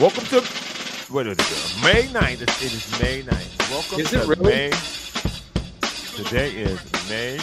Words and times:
Welcome 0.00 0.24
to 0.28 0.40
what 1.12 1.26
is 1.26 1.36
it? 1.38 1.84
May 1.84 2.04
9th. 2.04 2.40
It 2.40 2.72
is 2.72 3.00
May 3.02 3.20
9th. 3.22 3.70
Welcome 3.70 4.00
Is 4.00 4.10
to 4.12 4.20
really? 4.20 4.42
May. 4.42 4.70
Today 6.16 6.52
is 6.52 6.82
May 7.10 7.36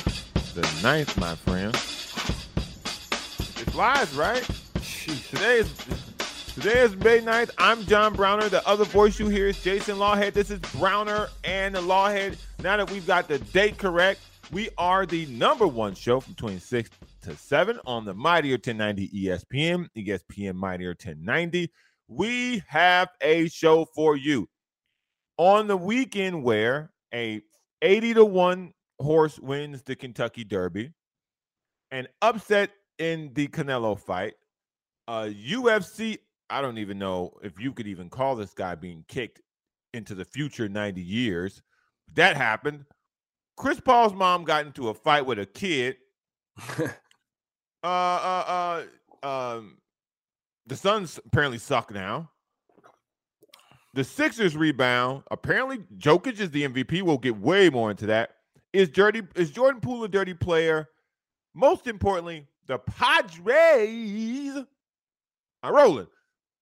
the 0.55 0.63
9th, 0.81 1.19
my 1.19 1.35
friend. 1.35 1.69
It 3.61 3.71
flies, 3.71 4.11
right? 4.15 4.41
Today 5.29 5.57
is 5.59 5.71
today 6.55 6.79
is 6.79 6.95
May 6.95 7.19
9th. 7.19 7.51
I'm 7.59 7.83
John 7.83 8.15
Browner. 8.15 8.49
The 8.49 8.67
other 8.67 8.85
voice 8.85 9.19
you 9.19 9.27
hear 9.27 9.49
is 9.49 9.61
Jason 9.61 9.97
Lawhead. 9.97 10.33
This 10.33 10.49
is 10.49 10.57
Browner 10.79 11.27
and 11.43 11.75
the 11.75 11.81
Lawhead. 11.81 12.37
Now 12.63 12.77
that 12.77 12.89
we've 12.89 13.05
got 13.05 13.27
the 13.27 13.37
date 13.37 13.77
correct, 13.77 14.21
we 14.51 14.69
are 14.79 15.05
the 15.05 15.27
number 15.27 15.67
one 15.67 15.93
show 15.93 16.21
from 16.21 16.33
between 16.33 16.59
6 16.59 16.89
to 17.21 17.35
7 17.35 17.79
on 17.85 18.03
the 18.05 18.15
Mighty 18.15 18.49
1090 18.49 19.09
ESPN, 19.09 19.89
ESPN 19.95 20.55
Mighty 20.55 20.87
1090. 20.87 21.69
We 22.07 22.63
have 22.67 23.09
a 23.21 23.47
show 23.49 23.85
for 23.95 24.15
you. 24.15 24.47
On 25.37 25.67
the 25.67 25.77
weekend 25.77 26.43
where 26.43 26.91
a 27.13 27.41
80 27.81 28.15
to 28.15 28.25
1 28.25 28.73
horse 28.99 29.39
wins 29.39 29.83
the 29.83 29.95
Kentucky 29.95 30.43
Derby, 30.43 30.91
an 31.91 32.07
upset 32.21 32.71
in 32.97 33.31
the 33.33 33.47
Canelo 33.47 33.99
fight, 33.99 34.33
uh 35.07 35.29
UFC, 35.31 36.17
I 36.49 36.61
don't 36.61 36.77
even 36.77 36.97
know 36.97 37.33
if 37.43 37.59
you 37.59 37.73
could 37.73 37.87
even 37.87 38.09
call 38.09 38.35
this 38.35 38.53
guy 38.53 38.75
being 38.75 39.03
kicked 39.07 39.41
into 39.93 40.15
the 40.15 40.25
future 40.25 40.69
90 40.69 41.01
years. 41.01 41.61
That 42.13 42.37
happened. 42.37 42.85
Chris 43.57 43.79
Paul's 43.79 44.13
mom 44.13 44.43
got 44.43 44.65
into 44.65 44.89
a 44.89 44.93
fight 44.93 45.25
with 45.25 45.39
a 45.39 45.45
kid. 45.45 45.97
uh 46.79 46.87
uh 47.83 48.83
uh 49.23 49.27
um 49.27 49.77
the 50.67 50.75
Suns 50.75 51.19
apparently 51.25 51.57
suck 51.57 51.93
now. 51.93 52.29
The 53.93 54.03
Sixers 54.03 54.55
rebound. 54.55 55.23
Apparently, 55.31 55.79
Jokic 55.97 56.39
is 56.39 56.51
the 56.51 56.67
MVP. 56.67 57.01
We'll 57.01 57.17
get 57.17 57.37
way 57.37 57.69
more 57.69 57.89
into 57.89 58.05
that. 58.07 58.35
Is 58.73 58.89
dirty? 58.89 59.23
Is 59.35 59.49
Jordan 59.49 59.81
Poole 59.81 60.03
a 60.03 60.07
dirty 60.07 60.33
player? 60.33 60.89
Most 61.55 61.87
importantly, 61.87 62.45
the 62.67 62.77
Padres 62.77 64.65
are 65.63 65.75
rolling. 65.75 66.07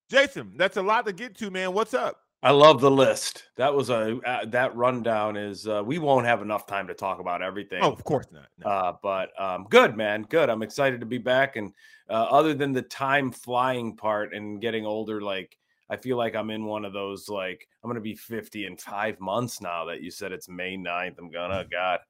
Jason, 0.09 0.53
that's 0.55 0.77
a 0.77 0.81
lot 0.81 1.05
to 1.07 1.13
get 1.13 1.35
to, 1.39 1.51
man. 1.51 1.73
What's 1.73 1.93
up? 1.93 2.17
I 2.45 2.51
love 2.51 2.79
the 2.79 2.91
list. 2.91 3.45
That 3.55 3.73
was 3.73 3.89
a 3.89 4.19
uh, 4.19 4.45
that 4.49 4.75
rundown 4.75 5.35
is 5.35 5.67
uh, 5.67 5.81
we 5.83 5.97
won't 5.97 6.27
have 6.27 6.43
enough 6.43 6.67
time 6.67 6.85
to 6.85 6.93
talk 6.93 7.19
about 7.19 7.41
everything. 7.41 7.79
Oh, 7.81 7.91
of 7.91 8.03
course 8.03 8.27
not. 8.31 8.45
No. 8.59 8.69
Uh, 8.69 8.93
but 9.01 9.41
um, 9.41 9.65
good, 9.67 9.97
man. 9.97 10.27
Good. 10.29 10.51
I'm 10.51 10.61
excited 10.61 10.99
to 10.99 11.07
be 11.07 11.17
back. 11.17 11.55
And 11.55 11.73
uh, 12.07 12.27
other 12.29 12.53
than 12.53 12.71
the 12.71 12.83
time 12.83 13.31
flying 13.31 13.95
part 13.95 14.35
and 14.35 14.61
getting 14.61 14.85
older, 14.85 15.21
like 15.21 15.57
I 15.89 15.95
feel 15.95 16.17
like 16.17 16.35
I'm 16.35 16.51
in 16.51 16.65
one 16.65 16.85
of 16.85 16.93
those, 16.93 17.29
like 17.29 17.67
I'm 17.83 17.89
going 17.89 17.95
to 17.95 18.01
be 18.01 18.13
50 18.13 18.67
in 18.67 18.77
five 18.77 19.19
months 19.19 19.59
now 19.59 19.83
that 19.85 20.03
you 20.03 20.11
said 20.11 20.31
it's 20.31 20.47
May 20.47 20.77
9th. 20.77 21.15
I'm 21.17 21.31
gonna 21.31 21.65
God. 21.71 22.01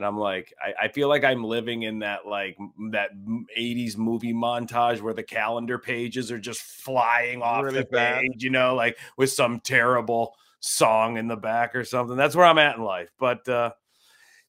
And 0.00 0.06
I'm 0.06 0.16
like, 0.16 0.54
I, 0.64 0.86
I 0.86 0.88
feel 0.88 1.08
like 1.10 1.24
I'm 1.24 1.44
living 1.44 1.82
in 1.82 1.98
that 1.98 2.26
like 2.26 2.56
that 2.92 3.10
80s 3.58 3.98
movie 3.98 4.32
montage 4.32 5.02
where 5.02 5.12
the 5.12 5.22
calendar 5.22 5.78
pages 5.78 6.32
are 6.32 6.38
just 6.38 6.62
flying 6.62 7.42
off 7.42 7.64
Really 7.64 7.80
the 7.80 7.84
fast. 7.84 8.22
page, 8.22 8.42
you 8.42 8.48
know, 8.48 8.74
like 8.74 8.96
with 9.18 9.30
some 9.30 9.60
terrible 9.60 10.34
song 10.60 11.18
in 11.18 11.28
the 11.28 11.36
back 11.36 11.76
or 11.76 11.84
something. 11.84 12.16
That's 12.16 12.34
where 12.34 12.46
I'm 12.46 12.56
at 12.56 12.76
in 12.76 12.82
life. 12.82 13.10
But 13.18 13.46
uh 13.46 13.72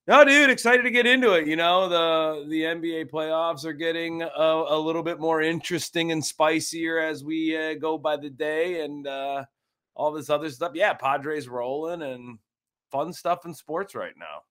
no, 0.08 0.24
dude, 0.24 0.50
excited 0.50 0.84
to 0.84 0.90
get 0.92 1.06
into 1.06 1.34
it. 1.34 1.48
You 1.48 1.58
know, 1.58 1.90
the 1.90 2.48
the 2.48 2.62
NBA 2.64 3.12
playoffs 3.12 3.66
are 3.66 3.74
getting 3.74 4.22
a, 4.22 4.28
a 4.70 4.80
little 4.80 5.04
bit 5.04 5.20
more 5.20 5.42
interesting 5.42 6.14
and 6.14 6.24
spicier 6.24 6.98
as 6.98 7.26
we 7.26 7.58
uh, 7.58 7.74
go 7.76 7.98
by 7.98 8.16
the 8.16 8.30
day, 8.30 8.84
and 8.86 9.06
uh, 9.06 9.44
all 9.94 10.12
this 10.12 10.30
other 10.30 10.50
stuff. 10.50 10.72
Yeah, 10.74 10.94
Padres 10.94 11.48
rolling 11.48 12.02
and 12.02 12.40
fun 12.90 13.14
stuff 13.14 13.46
in 13.46 13.54
sports 13.54 13.94
right 13.94 14.16
now. 14.18 14.42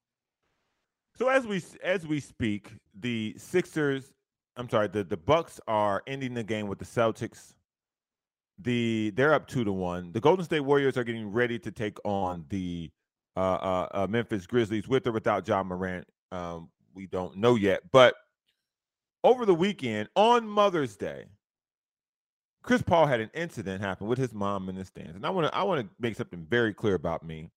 So 1.20 1.28
as 1.28 1.46
we 1.46 1.62
as 1.84 2.06
we 2.06 2.18
speak, 2.18 2.72
the 2.98 3.34
Sixers, 3.36 4.10
I'm 4.56 4.70
sorry, 4.70 4.88
the 4.88 5.04
the 5.04 5.18
Bucks 5.18 5.60
are 5.68 6.02
ending 6.06 6.32
the 6.32 6.42
game 6.42 6.66
with 6.66 6.78
the 6.78 6.86
Celtics. 6.86 7.52
The 8.58 9.12
they're 9.14 9.34
up 9.34 9.46
two 9.46 9.62
to 9.64 9.72
one. 9.72 10.12
The 10.12 10.20
Golden 10.20 10.46
State 10.46 10.60
Warriors 10.60 10.96
are 10.96 11.04
getting 11.04 11.30
ready 11.30 11.58
to 11.58 11.70
take 11.70 11.98
on 12.06 12.46
the 12.48 12.90
uh, 13.36 13.40
uh, 13.40 13.88
uh, 13.92 14.06
Memphis 14.08 14.46
Grizzlies 14.46 14.88
with 14.88 15.06
or 15.06 15.12
without 15.12 15.46
Ja 15.46 15.62
Morant. 15.62 16.06
Um, 16.32 16.70
we 16.94 17.06
don't 17.06 17.36
know 17.36 17.54
yet, 17.54 17.82
but 17.92 18.14
over 19.22 19.44
the 19.44 19.54
weekend 19.54 20.08
on 20.16 20.48
Mother's 20.48 20.96
Day, 20.96 21.26
Chris 22.62 22.80
Paul 22.80 23.04
had 23.04 23.20
an 23.20 23.30
incident 23.34 23.82
happen 23.82 24.06
with 24.06 24.16
his 24.16 24.32
mom 24.32 24.70
in 24.70 24.74
the 24.74 24.86
stands, 24.86 25.16
and 25.16 25.26
I 25.26 25.28
want 25.28 25.48
to 25.48 25.54
I 25.54 25.64
want 25.64 25.82
to 25.82 25.88
make 26.00 26.16
something 26.16 26.46
very 26.48 26.72
clear 26.72 26.94
about 26.94 27.22
me 27.22 27.50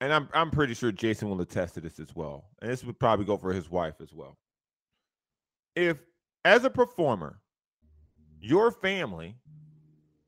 and 0.00 0.12
I'm 0.12 0.28
I'm 0.32 0.50
pretty 0.50 0.74
sure 0.74 0.92
Jason 0.92 1.28
will 1.28 1.40
attest 1.40 1.74
to 1.74 1.80
this 1.80 1.98
as 1.98 2.14
well. 2.14 2.44
And 2.60 2.70
this 2.70 2.84
would 2.84 2.98
probably 2.98 3.24
go 3.24 3.36
for 3.36 3.52
his 3.52 3.70
wife 3.70 4.00
as 4.00 4.12
well. 4.12 4.36
If 5.74 5.98
as 6.44 6.64
a 6.64 6.70
performer, 6.70 7.40
your 8.40 8.70
family 8.70 9.36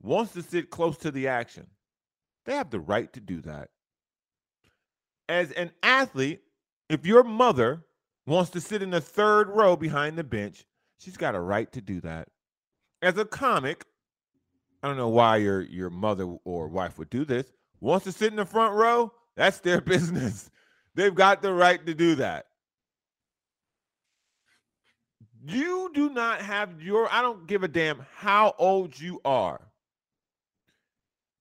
wants 0.01 0.33
to 0.33 0.41
sit 0.41 0.69
close 0.69 0.97
to 0.97 1.11
the 1.11 1.27
action, 1.27 1.67
they 2.45 2.55
have 2.55 2.69
the 2.69 2.79
right 2.79 3.11
to 3.13 3.19
do 3.19 3.41
that. 3.41 3.69
As 5.27 5.51
an 5.51 5.71
athlete, 5.83 6.41
if 6.89 7.05
your 7.05 7.23
mother 7.23 7.85
wants 8.25 8.49
to 8.51 8.61
sit 8.61 8.81
in 8.81 8.89
the 8.89 9.01
third 9.01 9.49
row 9.49 9.75
behind 9.75 10.17
the 10.17 10.23
bench, 10.23 10.65
she's 10.97 11.17
got 11.17 11.35
a 11.35 11.39
right 11.39 11.71
to 11.71 11.81
do 11.81 12.01
that. 12.01 12.27
As 13.01 13.17
a 13.17 13.25
comic, 13.25 13.85
I 14.81 14.87
don't 14.87 14.97
know 14.97 15.09
why 15.09 15.37
your 15.37 15.61
your 15.61 15.89
mother 15.89 16.25
or 16.43 16.67
wife 16.67 16.97
would 16.97 17.09
do 17.09 17.25
this. 17.25 17.51
Wants 17.81 18.05
to 18.05 18.11
sit 18.11 18.31
in 18.31 18.35
the 18.35 18.45
front 18.45 18.75
row, 18.75 19.13
that's 19.39 19.59
their 19.59 19.81
business. 19.95 20.51
They've 20.95 21.15
got 21.15 21.41
the 21.41 21.53
right 21.53 21.83
to 21.85 21.93
do 21.93 22.15
that. 22.15 22.45
You 25.45 25.89
do 25.93 26.09
not 26.09 26.41
have 26.41 26.81
your, 26.81 27.11
I 27.11 27.21
don't 27.21 27.47
give 27.47 27.63
a 27.63 27.67
damn 27.67 28.05
how 28.17 28.53
old 28.59 28.99
you 28.99 29.21
are. 29.23 29.61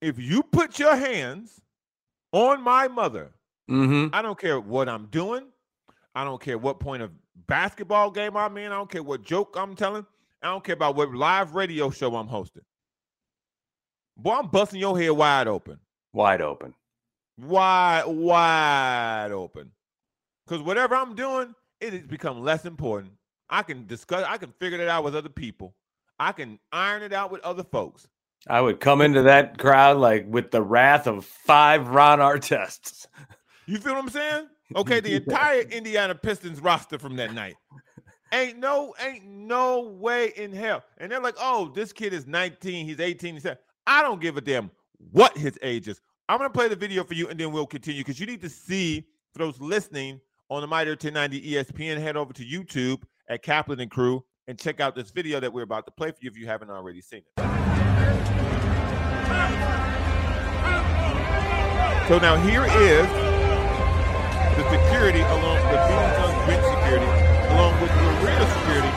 If 0.00 0.18
you 0.18 0.42
put 0.44 0.78
your 0.78 0.94
hands 0.94 1.60
on 2.32 2.62
my 2.62 2.86
mother, 2.86 3.32
Mm-hmm. 3.70 4.14
I 4.14 4.22
don't 4.22 4.38
care 4.38 4.58
what 4.60 4.88
I'm 4.88 5.06
doing. 5.06 5.44
I 6.14 6.24
don't 6.24 6.40
care 6.40 6.58
what 6.58 6.80
point 6.80 7.02
of 7.02 7.10
basketball 7.46 8.10
game 8.10 8.36
I'm 8.36 8.56
in. 8.56 8.72
I 8.72 8.76
don't 8.76 8.90
care 8.90 9.02
what 9.02 9.22
joke 9.22 9.56
I'm 9.58 9.74
telling. 9.74 10.06
I 10.42 10.46
don't 10.46 10.64
care 10.64 10.74
about 10.74 10.96
what 10.96 11.14
live 11.14 11.54
radio 11.54 11.90
show 11.90 12.16
I'm 12.16 12.28
hosting. 12.28 12.62
Boy, 14.16 14.32
I'm 14.34 14.48
busting 14.48 14.80
your 14.80 14.98
head 14.98 15.10
wide 15.10 15.48
open. 15.48 15.78
Wide 16.12 16.40
open. 16.40 16.74
Wide, 17.38 18.04
wide 18.06 19.30
open. 19.32 19.70
Because 20.46 20.62
whatever 20.62 20.94
I'm 20.96 21.14
doing, 21.14 21.54
it 21.80 21.92
has 21.92 22.06
become 22.06 22.42
less 22.42 22.64
important. 22.64 23.12
I 23.50 23.62
can 23.62 23.86
discuss, 23.86 24.24
I 24.28 24.36
can 24.36 24.52
figure 24.58 24.80
it 24.80 24.88
out 24.88 25.04
with 25.04 25.14
other 25.14 25.28
people. 25.28 25.74
I 26.18 26.32
can 26.32 26.58
iron 26.72 27.02
it 27.02 27.12
out 27.12 27.30
with 27.30 27.42
other 27.42 27.64
folks. 27.64 28.08
I 28.46 28.60
would 28.60 28.80
come 28.80 29.00
into 29.00 29.22
that 29.22 29.58
crowd 29.58 29.98
like 29.98 30.26
with 30.28 30.50
the 30.50 30.62
wrath 30.62 31.06
of 31.06 31.24
five 31.24 31.88
Ron 31.88 32.20
Artests. 32.20 33.06
You 33.66 33.78
feel 33.78 33.94
what 33.94 34.04
I'm 34.04 34.10
saying? 34.10 34.48
Okay, 34.76 35.00
the 35.00 35.14
entire 35.14 35.62
Indiana 35.62 36.14
Pistons 36.14 36.60
roster 36.60 36.98
from 36.98 37.16
that 37.16 37.32
night. 37.32 37.56
Ain't 38.34 38.58
no, 38.58 38.94
ain't 39.00 39.24
no 39.24 39.80
way 39.80 40.30
in 40.36 40.52
hell. 40.52 40.84
And 40.98 41.10
they're 41.10 41.22
like, 41.22 41.36
oh, 41.40 41.72
this 41.74 41.90
kid 41.90 42.12
is 42.12 42.26
19, 42.26 42.86
he's 42.86 43.00
18, 43.00 43.36
he's 43.36 43.44
17. 43.44 43.62
I 43.86 44.02
don't 44.02 44.20
give 44.20 44.36
a 44.36 44.42
damn 44.42 44.70
what 45.10 45.38
his 45.38 45.58
age 45.62 45.88
is. 45.88 46.02
I'm 46.30 46.36
gonna 46.36 46.50
play 46.50 46.68
the 46.68 46.76
video 46.76 47.04
for 47.04 47.14
you 47.14 47.28
and 47.28 47.40
then 47.40 47.52
we'll 47.52 47.66
continue 47.66 48.02
because 48.02 48.20
you 48.20 48.26
need 48.26 48.42
to 48.42 48.50
see 48.50 49.06
for 49.32 49.38
those 49.38 49.58
listening 49.62 50.20
on 50.50 50.60
the 50.60 50.66
Mighty 50.66 50.90
1090 50.90 51.52
ESPN, 51.52 51.98
head 51.98 52.18
over 52.18 52.34
to 52.34 52.44
YouTube 52.44 53.02
at 53.30 53.42
Kaplan 53.42 53.80
and 53.80 53.90
Crew 53.90 54.22
and 54.46 54.58
check 54.58 54.78
out 54.78 54.94
this 54.94 55.10
video 55.10 55.40
that 55.40 55.50
we're 55.50 55.62
about 55.62 55.86
to 55.86 55.90
play 55.90 56.10
for 56.10 56.18
you 56.20 56.30
if 56.30 56.36
you 56.36 56.46
haven't 56.46 56.68
already 56.68 57.00
seen 57.00 57.20
it. 57.20 57.42
So 62.08 62.18
now 62.18 62.36
here 62.44 62.64
is 62.64 63.08
the 64.52 64.64
security 64.68 65.20
along 65.20 65.56
with 65.64 65.80
the 65.80 66.12
Suns 66.12 66.46
bench 66.46 66.64
security, 66.76 67.08
along 67.54 67.80
with 67.80 67.88
the 67.88 68.04
arena 68.20 68.44
security, 68.52 68.92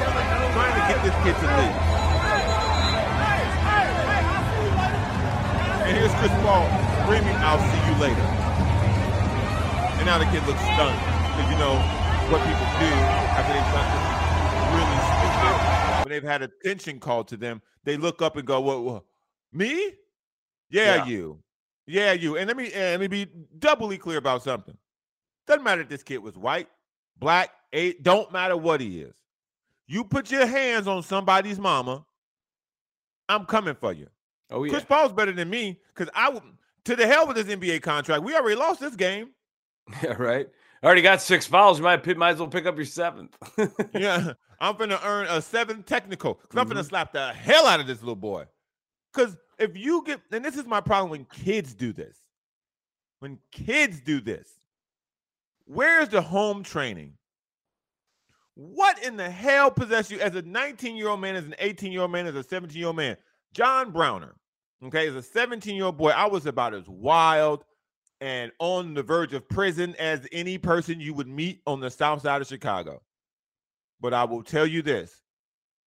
trying 0.52 0.76
to 0.76 0.84
get 0.92 1.00
this 1.02 1.16
kid 1.24 1.36
to 1.40 1.48
leave. 1.48 1.78
And 5.88 5.98
here's 5.98 6.14
Chris 6.16 6.32
Paul 6.44 6.91
screaming, 7.04 7.36
I'll 7.38 7.60
see 7.60 7.82
you 7.90 7.96
later. 8.02 8.28
And 9.98 10.06
now 10.06 10.18
the 10.18 10.26
kid 10.26 10.46
looks 10.48 10.62
stunned. 10.62 10.98
Because 11.36 11.52
you 11.52 11.58
know 11.58 11.76
what 12.30 12.42
people 12.42 12.68
do 12.80 12.92
after 13.38 13.54
they've 13.54 13.72
done 13.72 13.88
something 13.92 14.22
really 14.76 15.00
stupid, 15.10 16.04
when 16.04 16.10
they've 16.10 16.24
had 16.24 16.42
attention 16.42 17.00
called 17.00 17.28
to 17.30 17.38
them, 17.38 17.62
they 17.84 17.98
look 17.98 18.22
up 18.22 18.36
and 18.38 18.46
go, 18.46 18.60
What, 18.62 18.84
what 18.84 19.04
me? 19.52 19.94
Yeah, 20.70 20.96
Yeah. 20.96 21.06
you. 21.06 21.40
Yeah, 21.88 22.14
you. 22.14 22.38
And 22.38 22.48
let 22.48 22.56
me 22.56 22.72
and 22.74 23.00
let 23.00 23.00
me 23.00 23.08
be 23.08 23.28
doubly 23.60 23.98
clear 23.98 24.18
about 24.18 24.44
something. 24.44 24.78
Doesn't 25.48 25.64
matter 25.64 25.82
if 25.82 25.90
this 25.90 26.04
kid 26.04 26.20
was 26.20 26.38
white, 26.38 26.70
black, 27.18 27.50
eight, 27.74 28.04
don't 28.04 28.32
matter 28.32 28.56
what 28.56 28.80
he 28.80 29.02
is. 29.02 29.14
You 29.88 30.04
put 30.06 30.32
your 30.32 30.46
hands 30.46 30.88
on 30.88 31.04
somebody's 31.04 31.60
mama, 31.60 32.06
I'm 33.28 33.46
coming 33.46 33.76
for 33.76 33.92
you. 33.92 34.08
Oh 34.50 34.64
yeah. 34.64 34.70
Chris 34.72 34.86
Paul's 34.86 35.12
better 35.12 35.32
than 35.32 35.50
me 35.50 35.80
because 35.94 36.10
I 36.16 36.30
would 36.30 36.44
to 36.86 36.96
the 36.96 37.06
hell 37.08 37.28
with 37.28 37.36
this 37.38 37.48
NBA 37.48 37.82
contract. 37.82 38.24
We 38.24 38.36
already 38.36 38.56
lost 38.56 38.80
this 38.80 38.96
game. 38.96 39.30
Yeah, 40.04 40.14
right. 40.14 40.48
Already 40.84 41.02
got 41.02 41.22
six 41.22 41.46
fouls. 41.46 41.78
You 41.80 41.84
might 41.84 42.06
might 42.18 42.32
as 42.32 42.40
well 42.40 42.48
pick 42.48 42.66
up 42.66 42.76
your 42.76 42.86
seventh. 42.86 43.36
yeah, 43.94 44.34
I'm 44.60 44.78
gonna 44.78 45.00
earn 45.04 45.28
a 45.28 45.42
seven 45.42 45.84
technical 45.84 46.36
because 46.36 46.58
I'm 46.60 46.66
Mhm. 46.66 46.70
gonna 46.70 46.84
slap 46.84 47.14
the 47.14 47.34
hell 47.34 47.66
out 47.68 47.80
of 47.80 47.88
this 47.88 48.00
little 48.02 48.16
boy. 48.16 48.46
Because 49.14 49.36
if 49.60 49.76
you 49.78 50.04
get, 50.06 50.22
and 50.32 50.44
this 50.46 50.56
is 50.56 50.66
my 50.66 50.80
problem 50.82 51.10
when 51.12 51.26
kids 51.26 51.74
do 51.74 51.94
this, 51.94 52.18
when 53.20 53.38
kids 53.52 54.00
do 54.02 54.22
this, 54.22 54.50
where's 55.66 56.10
the 56.10 56.22
home 56.22 56.64
training? 56.64 57.14
What 58.56 59.04
in 59.04 59.18
the 59.18 59.30
hell 59.30 59.72
possessed 59.72 60.12
you 60.12 60.20
as 60.20 60.36
a 60.36 60.42
19 60.42 60.96
year 60.96 61.10
old 61.10 61.22
man, 61.22 61.36
as 61.36 61.46
an 61.46 61.56
18 61.60 61.92
year 61.92 62.02
old 62.02 62.12
man, 62.12 62.28
as 62.28 62.36
a 62.36 62.44
17 62.44 62.78
year 62.78 62.88
old 62.88 62.96
man? 62.96 63.18
John 63.54 63.92
Browner, 63.92 64.36
okay, 64.84 65.08
as 65.08 65.16
a 65.16 65.22
17 65.22 65.76
year 65.76 65.86
old 65.86 65.98
boy, 65.98 66.10
I 66.10 66.28
was 66.28 66.46
about 66.46 66.74
as 66.74 66.88
wild 66.88 67.64
and 68.20 68.52
on 68.60 68.94
the 68.94 69.04
verge 69.04 69.34
of 69.34 69.48
prison 69.50 69.96
as 69.98 70.28
any 70.32 70.58
person 70.58 71.00
you 71.00 71.14
would 71.14 71.28
meet 71.28 71.62
on 71.66 71.80
the 71.80 71.90
south 71.90 72.22
side 72.22 72.42
of 72.42 72.48
Chicago. 72.48 73.02
But 74.00 74.14
I 74.14 74.24
will 74.24 74.44
tell 74.44 74.66
you 74.66 74.82
this 74.82 75.22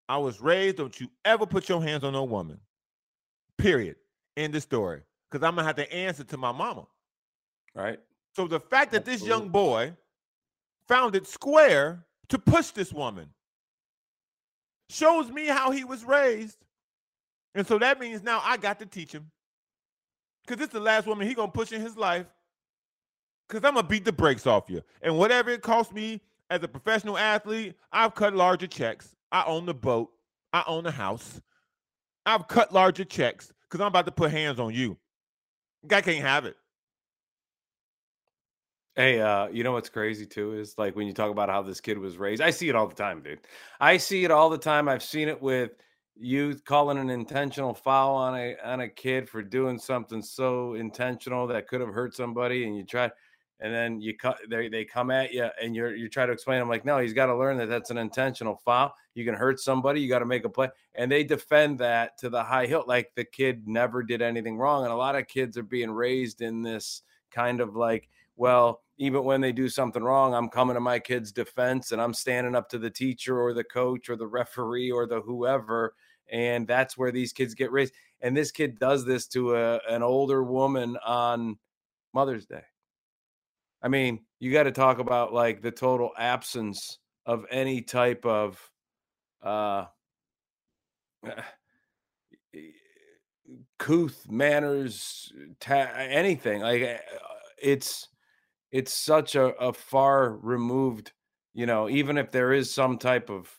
I 0.09 0.19
was 0.19 0.41
raised, 0.41 0.77
don't 0.77 0.99
you 1.01 1.09
ever 1.25 1.47
put 1.47 1.69
your 1.69 1.83
hands 1.83 2.05
on 2.05 2.13
no 2.13 2.25
woman. 2.25 2.61
Period. 3.59 3.97
End 4.37 4.55
of 4.55 4.63
story. 4.63 5.03
Because 5.31 5.45
I'm 5.47 5.55
going 5.55 5.63
to 5.63 5.67
have 5.67 5.77
to 5.77 5.93
answer 5.93 6.25
to 6.25 6.37
my 6.37 6.53
mama. 6.53 6.87
right. 7.75 8.01
So 8.37 8.49
the 8.49 8.61
fact 8.61 8.93
that 8.93 9.05
this 9.05 9.25
young 9.25 9.49
boy 9.49 9.95
found 10.89 11.15
it 11.15 11.27
square 11.27 12.05
to 12.29 12.39
push 12.39 12.71
this 12.71 12.93
woman 12.93 13.29
shows 14.91 15.31
me 15.31 15.47
how 15.47 15.71
he 15.71 15.85
was 15.85 16.05
raised. 16.05 16.64
And 17.55 17.67
so 17.67 17.79
that 17.79 18.01
means 18.01 18.23
now 18.23 18.41
I 18.43 18.57
got 18.57 18.79
to 18.81 18.87
teach 18.87 19.13
him. 19.13 19.31
Because 20.45 20.59
this 20.59 20.67
is 20.67 20.73
the 20.73 20.81
last 20.81 21.07
woman 21.07 21.27
he 21.27 21.35
gonna 21.35 21.51
push 21.51 21.73
in 21.73 21.81
his 21.81 21.97
life. 21.97 22.27
Because 23.49 23.65
I'm 23.65 23.75
gonna 23.75 23.87
beat 23.87 24.05
the 24.05 24.13
brakes 24.13 24.47
off 24.47 24.69
you. 24.69 24.83
And 25.03 25.17
whatever 25.17 25.51
it 25.51 25.63
costs 25.63 25.93
me 25.93 26.21
as 26.51 26.63
a 26.63 26.69
professional 26.69 27.17
athlete, 27.17 27.75
I've 27.93 28.15
cut 28.15 28.35
larger 28.35 28.67
checks. 28.67 29.15
I 29.33 29.45
own 29.47 29.67
the 29.67 29.75
boat. 29.75 30.11
I 30.53 30.65
own 30.67 30.85
the 30.85 30.91
house. 30.91 31.41
I've 32.27 32.49
cut 32.49 32.73
larger 32.73 33.05
checks 33.05 33.53
because 33.63 33.81
I'm 33.81 33.89
about 33.89 34.07
to 34.07 34.13
put 34.13 34.31
hands 34.31 34.61
on 34.61 34.73
you. 34.73 34.97
Guy 35.87 36.01
can't 36.01 36.25
have 36.25 36.45
it. 36.47 36.57
Hey, 38.97 39.21
uh, 39.21 39.49
you 39.49 39.65
know 39.65 39.73
what's 39.73 39.89
crazy 39.89 40.25
too 40.25 40.55
is 40.55 40.79
like 40.79 40.95
when 40.95 41.09
you 41.09 41.13
talk 41.13 41.31
about 41.31 41.49
how 41.49 41.63
this 41.63 41.81
kid 41.81 41.99
was 41.99 42.17
raised. 42.17 42.41
I 42.41 42.51
see 42.51 42.69
it 42.69 42.77
all 42.77 42.87
the 42.87 42.95
time, 42.95 43.23
dude. 43.23 43.41
I 43.81 43.97
see 43.97 44.25
it 44.25 44.31
all 44.31 44.49
the 44.49 44.59
time. 44.59 44.89
I've 44.89 45.03
seen 45.03 45.29
it 45.29 45.43
with 45.43 45.73
youth 46.17 46.65
calling 46.65 46.99
an 46.99 47.11
intentional 47.11 47.75
foul 47.75 48.15
on 48.15 48.37
a 48.37 48.57
on 48.65 48.81
a 48.81 48.89
kid 48.89 49.29
for 49.29 49.43
doing 49.43 49.79
something 49.79 50.23
so 50.23 50.75
intentional 50.75 51.47
that 51.49 51.69
could 51.69 51.81
have 51.81 51.91
hurt 51.91 52.15
somebody, 52.15 52.65
and 52.67 52.77
you 52.77 52.85
try, 52.85 53.11
and 53.61 53.75
then 53.75 54.01
you 54.01 54.17
cut. 54.17 54.39
They 54.49 54.69
they 54.69 54.85
come 54.85 55.11
at 55.11 55.33
you, 55.33 55.49
and 55.61 55.75
you're 55.75 55.95
you 55.95 56.09
try 56.09 56.27
to 56.27 56.33
explain. 56.33 56.61
I'm 56.61 56.69
like, 56.69 56.85
no, 56.85 56.99
he's 56.99 57.13
got 57.13 57.27
to 57.27 57.37
learn 57.37 57.59
that 57.59 57.69
that's 57.69 57.91
an 57.91 57.99
intentional 57.99 58.57
foul. 58.65 58.95
You 59.15 59.25
can 59.25 59.35
hurt 59.35 59.61
somebody. 59.61 60.01
You 60.01 60.09
got 60.09 60.21
to 60.21 60.27
make 60.27 60.45
a 60.45 60.49
play, 60.49 60.69
and 60.95 61.11
they 61.11 61.25
defend 61.25 61.79
that 61.81 62.19
to 62.19 62.31
the 62.31 62.43
high 62.43 62.67
hill, 62.67 62.85
like 62.87 63.13
the 63.15 63.25
kid 63.25 63.67
never 63.67 64.03
did 64.03 64.23
anything 64.23 64.57
wrong. 64.57 64.85
And 64.85 64.93
a 64.93 64.97
lot 64.97 65.17
of 65.17 65.29
kids 65.29 65.57
are 65.59 65.63
being 65.63 65.91
raised 65.91 66.41
in 66.41 66.63
this 66.63 67.03
kind 67.31 67.61
of 67.61 67.75
like 67.75 68.09
well, 68.37 68.83
even 68.99 69.25
when 69.25 69.41
they 69.41 69.53
do 69.53 69.69
something 69.69 70.03
wrong, 70.03 70.35
I'm 70.35 70.49
coming 70.49 70.75
to 70.75 70.81
my 70.81 70.99
kid's 70.99 71.33
defense 71.33 71.93
and 71.93 72.01
I'm 72.01 72.15
standing 72.15 72.55
up 72.55 72.69
to 72.71 72.79
the 72.79 72.91
teacher 72.91 73.41
or 73.41 73.53
the 73.53 73.65
coach 73.65 74.09
or 74.09 74.17
the 74.17 74.27
referee 74.27 74.91
or 74.91 75.07
the 75.07 75.21
whoever. 75.21 75.95
And 76.31 76.67
that's 76.67 76.97
where 76.97 77.13
these 77.13 77.33
kids 77.33 77.55
get 77.55 77.73
raised. 77.73 77.95
And 78.21 78.37
this 78.37 78.51
kid 78.51 78.79
does 78.79 79.05
this 79.05 79.27
to 79.29 79.57
a, 79.57 79.81
an 79.89 80.03
older 80.03 80.43
woman 80.43 80.97
on 81.05 81.59
Mother's 82.13 82.47
Day. 82.47 82.63
I 83.83 83.89
mean, 83.89 84.21
you 84.41 84.53
got 84.53 84.63
to 84.63 84.73
talk 84.73 84.99
about 84.99 85.35
like 85.35 85.61
the 85.61 85.71
total 85.71 86.11
absence 86.17 86.99
of 87.27 87.45
any 87.51 87.81
type 87.83 88.25
of 88.25 88.71
uh 89.43 89.85
couth 93.79 94.27
manners 94.31 95.33
ta- 95.61 95.93
anything 95.97 96.61
like 96.63 96.83
uh, 96.83 96.97
it's 97.63 98.09
it's 98.71 98.93
such 98.93 99.35
a, 99.35 99.47
a 99.57 99.73
far 99.73 100.37
removed 100.37 101.13
you 101.53 101.67
know 101.67 101.89
even 101.89 102.17
if 102.17 102.31
there 102.31 102.53
is 102.53 102.73
some 102.73 102.97
type 102.97 103.29
of 103.31 103.51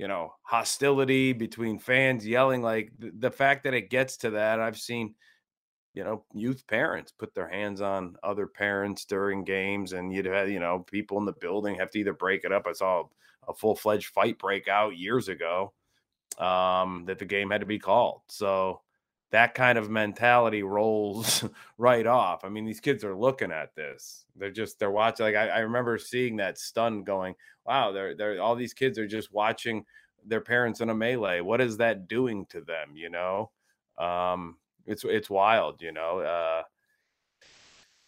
you 0.00 0.08
know 0.08 0.32
hostility 0.42 1.34
between 1.34 1.78
fans 1.78 2.26
yelling 2.26 2.62
like 2.62 2.90
the, 2.98 3.30
fact 3.30 3.64
that 3.64 3.74
it 3.74 3.90
gets 3.90 4.16
to 4.16 4.30
that 4.30 4.58
i've 4.58 4.78
seen 4.78 5.14
you 5.94 6.04
know 6.04 6.24
youth 6.32 6.66
parents 6.66 7.12
put 7.12 7.34
their 7.34 7.48
hands 7.48 7.80
on 7.80 8.16
other 8.22 8.46
parents 8.46 9.04
during 9.04 9.44
games 9.44 9.92
and 9.92 10.12
you'd 10.12 10.26
have 10.26 10.48
you 10.48 10.60
know 10.60 10.84
people 10.90 11.18
in 11.18 11.24
the 11.24 11.34
building 11.40 11.74
have 11.74 11.90
to 11.90 11.98
either 11.98 12.12
break 12.12 12.44
it 12.44 12.52
up. 12.52 12.66
I 12.66 12.72
saw 12.72 13.04
a 13.48 13.54
full-fledged 13.54 14.06
fight 14.08 14.38
break 14.38 14.68
out 14.68 14.96
years 14.96 15.28
ago 15.28 15.72
um 16.38 17.04
that 17.06 17.18
the 17.18 17.24
game 17.24 17.50
had 17.50 17.60
to 17.60 17.66
be 17.66 17.78
called. 17.78 18.22
So 18.28 18.80
that 19.30 19.54
kind 19.54 19.78
of 19.78 19.90
mentality 19.90 20.62
rolls 20.62 21.44
right 21.78 22.06
off. 22.06 22.44
I 22.44 22.48
mean, 22.48 22.64
these 22.64 22.80
kids 22.80 23.04
are 23.04 23.14
looking 23.14 23.52
at 23.52 23.74
this. 23.74 24.26
They're 24.36 24.50
just 24.50 24.78
they're 24.78 24.90
watching. 24.90 25.26
Like 25.26 25.36
I, 25.36 25.48
I 25.48 25.58
remember 25.60 25.98
seeing 25.98 26.36
that 26.36 26.58
stun 26.58 27.04
going, 27.04 27.34
wow, 27.64 27.92
they're 27.92 28.14
they're 28.14 28.40
all 28.42 28.56
these 28.56 28.74
kids 28.74 28.98
are 28.98 29.06
just 29.06 29.32
watching 29.32 29.84
their 30.26 30.40
parents 30.40 30.80
in 30.80 30.90
a 30.90 30.94
melee. 30.94 31.40
What 31.40 31.60
is 31.60 31.76
that 31.78 32.08
doing 32.08 32.46
to 32.46 32.60
them? 32.60 32.92
You 32.94 33.10
know? 33.10 33.50
Um, 33.98 34.56
it's 34.86 35.04
it's 35.04 35.30
wild, 35.30 35.82
you 35.82 35.92
know. 35.92 36.20
Uh 36.20 36.62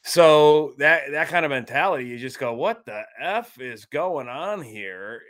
so 0.05 0.75
that 0.79 1.13
that 1.13 1.29
kind 1.29 1.45
of 1.45 1.51
mentality, 1.51 2.07
you 2.07 2.19
just 2.19 2.39
go, 2.41 2.53
"What 2.55 2.85
the 2.85 3.05
f 3.21 3.61
is 3.61 3.85
going 3.85 4.29
on 4.29 4.61
here?" 4.61 5.23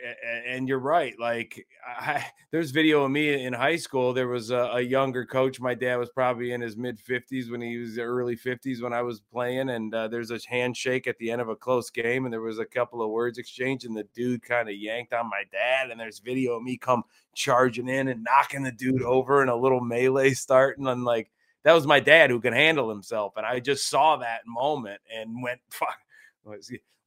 And, 0.47 0.67
you're 0.67 0.79
right. 0.79 1.13
Like, 1.19 1.67
I, 1.87 2.25
there's 2.51 2.71
video 2.71 3.03
of 3.03 3.11
me 3.11 3.43
in 3.45 3.53
high 3.53 3.75
school. 3.75 4.13
There 4.13 4.27
was 4.27 4.49
a, 4.49 4.71
a 4.73 4.81
younger 4.81 5.25
coach. 5.25 5.59
My 5.59 5.75
dad 5.75 5.97
was 5.97 6.09
probably 6.09 6.53
in 6.53 6.61
his 6.61 6.75
mid 6.75 6.97
50s 6.97 7.51
when 7.51 7.61
he 7.61 7.77
was 7.77 7.99
early 7.99 8.35
50s 8.35 8.81
when 8.81 8.93
I 8.93 9.03
was 9.03 9.19
playing. 9.21 9.69
And 9.69 9.93
uh, 9.93 10.07
there's 10.07 10.31
a 10.31 10.39
handshake 10.49 11.05
at 11.05 11.19
the 11.19 11.29
end 11.29 11.41
of 11.41 11.49
a 11.49 11.55
close 11.55 11.91
game, 11.91 12.25
and 12.25 12.33
there 12.33 12.41
was 12.41 12.57
a 12.57 12.65
couple 12.65 13.03
of 13.03 13.11
words 13.11 13.37
exchanged, 13.37 13.85
and 13.85 13.95
the 13.95 14.07
dude 14.15 14.41
kind 14.41 14.69
of 14.69 14.75
yanked 14.75 15.13
on 15.13 15.29
my 15.29 15.43
dad. 15.51 15.91
And 15.91 15.99
there's 15.99 16.17
video 16.17 16.53
of 16.55 16.63
me 16.63 16.77
come 16.77 17.03
charging 17.35 17.89
in 17.89 18.07
and 18.07 18.23
knocking 18.23 18.63
the 18.63 18.71
dude 18.71 19.03
over, 19.03 19.41
and 19.41 19.51
a 19.51 19.55
little 19.55 19.81
melee 19.81 20.31
starting. 20.31 20.87
And 20.87 21.03
like 21.03 21.29
that 21.63 21.73
was 21.73 21.87
my 21.87 21.99
dad 21.99 22.29
who 22.29 22.39
can 22.39 22.53
handle 22.53 22.89
himself. 22.89 23.33
And 23.37 23.45
I 23.45 23.59
just 23.59 23.89
saw 23.89 24.17
that 24.17 24.41
moment 24.45 25.01
and 25.13 25.41
went, 25.41 25.59
fuck, 25.69 25.97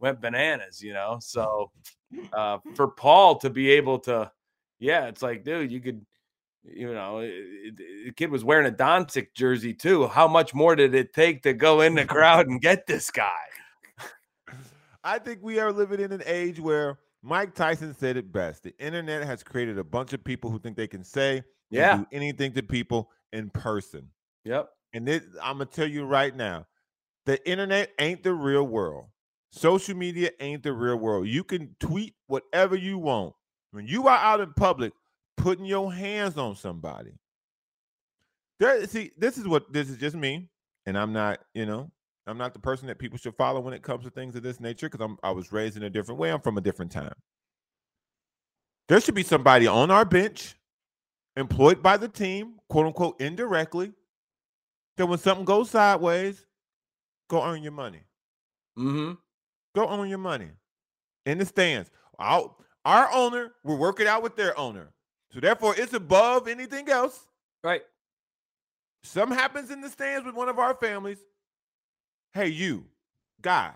went 0.01 0.21
bananas, 0.21 0.83
you 0.83 0.93
know? 0.93 1.19
So 1.21 1.71
uh, 2.33 2.59
for 2.75 2.89
Paul 2.89 3.37
to 3.39 3.51
be 3.51 3.71
able 3.73 3.99
to, 4.01 4.31
yeah, 4.79 5.07
it's 5.07 5.23
like, 5.23 5.45
dude, 5.45 5.71
you 5.71 5.81
could, 5.81 6.05
you 6.65 6.93
know, 6.93 7.21
the 7.21 8.13
kid 8.17 8.31
was 8.31 8.45
wearing 8.45 8.67
a 8.67 8.75
Doncic 8.75 9.29
jersey 9.35 9.73
too. 9.73 10.07
How 10.07 10.27
much 10.27 10.53
more 10.53 10.75
did 10.75 10.95
it 10.95 11.13
take 11.13 11.43
to 11.45 11.53
go 11.53 11.81
in 11.81 11.95
the 11.95 12.05
crowd 12.05 12.49
and 12.49 12.61
get 12.61 12.87
this 12.87 13.11
guy? 13.11 13.33
I 15.05 15.21
think 15.21 15.39
we 15.41 15.61
are 15.61 15.73
living 15.73 16.01
in 16.01 16.11
an 16.11 16.23
age 16.27 16.59
where 16.59 16.99
Mike 17.23 17.55
Tyson 17.55 17.95
said 17.95 18.17
it 18.17 18.33
best. 18.33 18.65
The 18.65 18.77
internet 18.79 19.25
has 19.25 19.45
created 19.45 19.79
a 19.79 19.85
bunch 19.85 20.13
of 20.13 20.25
people 20.25 20.51
who 20.51 20.59
think 20.59 20.77
they 20.77 20.89
can 20.89 21.05
say 21.05 21.45
yeah. 21.71 21.99
do 21.99 22.07
anything 22.11 22.53
to 22.55 22.63
people 22.63 23.11
in 23.33 23.51
person. 23.51 24.11
Yep. 24.47 24.71
And 24.95 25.07
this, 25.07 25.23
I'm 25.43 25.59
gonna 25.59 25.67
tell 25.67 25.89
you 25.89 26.05
right 26.05 26.35
now, 26.35 26.67
the 27.27 27.47
internet 27.49 27.91
ain't 27.99 28.23
the 28.23 28.33
real 28.33 28.63
world. 28.63 29.07
Social 29.51 29.97
media 29.97 30.31
ain't 30.39 30.63
the 30.63 30.73
real 30.73 30.97
world. 30.97 31.27
You 31.27 31.43
can 31.43 31.75
tweet 31.81 32.15
whatever 32.29 32.77
you 32.77 32.97
want. 32.97 33.35
When 33.73 33.87
you 33.89 34.07
are 34.07 34.17
out 34.17 34.41
in 34.41 34.53
public, 34.53 34.93
putting 35.37 35.65
your 35.65 35.93
hands 35.93 36.39
on 36.39 36.55
somebody. 36.55 37.11
There, 38.61 38.87
see, 38.87 39.11
this 39.19 39.37
is 39.37 39.49
what 39.49 39.73
this 39.73 39.91
is 39.91 39.99
just 39.99 40.15
me, 40.15 40.49
and 40.87 40.97
I'm 40.97 41.13
not, 41.13 41.41
you 41.53 41.67
know, 41.67 41.91
I'm 42.27 42.39
not 42.39 42.55
the 42.55 42.61
person 42.61 42.87
that 42.87 42.99
people 43.01 43.19
should 43.19 43.35
follow 43.35 43.61
when 43.61 43.75
it 43.75 43.83
comes 43.83 44.05
to 44.05 44.11
things 44.11 44.37
of 44.37 44.45
this 44.45 44.61
nature 44.61 44.89
because 44.89 45.05
I'm 45.05 45.19
I 45.25 45.33
was 45.33 45.51
raised 45.51 45.77
in 45.77 45.83
a 45.83 45.91
different 45.91 46.21
way. 46.21 46.31
I'm 46.31 46.41
from 46.41 46.57
a 46.57 46.63
different 46.63 46.93
time. 46.93 47.15
There 48.89 49.01
should 49.01 49.17
be 49.17 49.25
somebody 49.25 49.67
on 49.67 49.91
our 49.91 50.05
bench, 50.05 50.55
employed 51.37 51.83
by 51.83 51.97
the 51.97 52.09
team, 52.09 52.55
quote 52.69 52.87
unquote, 52.87 53.21
indirectly, 53.21 53.93
that 54.97 55.07
when 55.07 55.19
something 55.19 55.45
goes 55.45 55.71
sideways, 55.71 56.47
go 57.29 57.45
earn 57.45 57.63
your 57.63 57.73
money. 57.73 58.03
Mm-hmm. 58.79 59.15
Go 59.75 59.89
earn 59.91 60.09
your 60.09 60.19
money 60.19 60.49
in 61.25 61.39
the 61.39 61.47
stands. 61.47 61.91
Our, 62.19 62.55
our 62.85 63.13
owner 63.13 63.53
will 63.65 63.77
work 63.77 64.01
it 64.01 64.07
out 64.07 64.23
with 64.23 64.37
their 64.37 64.59
owner. 64.59 64.89
So 65.33 65.41
therefore, 65.41 65.75
it's 65.77 65.93
above 65.93 66.49
anything 66.49 66.89
else. 66.89 67.27
Right. 67.63 67.83
Something 69.03 69.37
happens 69.37 69.71
in 69.71 69.81
the 69.81 69.89
stands 69.91 70.25
with 70.25 70.35
one 70.35 70.49
of 70.49 70.59
our 70.59 70.75
families. 70.75 71.19
Hey, 72.33 72.49
you, 72.49 72.85
guy, 73.41 73.73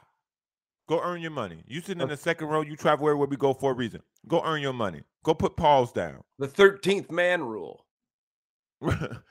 go 0.89 1.01
earn 1.03 1.21
your 1.21 1.31
money. 1.31 1.63
You 1.67 1.81
sitting 1.81 2.03
in 2.03 2.09
the 2.09 2.17
second 2.17 2.49
row, 2.49 2.63
you 2.63 2.77
travel 2.77 3.05
where 3.05 3.17
we 3.17 3.37
go 3.37 3.53
for 3.53 3.73
a 3.73 3.75
reason. 3.75 4.03
Go 4.27 4.43
earn 4.45 4.61
your 4.61 4.73
money. 4.73 5.03
Go 5.23 5.35
put 5.35 5.57
Pauls 5.57 5.93
down. 5.93 6.23
The 6.39 6.49
13th 6.49 7.11
man 7.11 7.43
rule. 7.43 7.85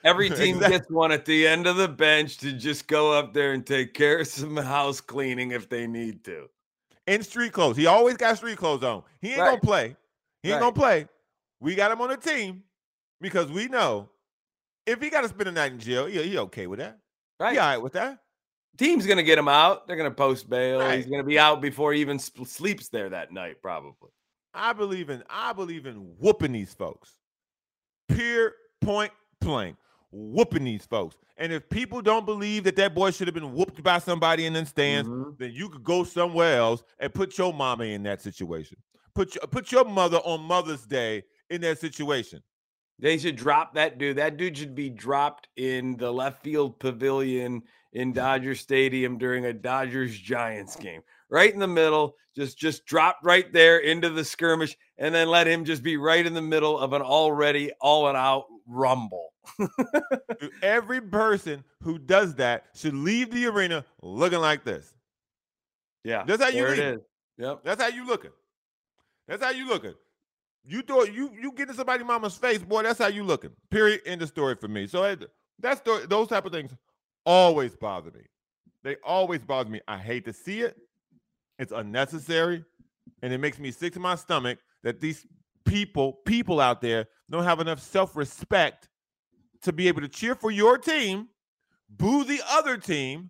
Every 0.03 0.29
team 0.29 0.56
Exactly. 0.58 0.70
gets 0.77 0.89
one 0.89 1.12
at 1.12 1.25
the 1.25 1.48
end 1.48 1.65
of 1.68 1.77
the 1.77 1.88
bench 1.88 2.38
to 2.38 2.53
just 2.53 2.88
go 2.88 3.12
up 3.12 3.34
there 3.34 3.53
and 3.53 3.65
take 3.65 3.94
care 3.94 4.20
of 4.20 4.27
some 4.27 4.56
house 4.58 5.01
cleaning 5.01 5.51
if 5.51 5.70
they 5.70 5.88
need 5.88 6.24
to. 6.25 6.50
in 7.08 7.24
street 7.24 7.51
clothes. 7.53 7.75
He 7.77 7.88
always 7.88 8.18
got 8.18 8.38
street 8.38 8.58
clothes 8.58 8.84
on. 8.84 9.03
He 9.22 9.29
ain't 9.32 9.39
Right. 9.39 9.48
gonna 9.50 9.62
play. 9.62 9.96
He 10.44 10.50
ain't 10.50 10.56
Right. 10.56 10.60
gonna 10.62 10.74
play. 10.74 11.08
We 11.60 11.74
got 11.75 11.91
him 11.91 12.01
on 12.01 12.10
the 12.10 12.18
team 12.18 12.63
because 13.20 13.51
we 13.51 13.68
know 13.68 14.10
if 14.86 15.01
he 15.01 15.10
got 15.10 15.22
to 15.22 15.27
spend 15.27 15.50
a 15.50 15.51
night 15.51 15.72
in 15.74 15.79
jail, 15.79 16.06
he, 16.06 16.22
he 16.24 16.38
okay 16.38 16.65
with 16.68 16.79
that. 16.79 16.98
Right. 17.39 17.53
He 17.53 17.58
all 17.60 17.68
right 17.68 17.77
with 17.77 17.94
that. 17.94 18.20
Team's 18.77 19.06
going 19.06 19.18
to 19.18 19.24
get 19.24 19.38
him 19.38 19.48
out. 19.50 19.86
They're 19.88 19.98
going 19.98 20.10
to 20.10 20.15
post 20.15 20.50
bail. 20.50 20.79
Right. 20.79 20.96
He's 20.98 21.06
going 21.06 21.22
to 21.22 21.27
be 21.27 21.38
out 21.38 21.60
before 21.62 21.91
he 21.91 22.00
even 22.01 22.18
sleeps 22.18 22.88
there 22.89 23.10
that 23.10 23.32
night, 23.34 23.62
probably. 23.62 24.10
I 24.53 24.72
believe 24.74 25.10
in 25.10 25.22
I 25.29 25.51
believe 25.53 25.86
in 25.86 25.96
whooping 26.18 26.53
these 26.53 26.74
folks. 26.74 27.12
Pure 28.08 28.53
point 28.82 29.12
blank. 29.41 29.75
Whooping 30.12 30.63
these 30.63 30.86
folks. 30.86 31.15
And 31.38 31.53
if 31.53 31.69
people 31.69 32.01
don't 32.01 32.25
believe 32.25 32.63
that 32.63 32.75
that 32.77 32.96
boy 32.96 33.12
should 33.12 33.27
have 33.27 33.36
been 33.36 33.53
whooped 33.53 33.81
by 33.84 34.00
somebody 34.00 34.46
in 34.46 34.53
the 34.53 34.65
stands, 34.65 35.08
Mhm. 35.10 35.38
then 35.38 35.51
you 35.53 35.69
could 35.69 35.84
go 35.84 36.03
somewhere 36.03 36.58
else 36.58 36.84
and 37.00 37.13
put 37.13 37.38
your 37.38 37.53
mama 37.53 37.86
in 37.86 38.03
that 38.03 38.22
situation. 38.22 38.77
Put 39.13 39.36
your, 39.36 39.41
put 39.48 39.72
your 39.72 39.86
mother 39.86 40.17
on 40.17 40.41
Mother's 40.41 40.86
Day 40.86 41.24
in 41.50 41.62
that 41.62 41.79
situation. 41.79 42.41
They 42.98 43.17
should 43.17 43.36
drop 43.38 43.75
that 43.75 43.98
dude. 43.98 44.17
That 44.17 44.36
dude 44.36 44.58
should 44.58 44.75
be 44.75 44.89
dropped 44.89 45.48
in 45.55 45.96
the 45.98 46.12
left 46.12 46.43
field 46.43 46.79
pavilion 46.79 47.63
in 47.93 48.12
Dodger 48.12 48.55
Stadium 48.55 49.17
during 49.17 49.46
a 49.46 49.53
Dodgers 49.53 50.17
Giants 50.17 50.75
game. 50.75 51.01
Right 51.29 51.53
in 51.53 51.59
the 51.59 51.67
middle, 51.67 52.15
just 52.36 52.57
just 52.57 52.86
drop 52.86 53.19
right 53.24 53.51
there 53.53 53.79
into 53.79 54.09
the 54.09 54.24
skirmish 54.24 54.75
and 54.98 55.13
then 55.13 55.27
let 55.27 55.48
him 55.48 55.63
just 55.63 55.83
be 55.83 55.98
right 55.98 56.25
in 56.25 56.33
the 56.33 56.41
middle 56.41 56.79
of 56.79 56.93
an 56.93 57.01
already 57.01 57.71
all 57.81 58.07
and 58.07 58.17
out 58.17 58.45
rumble. 58.67 59.29
Every 60.63 61.01
person 61.01 61.63
who 61.83 61.98
does 62.00 62.36
that 62.36 62.65
should 62.75 62.93
leave 62.93 63.31
the 63.31 63.45
arena 63.48 63.86
looking 64.01 64.39
like 64.39 64.63
this. 64.63 64.93
Yeah. 66.03 66.24
That's 66.25 66.41
how 66.41 66.50
you 66.50 66.63
there 66.63 66.74
it 66.74 66.79
leave. 66.79 66.88
is. 66.95 67.00
Yep. 67.38 67.59
That's 67.63 67.81
how 67.81 67.89
you 67.89 68.05
looking. 68.07 68.31
That's 69.27 69.43
how 69.43 69.51
you 69.51 69.67
looking. 69.67 69.93
You 70.65 70.81
throw 70.81 71.03
you 71.03 71.31
you 71.39 71.51
get 71.51 71.69
in 71.69 71.75
somebody 71.75 72.03
mama's 72.03 72.36
face, 72.38 72.59
boy. 72.59 72.83
That's 72.83 73.00
how 73.00 73.07
you 73.07 73.24
looking. 73.24 73.51
Period. 73.69 74.01
End 74.05 74.21
of 74.21 74.29
story 74.29 74.55
for 74.55 74.67
me. 74.67 74.88
So 74.88 75.15
that's 75.59 75.81
those 76.07 76.27
type 76.27 76.45
of 76.45 76.51
things 76.51 76.71
always 77.25 77.75
bother 77.75 78.12
me. 78.12 78.21
They 78.83 78.95
always 79.03 79.41
bother 79.41 79.69
me. 79.69 79.81
I 79.88 79.98
hate 79.98 80.25
to 80.25 80.33
see 80.33 80.62
it. 80.62 80.77
It's 81.60 81.72
unnecessary, 81.74 82.63
and 83.22 83.32
it 83.34 83.38
makes 83.38 83.60
me 83.60 83.70
sick 83.72 83.94
to 83.94 84.00
my 84.00 84.16
stomach 84.16 84.58
that 84.82 85.00
these 85.00 85.28
people 85.66 86.13
people 86.25 86.60
out 86.60 86.82
there 86.82 87.06
don't 87.30 87.44
have 87.44 87.60
enough 87.60 87.80
self 87.82 88.16
respect 88.16 88.88
to 89.62 89.74
be 89.74 89.88
able 89.89 90.01
to 90.01 90.08
cheer 90.08 90.34
for 90.36 90.51
your 90.51 90.78
team, 90.78 91.28
boo 91.89 92.24
the 92.24 92.42
other 92.50 92.78
team, 92.78 93.30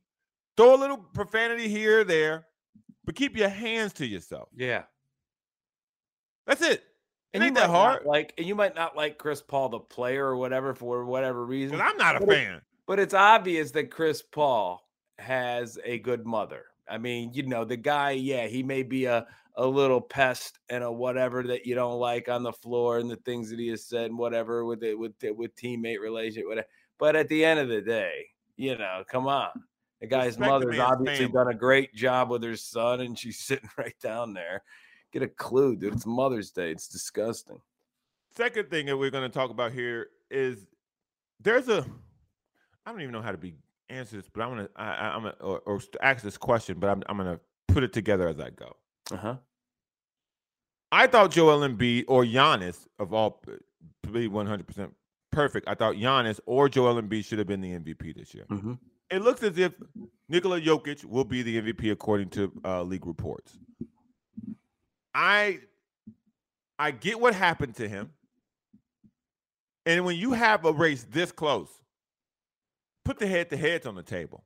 throw 0.55 0.75
a 0.75 0.77
little 0.77 0.97
profanity 0.97 1.67
here 1.67 2.01
or 2.01 2.03
there, 2.03 2.45
but 3.03 3.15
keep 3.15 3.35
your 3.35 3.49
hands 3.49 3.93
to 3.93 4.05
yourself. 4.05 4.47
Yeah. 4.55 4.83
That's 6.45 6.61
it. 6.61 6.71
It 6.71 6.83
And 7.33 7.43
ain't 7.43 7.55
that 7.55 7.69
hard. 7.69 8.05
Like, 8.05 8.33
and 8.37 8.45
you 8.47 8.55
might 8.55 8.75
not 8.75 8.95
like 8.95 9.17
Chris 9.17 9.41
Paul, 9.41 9.69
the 9.69 9.79
player, 9.79 10.25
or 10.27 10.35
whatever, 10.37 10.73
for 10.73 11.03
whatever 11.05 11.45
reason. 11.45 11.81
I'm 11.81 11.97
not 11.97 12.15
a 12.15 12.19
But 12.19 12.29
it- 12.29 12.31
fan. 12.45 12.61
But 12.87 12.99
it's 12.99 13.13
obvious 13.13 13.69
that 13.71 13.91
Chris 13.91 14.21
Paul 14.23 14.83
has 15.19 15.77
a 15.83 15.99
good 15.99 16.25
mother. 16.25 16.65
I 16.89 16.97
mean, 16.97 17.31
you 17.33 17.43
know, 17.43 17.65
the 17.65 17.77
guy, 17.77 18.11
yeah, 18.11 18.47
he 18.47 18.63
may 18.63 18.83
be 18.83 19.05
a, 19.05 19.25
a 19.55 19.65
little 19.65 20.01
pest 20.01 20.59
and 20.69 20.83
a 20.83 20.91
whatever 20.91 21.43
that 21.43 21.65
you 21.65 21.75
don't 21.75 21.99
like 21.99 22.29
on 22.29 22.43
the 22.43 22.53
floor 22.53 22.99
and 22.99 23.09
the 23.09 23.17
things 23.17 23.49
that 23.49 23.59
he 23.59 23.67
has 23.69 23.85
said 23.85 24.05
and 24.05 24.17
whatever 24.17 24.65
with 24.65 24.83
it 24.83 24.97
with 24.97 25.13
with 25.35 25.55
teammate 25.55 25.99
relationship, 25.99 26.47
whatever. 26.47 26.67
But 26.97 27.15
at 27.15 27.29
the 27.29 27.45
end 27.45 27.59
of 27.59 27.69
the 27.69 27.81
day, 27.81 28.27
you 28.57 28.77
know, 28.77 29.03
come 29.09 29.27
on. 29.27 29.49
The 30.01 30.07
guy's 30.07 30.37
Respect 30.37 30.49
mother's 30.49 30.79
obviously 30.79 31.25
family. 31.25 31.33
done 31.33 31.47
a 31.49 31.57
great 31.57 31.93
job 31.93 32.29
with 32.29 32.43
her 32.43 32.55
son, 32.55 33.01
and 33.01 33.17
she's 33.17 33.39
sitting 33.45 33.69
right 33.77 33.95
down 34.01 34.33
there. 34.33 34.63
Get 35.11 35.23
a 35.23 35.27
clue, 35.27 35.75
dude. 35.75 35.93
It's 35.93 36.05
Mother's 36.05 36.51
Day. 36.51 36.71
It's 36.71 36.87
disgusting. 36.87 37.59
Second 38.35 38.69
thing 38.69 38.85
that 38.85 38.97
we're 38.97 39.09
going 39.09 39.29
to 39.29 39.33
talk 39.33 39.49
about 39.49 39.71
here 39.71 40.09
is 40.29 40.67
there's 41.41 41.67
a 41.67 41.85
I 42.85 42.91
don't 42.91 43.01
even 43.01 43.11
know 43.11 43.21
how 43.21 43.31
to 43.31 43.37
be 43.37 43.55
answer 43.89 44.17
this, 44.17 44.29
but 44.33 44.41
I'm 44.43 44.49
gonna 44.49 44.69
I, 44.75 44.85
I- 44.87 45.15
I'm 45.15 45.21
gonna 45.23 45.35
or, 45.41 45.59
or 45.65 45.79
ask 46.01 46.23
this 46.23 46.37
question, 46.37 46.79
but 46.79 46.89
I'm 46.89 47.03
I'm 47.07 47.17
gonna 47.17 47.39
put 47.67 47.83
it 47.83 47.93
together 47.93 48.27
as 48.27 48.39
I 48.39 48.49
go. 48.49 48.75
Uh 49.11 49.17
huh. 49.17 49.35
I 50.91 51.07
thought 51.07 51.31
Joel 51.31 51.59
Embiid 51.67 52.05
or 52.07 52.23
Giannis 52.23 52.87
of 52.97 53.13
all 53.13 53.41
to 54.03 54.09
be 54.09 54.27
100 54.27 54.67
percent 54.67 54.93
perfect. 55.31 55.67
I 55.67 55.75
thought 55.75 55.95
Giannis 55.95 56.39
or 56.45 56.67
Joel 56.69 57.01
Embiid 57.01 57.25
should 57.25 57.37
have 57.39 57.47
been 57.47 57.61
the 57.61 57.71
MVP 57.71 58.15
this 58.15 58.33
year. 58.33 58.45
Mm-hmm. 58.49 58.73
It 59.11 59.21
looks 59.21 59.41
as 59.43 59.57
if 59.57 59.73
Nikola 60.29 60.61
Jokic 60.61 61.03
will 61.05 61.23
be 61.23 61.41
the 61.41 61.61
MVP 61.61 61.91
according 61.91 62.29
to 62.29 62.51
uh, 62.65 62.83
league 62.83 63.05
reports. 63.05 63.57
I 65.13 65.59
I 66.77 66.91
get 66.91 67.19
what 67.19 67.33
happened 67.35 67.75
to 67.75 67.87
him. 67.89 68.11
And 69.85 70.05
when 70.05 70.15
you 70.17 70.33
have 70.33 70.65
a 70.65 70.71
race 70.71 71.05
this 71.09 71.31
close, 71.31 71.69
put 73.09 73.17
the 73.17 73.25
head 73.25 73.49
to 73.49 73.57
heads 73.57 73.87
on 73.87 73.95
the 73.95 74.03
table. 74.03 74.43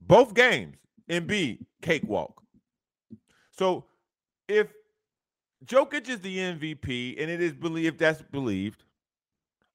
Both 0.00 0.34
games, 0.34 0.74
Embiid, 1.08 1.64
cakewalk. 1.80 2.42
So 3.52 3.84
if 4.48 4.66
Jokic 5.64 6.08
is 6.08 6.18
the 6.18 6.36
MVP, 6.38 7.14
and 7.22 7.30
it 7.30 7.40
is 7.40 7.52
believed 7.52 8.00
that's 8.00 8.20
believed, 8.20 8.82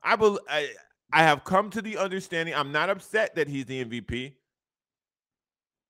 I 0.03 0.17
bel 0.17 0.37
I, 0.49 0.69
I 1.13 1.23
have 1.23 1.45
come 1.45 1.69
to 1.69 1.81
the 1.81 1.97
understanding. 1.97 2.53
I'm 2.53 2.73
not 2.73 2.89
upset 2.89 3.35
that 3.35 3.47
he's 3.47 3.65
the 3.67 3.85
MVP, 3.85 4.33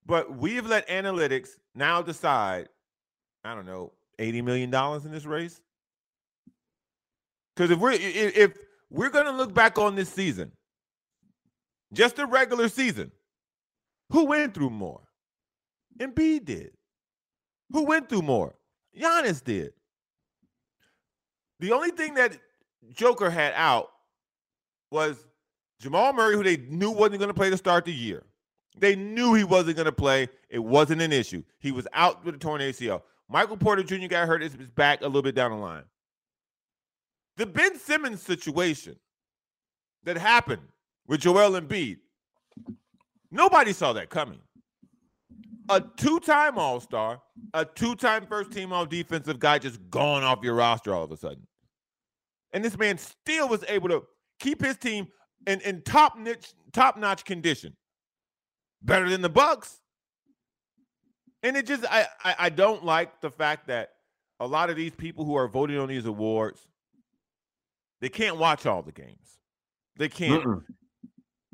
but 0.05 0.37
we've 0.37 0.67
let 0.67 0.87
analytics 0.87 1.49
now 1.73 2.03
decide. 2.03 2.69
I 3.43 3.55
don't 3.55 3.65
know, 3.65 3.93
eighty 4.19 4.43
million 4.43 4.69
dollars 4.69 5.03
in 5.03 5.11
this 5.11 5.25
race. 5.25 5.61
Because 7.55 7.71
if 7.71 7.79
we're 7.79 7.93
if 7.93 8.53
we're 8.91 9.09
gonna 9.09 9.35
look 9.35 9.51
back 9.51 9.79
on 9.79 9.95
this 9.95 10.09
season, 10.09 10.51
just 11.93 12.15
the 12.15 12.25
regular 12.25 12.69
season, 12.69 13.11
who 14.11 14.25
went 14.25 14.53
through 14.53 14.69
more? 14.69 15.01
Embiid 15.99 16.45
did. 16.45 16.71
Who 17.71 17.83
went 17.83 18.09
through 18.09 18.23
more? 18.23 18.55
Giannis 18.97 19.43
did. 19.43 19.73
The 21.59 21.71
only 21.71 21.91
thing 21.91 22.15
that 22.15 22.37
Joker 22.93 23.29
had 23.29 23.53
out 23.55 23.91
was 24.91 25.25
Jamal 25.79 26.13
Murray, 26.13 26.35
who 26.35 26.43
they 26.43 26.57
knew 26.57 26.91
wasn't 26.91 27.19
going 27.19 27.29
to 27.29 27.33
play 27.33 27.49
to 27.49 27.57
start 27.57 27.85
the 27.85 27.93
year. 27.93 28.23
They 28.77 28.95
knew 28.95 29.33
he 29.33 29.43
wasn't 29.43 29.75
going 29.75 29.85
to 29.85 29.91
play. 29.91 30.29
It 30.49 30.59
wasn't 30.59 31.01
an 31.01 31.11
issue. 31.11 31.43
He 31.59 31.71
was 31.71 31.87
out 31.93 32.23
with 32.23 32.35
a 32.35 32.37
torn 32.37 32.61
ACL. 32.61 33.01
Michael 33.27 33.57
Porter 33.57 33.83
Jr. 33.83 34.07
got 34.07 34.27
hurt. 34.27 34.41
Is 34.41 34.55
back 34.71 35.01
a 35.01 35.05
little 35.05 35.21
bit 35.21 35.35
down 35.35 35.51
the 35.51 35.57
line. 35.57 35.83
The 37.37 37.45
Ben 37.45 37.77
Simmons 37.77 38.21
situation 38.21 38.95
that 40.03 40.17
happened 40.17 40.61
with 41.09 41.19
Joel 41.19 41.59
Embiid, 41.59 41.97
nobody 43.31 43.73
saw 43.73 43.91
that 43.93 44.09
coming. 44.09 44.39
A 45.67 45.81
two-time 45.97 46.57
All-Star, 46.57 47.21
a 47.53 47.65
two-time 47.65 48.25
first-team 48.25 48.71
All-Defensive 48.71 49.39
guy 49.39 49.59
just 49.59 49.79
gone 49.89 50.23
off 50.23 50.39
your 50.41 50.53
roster 50.53 50.95
all 50.95 51.03
of 51.03 51.11
a 51.11 51.17
sudden. 51.17 51.45
And 52.53 52.63
this 52.63 52.77
man 52.77 52.97
still 52.97 53.49
was 53.49 53.65
able 53.67 53.89
to 53.89 54.03
keep 54.39 54.63
his 54.63 54.77
team 54.77 55.07
in, 55.45 55.59
in 55.61 55.81
top 55.81 56.17
niche, 56.17 56.53
top-notch 56.73 57.25
condition. 57.25 57.75
Better 58.81 59.09
than 59.09 59.21
the 59.21 59.29
Bucks. 59.29 59.81
And 61.43 61.57
it 61.57 61.65
just 61.65 61.85
I, 61.89 62.05
I 62.23 62.35
I 62.39 62.49
don't 62.49 62.83
like 62.83 63.21
the 63.21 63.29
fact 63.29 63.67
that 63.67 63.89
a 64.39 64.47
lot 64.47 64.69
of 64.69 64.75
these 64.75 64.93
people 64.93 65.25
who 65.25 65.35
are 65.35 65.47
voting 65.47 65.77
on 65.77 65.87
these 65.87 66.05
awards, 66.05 66.67
they 68.01 68.09
can't 68.09 68.37
watch 68.37 68.65
all 68.65 68.81
the 68.81 68.91
games. 68.91 69.37
They 69.97 70.09
can't. 70.09 70.43
Mm-mm. 70.43 70.63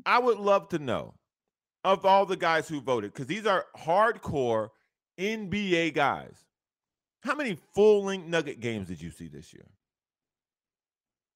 I 0.06 0.20
would 0.20 0.38
love 0.38 0.68
to 0.70 0.78
know 0.78 1.14
of 1.84 2.06
all 2.06 2.24
the 2.24 2.36
guys 2.36 2.68
who 2.68 2.80
voted, 2.80 3.12
because 3.12 3.26
these 3.26 3.46
are 3.46 3.66
hardcore 3.76 4.70
NBA 5.18 5.94
guys. 5.94 6.36
How 7.20 7.34
many 7.34 7.58
full 7.74 8.04
length 8.04 8.28
nugget 8.28 8.60
games 8.60 8.88
did 8.88 9.00
you 9.00 9.10
see 9.10 9.28
this 9.28 9.52
year? 9.52 9.66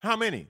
How 0.00 0.17
many? 0.17 0.49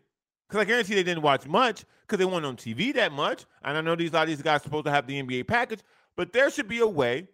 Because 0.48 0.62
I 0.62 0.64
guarantee 0.64 0.94
they 0.94 1.02
didn't 1.02 1.22
watch 1.22 1.46
much 1.46 1.84
because 2.02 2.18
they 2.18 2.24
weren't 2.24 2.46
on 2.46 2.56
TV 2.56 2.94
that 2.94 3.12
much. 3.12 3.44
And 3.62 3.76
I 3.76 3.80
know 3.80 3.96
these 3.96 4.10
a 4.10 4.14
lot 4.14 4.22
of 4.22 4.28
these 4.28 4.42
guys 4.42 4.60
are 4.60 4.64
supposed 4.64 4.86
to 4.86 4.90
have 4.90 5.06
the 5.06 5.22
NBA 5.22 5.46
package, 5.46 5.80
but 6.16 6.32
there 6.32 6.50
should 6.50 6.68
be 6.68 6.80
a 6.80 6.86
way 6.86 7.28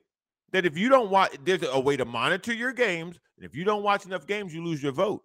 that 0.52 0.66
if 0.66 0.76
you 0.76 0.88
don't 0.88 1.11
watch, 1.11 1.37
there's 1.45 1.62
a 1.62 1.81
way 1.81 1.97
to 1.97 2.05
monitor 2.05 2.52
your 2.52 2.73
games. 2.73 3.19
And 3.37 3.45
if 3.45 3.55
you 3.55 3.64
don't 3.64 3.83
watch 3.83 4.07
enough 4.07 4.26
games, 4.26 4.55
you 4.55 4.64
lose 4.64 4.83
your 4.83 4.93
vote. 4.93 5.23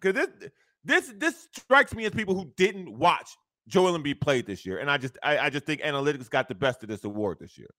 Because 0.00 0.26
this 0.26 0.50
this 0.84 1.12
this 1.16 1.48
strikes 1.52 1.94
me 1.94 2.04
as 2.04 2.12
people 2.12 2.34
who 2.34 2.52
didn't 2.56 2.98
watch 2.98 3.36
Joel 3.68 3.98
Embiid 3.98 4.20
played 4.20 4.46
this 4.46 4.66
year, 4.66 4.78
and 4.78 4.90
I 4.90 4.98
just 4.98 5.18
I, 5.22 5.38
I 5.38 5.50
just 5.50 5.66
think 5.66 5.80
analytics 5.80 6.28
got 6.28 6.48
the 6.48 6.54
best 6.54 6.82
of 6.82 6.88
this 6.88 7.04
award 7.04 7.38
this 7.40 7.56
year. 7.56 7.70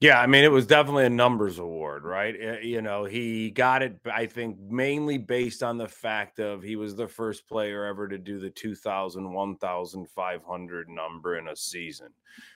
Yeah, 0.00 0.18
I 0.18 0.26
mean, 0.26 0.44
it 0.44 0.50
was 0.50 0.66
definitely 0.66 1.04
a 1.04 1.10
numbers 1.10 1.58
award, 1.58 2.04
right? 2.04 2.34
Eh, 2.40 2.60
you 2.62 2.80
know, 2.80 3.04
he 3.04 3.50
got 3.50 3.82
it, 3.82 4.00
I 4.10 4.24
think, 4.24 4.58
mainly 4.58 5.18
based 5.18 5.62
on 5.62 5.76
the 5.76 5.88
fact 5.88 6.40
of 6.40 6.62
he 6.62 6.76
was 6.76 6.96
the 6.96 7.06
first 7.06 7.46
player 7.46 7.84
ever 7.84 8.08
to 8.08 8.16
do 8.16 8.40
the 8.40 8.48
2,000, 8.48 9.30
1,500 9.30 10.88
number 10.88 11.36
in 11.36 11.48
a 11.48 11.56
season, 11.56 12.08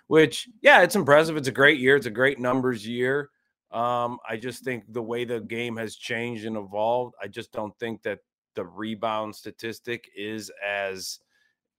which, 0.07 0.49
yeah, 0.63 0.81
it's 0.81 0.97
impressive. 0.97 1.37
It's 1.37 1.49
a 1.49 1.53
great 1.53 1.79
year. 1.79 1.97
It's 1.97 2.07
a 2.07 2.11
great 2.11 2.41
numbers 2.41 2.89
year. 2.89 3.29
Um, 3.71 4.19
I 4.27 4.39
just 4.39 4.65
think 4.65 4.85
the 4.91 5.03
way 5.03 5.27
the 5.27 5.41
game 5.41 5.77
has 5.77 5.97
changed 5.97 6.47
and 6.47 6.57
evolved, 6.57 7.15
I 7.23 7.29
just 7.29 7.53
don't 7.53 7.79
think 7.79 8.03
that 8.05 8.21
the 8.55 8.65
rebound 8.65 9.35
statistic 9.35 10.09
is 10.17 10.51
as 10.67 11.19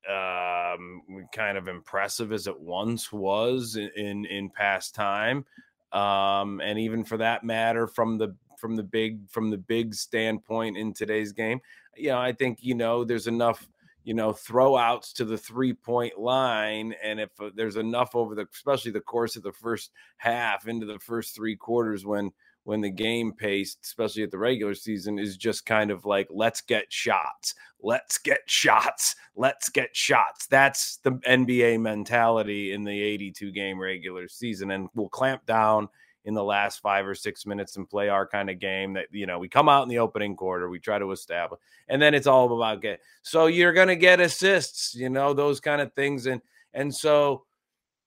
um, 0.10 1.02
kind 1.34 1.58
of 1.58 1.68
impressive 1.68 2.32
as 2.32 2.48
it 2.48 2.60
once 2.60 3.12
was 3.12 3.76
in 3.76 3.90
in, 3.96 4.26
in 4.26 4.50
past 4.50 4.96
time, 4.96 5.46
um, 5.92 6.62
and 6.62 6.80
even 6.80 7.04
for 7.04 7.18
that 7.18 7.44
matter, 7.44 7.88
from 7.88 8.18
the 8.18 8.36
from 8.58 8.76
the 8.76 8.84
big 8.84 9.30
from 9.30 9.50
the 9.50 9.58
big 9.58 9.94
standpoint 9.94 10.78
in 10.78 10.94
today's 10.94 11.32
game, 11.32 11.60
you 11.96 12.10
know, 12.10 12.20
I 12.20 12.32
think 12.32 12.60
you 12.62 12.76
know 12.76 13.04
there's 13.04 13.28
enough 13.28 13.68
you 14.04 14.14
know 14.14 14.32
throwouts 14.32 15.14
to 15.14 15.26
the 15.26 15.38
three 15.38 15.74
point 15.74 16.18
line, 16.18 16.94
and 17.04 17.20
if 17.20 17.30
uh, 17.40 17.50
there's 17.56 17.76
enough 17.76 18.16
over 18.16 18.36
the 18.36 18.48
especially 18.54 18.92
the 18.92 19.02
course 19.02 19.36
of 19.36 19.44
the 19.44 19.52
first 19.52 19.92
half 20.18 20.68
into 20.68 20.86
the 20.86 21.00
first 21.00 21.36
three 21.36 21.56
quarters 21.56 22.06
when 22.06 22.32
when 22.65 22.81
the 22.81 22.89
game 22.89 23.31
pace, 23.31 23.77
especially 23.84 24.24
at 24.24 24.31
the 24.31 24.38
regular 24.39 24.74
season, 24.74 25.19
is 25.19 25.38
just 25.38 25.67
kind 25.67 25.91
of 25.91 26.03
like, 26.03 26.27
let's 26.31 26.62
get 26.62 26.91
shots, 26.91 27.53
let's 27.81 28.17
get 28.17 28.39
shots, 28.48 29.15
let's 29.36 29.69
get 29.69 29.95
shots. 29.95 30.48
That's 30.48 30.98
the 30.98 31.12
NBA 31.12 31.79
mentality 31.79 32.74
in 32.74 32.84
the 32.84 33.01
82 33.01 33.51
game 33.51 33.79
regular 33.79 34.27
season. 34.27 34.72
And 34.72 34.89
we'll 34.95 35.10
clamp 35.10 35.45
down 35.45 35.89
in 36.25 36.34
the 36.34 36.43
last 36.43 36.81
five 36.81 37.05
or 37.05 37.13
six 37.13 37.45
minutes 37.45 37.77
and 37.77 37.88
play 37.88 38.10
our 38.10 38.25
kind 38.25 38.50
of 38.50 38.60
game 38.60 38.93
that, 38.93 39.05
you 39.12 39.27
know, 39.27 39.38
we 39.38 39.48
come 39.48 39.69
out 39.69 39.84
in 39.84 39.89
the 39.89 40.00
opening 40.00 40.36
quarter, 40.36 40.67
we 40.67 40.79
try 40.79 40.98
to 40.98 41.12
establish, 41.12 41.60
and 41.88 42.01
then 42.01 42.15
it's 42.15 42.25
all 42.25 42.51
about 42.51 42.81
get. 42.81 43.00
So 43.22 43.45
you're 43.45 43.74
going 43.74 43.89
to 43.89 43.95
get 43.95 44.19
assists, 44.19 44.95
you 44.95 45.12
know, 45.12 45.34
those 45.34 45.60
kind 45.60 45.81
of 45.81 45.93
things. 45.93 46.25
And, 46.25 46.41
and 46.74 46.93
so, 46.93 47.45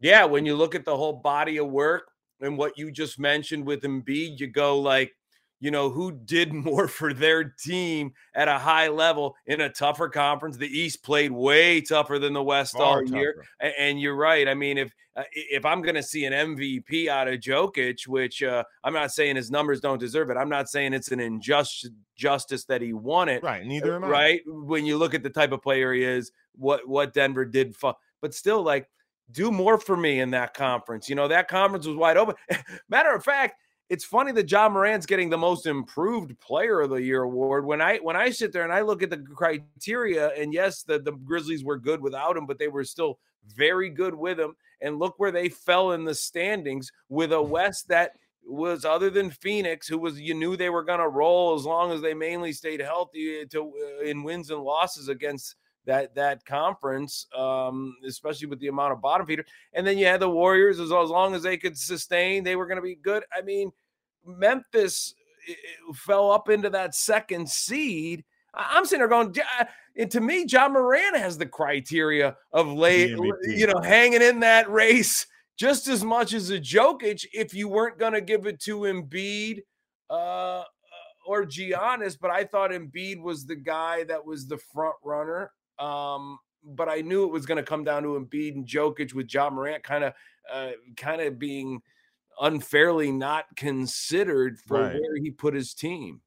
yeah, 0.01 0.25
when 0.25 0.45
you 0.45 0.57
look 0.57 0.75
at 0.75 0.85
the 0.85 0.97
whole 0.97 1.13
body 1.13 1.59
of 1.59 1.69
work, 1.69 2.11
and 2.41 2.57
what 2.57 2.79
you 2.79 2.91
just 2.91 3.19
mentioned 3.19 3.67
with 3.67 3.83
Embiid, 3.83 4.39
you 4.39 4.47
go 4.47 4.79
like, 4.79 5.13
you 5.61 5.71
know, 5.71 5.91
who 5.91 6.13
did 6.13 6.53
more 6.53 6.89
for 6.89 7.13
their 7.13 7.45
team 7.45 8.13
at 8.35 8.49
a 8.49 8.59
high 8.59 8.89
level 8.89 9.35
in 9.47 9.61
a 9.61 9.69
tougher 9.69 10.09
conference? 10.09 10.57
The 10.57 10.67
East 10.67 11.03
played 11.03 11.33
way 11.33 11.81
tougher 11.81 12.19
than 12.19 12.33
the 12.33 12.43
West 12.43 12.77
Far 12.77 12.99
all 12.99 13.05
tougher. 13.05 13.17
year. 13.17 13.45
And 13.79 14.01
you're 14.01 14.17
right. 14.17 14.49
I 14.49 14.55
mean, 14.55 14.79
if 14.79 14.93
uh, 15.17 15.25
if 15.33 15.65
I'm 15.65 15.83
going 15.83 15.97
to 15.97 16.03
see 16.03 16.27
an 16.27 16.33
MVP 16.33 17.09
out 17.09 17.27
of 17.27 17.41
Jokic, 17.41 18.07
which 18.07 18.41
uh, 18.41 18.63
I'm 18.85 18.95
not 18.95 19.11
saying 19.11 19.35
his 19.35 19.51
numbers 19.51 19.81
don't 19.81 19.99
deserve 19.99 20.31
it. 20.31 20.37
I'm 20.37 20.49
not 20.49 20.69
saying 20.69 20.93
it's 20.93 21.11
an 21.11 21.19
injustice 21.19 21.91
justice 22.17 22.65
that 22.67 22.83
he 22.83 22.93
won 22.93 23.29
it. 23.29 23.43
Right. 23.43 23.67
Neither 23.67 23.97
am 23.97 24.05
I. 24.05 24.09
Right. 24.09 24.41
When 24.47 24.87
you 24.87 24.97
look 24.97 25.15
at 25.15 25.25
the 25.25 25.31
type 25.31 25.51
of 25.51 25.61
player 25.61 25.93
he 25.93 26.05
is, 26.05 26.31
what 26.55 26.87
what 26.87 27.15
Denver 27.15 27.45
did, 27.45 27.75
fu- 27.75 27.95
but 28.23 28.33
still, 28.33 28.63
like 28.63 28.89
do 29.33 29.51
more 29.51 29.79
for 29.79 29.97
me 29.97 30.21
in 30.21 30.31
that 30.31 30.55
conference. 30.55 31.09
You 31.09 31.15
know, 31.15 31.29
that 31.29 31.49
conference 31.49 31.87
was 31.87 31.97
wide 31.97 32.17
open. 32.17 32.35
Matter 32.89 33.15
of 33.15 33.25
fact, 33.25 33.57
it's 33.89 34.05
funny 34.05 34.33
that 34.33 34.51
Ja 34.51 34.69
Morant's 34.69 35.07
getting 35.07 35.31
the 35.31 35.39
most 35.39 35.67
improved 35.67 36.39
player 36.41 36.81
of 36.81 36.91
the 36.91 36.97
year 36.97 37.23
award. 37.23 37.65
When 37.65 37.81
I 37.81 37.99
when 37.99 38.17
I 38.17 38.31
sit 38.31 38.53
there 38.53 38.65
and 38.65 38.73
I 38.73 38.83
look 38.83 39.03
at 39.03 39.11
the 39.11 39.19
criteria, 39.19 40.29
and 40.35 40.53
yes, 40.53 40.83
the, 40.83 40.99
the 40.99 41.13
Grizzlies 41.13 41.65
were 41.65 41.79
good 41.79 42.01
without 42.01 42.37
him, 42.37 42.47
but 42.47 42.59
they 42.59 42.69
were 42.69 42.85
still 42.85 43.19
very 43.57 43.89
good 43.89 44.15
with 44.15 44.39
him. 44.39 44.55
And 44.81 44.99
look 44.99 45.15
where 45.19 45.33
they 45.33 45.49
fell 45.49 45.93
in 45.93 46.05
the 46.05 46.15
standings 46.15 46.93
with 47.09 47.33
a 47.33 47.43
West 47.43 47.89
that 47.89 48.13
was 48.45 48.85
other 48.85 49.11
than 49.11 49.31
Phoenix, 49.31 49.89
who 49.89 49.99
was 49.99 50.21
you 50.21 50.35
knew 50.35 50.57
they 50.57 50.71
were 50.71 50.85
going 50.85 51.01
to 51.01 51.09
roll 51.09 51.55
as 51.55 51.65
long 51.65 51.93
as 51.93 52.01
they 52.01 52.15
mainly 52.15 52.53
stayed 52.53 52.81
healthy 52.81 53.45
to 53.47 53.73
uh, 54.01 54.05
in 54.05 54.23
wins 54.23 54.51
and 54.51 54.63
losses 54.63 55.09
against 55.09 55.57
that 55.89 56.15
that 56.15 56.45
conference, 56.45 57.27
um, 57.35 57.97
especially 58.07 58.47
with 58.47 58.61
the 58.61 58.69
amount 58.69 58.93
of 58.93 59.01
bottom 59.01 59.27
feeder. 59.27 59.45
And 59.73 59.87
then 59.87 59.97
you 59.97 60.05
had 60.05 60.21
the 60.21 60.29
Warriors, 60.29 60.79
as, 60.79 60.93
as 60.93 61.09
long 61.09 61.35
as 61.35 61.43
they 61.43 61.57
could 61.57 61.79
sustain, 61.79 62.45
they 62.45 62.57
were 62.57 62.67
going 62.67 62.77
to 62.77 62.83
be 62.83 62.95
good. 62.95 63.25
I 63.35 63.41
mean, 63.41 63.73
Memphis 64.27 65.15
fell 65.95 66.31
up 66.31 66.51
into 66.51 66.69
that 66.69 66.95
second 66.95 67.49
seed. 67.49 68.23
I'm 68.53 68.85
sitting 68.85 69.01
there 69.01 69.09
going, 69.09 69.35
and 69.97 70.11
to 70.11 70.21
me, 70.21 70.45
Ja 70.47 70.69
Morant 70.69 71.17
has 71.17 71.39
the 71.39 71.47
criteria 71.47 72.37
of 72.53 72.71
late, 72.71 73.17
you 73.45 73.67
know, 73.67 73.81
hanging 73.81 74.21
in 74.21 74.41
that 74.41 74.71
race 74.71 75.27
just 75.57 75.89
as 75.89 76.05
much 76.05 76.35
as 76.35 76.51
a 76.51 76.61
Jokic. 76.61 77.25
If 77.33 77.55
you 77.55 77.67
weren't 77.67 77.99
going 77.99 78.13
to 78.13 78.21
give 78.21 78.47
it 78.47 78.61
to 78.61 78.81
Embiid 78.81 79.63
uh, 80.11 80.65
or 81.27 81.45
Giannis, 81.47 82.19
but 82.21 82.31
I 82.31 82.45
thought 82.45 82.73
Embiid 82.73 83.23
was 83.23 83.47
the 83.47 83.57
guy 83.57 84.05
that 84.05 84.23
was 84.23 84.47
the 84.47 84.59
front 84.59 84.97
runner. 85.03 85.51
Um, 85.79 86.39
but 86.65 86.89
I 86.89 87.01
knew 87.01 87.25
it 87.25 87.33
was 87.33 87.47
going 87.47 87.57
to 87.57 87.63
come 87.63 87.85
down 87.85 88.03
to 88.03 88.09
Embiid 88.11 88.55
and 88.55 88.67
Jokic 88.67 89.15
with 89.15 89.33
Ja 89.33 89.51
Morant 89.51 89.83
kind 89.83 90.05
of 90.05 90.13
uh, 90.53 90.71
kind 90.97 91.21
of 91.21 91.39
being 91.39 91.81
unfairly 92.41 93.13
not 93.13 93.45
considered 93.57 94.59
for 94.67 94.81
right. 94.81 94.95
where 94.95 95.17
he 95.17 95.31
put 95.31 95.55
his 95.55 95.75
team. 95.75 96.21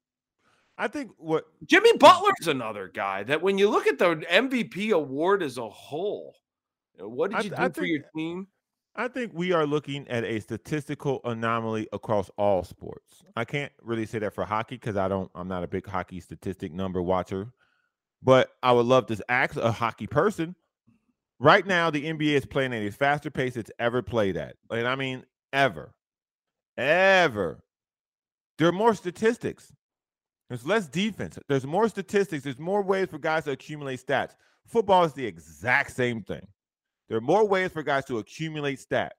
I 0.78 0.88
think 0.88 1.10
what 1.16 1.44
Jimmy 1.66 1.96
Butler's 1.96 2.48
another 2.48 2.90
guy 2.92 3.22
that 3.24 3.42
when 3.42 3.58
you 3.58 3.68
look 3.68 3.86
at 3.86 3.98
the 3.98 4.16
MVP 4.16 4.90
award 4.90 5.42
as 5.42 5.58
a 5.58 5.68
whole, 5.68 6.34
what 6.98 7.30
did 7.30 7.44
you 7.44 7.50
do 7.50 7.56
I 7.58 7.68
for 7.68 7.84
your 7.84 8.02
team? 8.16 8.48
I 8.94 9.08
think 9.08 9.32
we 9.34 9.52
are 9.52 9.66
looking 9.66 10.06
at 10.08 10.24
a 10.24 10.40
statistical 10.40 11.20
anomaly 11.24 11.88
across 11.92 12.30
all 12.36 12.62
sports. 12.62 13.22
I 13.36 13.44
can't 13.44 13.72
really 13.82 14.04
say 14.04 14.18
that 14.18 14.34
for 14.34 14.44
hockey 14.44 14.76
because 14.76 14.96
I 14.96 15.08
don't 15.08 15.30
I'm 15.34 15.48
not 15.48 15.62
a 15.62 15.68
big 15.68 15.86
hockey 15.86 16.20
statistic 16.20 16.72
number 16.72 17.00
watcher. 17.00 17.52
But 18.22 18.50
I 18.62 18.72
would 18.72 18.86
love 18.86 19.06
to 19.06 19.18
ask 19.28 19.56
a 19.56 19.72
hockey 19.72 20.06
person. 20.06 20.54
Right 21.40 21.66
now, 21.66 21.90
the 21.90 22.04
NBA 22.04 22.34
is 22.34 22.46
playing 22.46 22.72
at 22.72 22.82
a 22.82 22.90
faster 22.90 23.30
pace 23.30 23.56
it's 23.56 23.70
ever 23.78 24.00
played 24.00 24.36
at. 24.36 24.54
And 24.70 24.86
I 24.86 24.94
mean, 24.94 25.24
ever. 25.52 25.92
Ever. 26.76 27.64
There 28.58 28.68
are 28.68 28.72
more 28.72 28.94
statistics. 28.94 29.72
There's 30.48 30.66
less 30.66 30.86
defense. 30.86 31.38
There's 31.48 31.66
more 31.66 31.88
statistics. 31.88 32.44
There's 32.44 32.58
more 32.58 32.82
ways 32.82 33.08
for 33.10 33.18
guys 33.18 33.44
to 33.44 33.52
accumulate 33.52 34.04
stats. 34.06 34.36
Football 34.66 35.04
is 35.04 35.14
the 35.14 35.26
exact 35.26 35.92
same 35.92 36.22
thing. 36.22 36.46
There 37.08 37.18
are 37.18 37.22
more 37.22 37.46
ways 37.46 37.72
for 37.72 37.82
guys 37.82 38.04
to 38.06 38.18
accumulate 38.18 38.78
stats. 38.78 39.10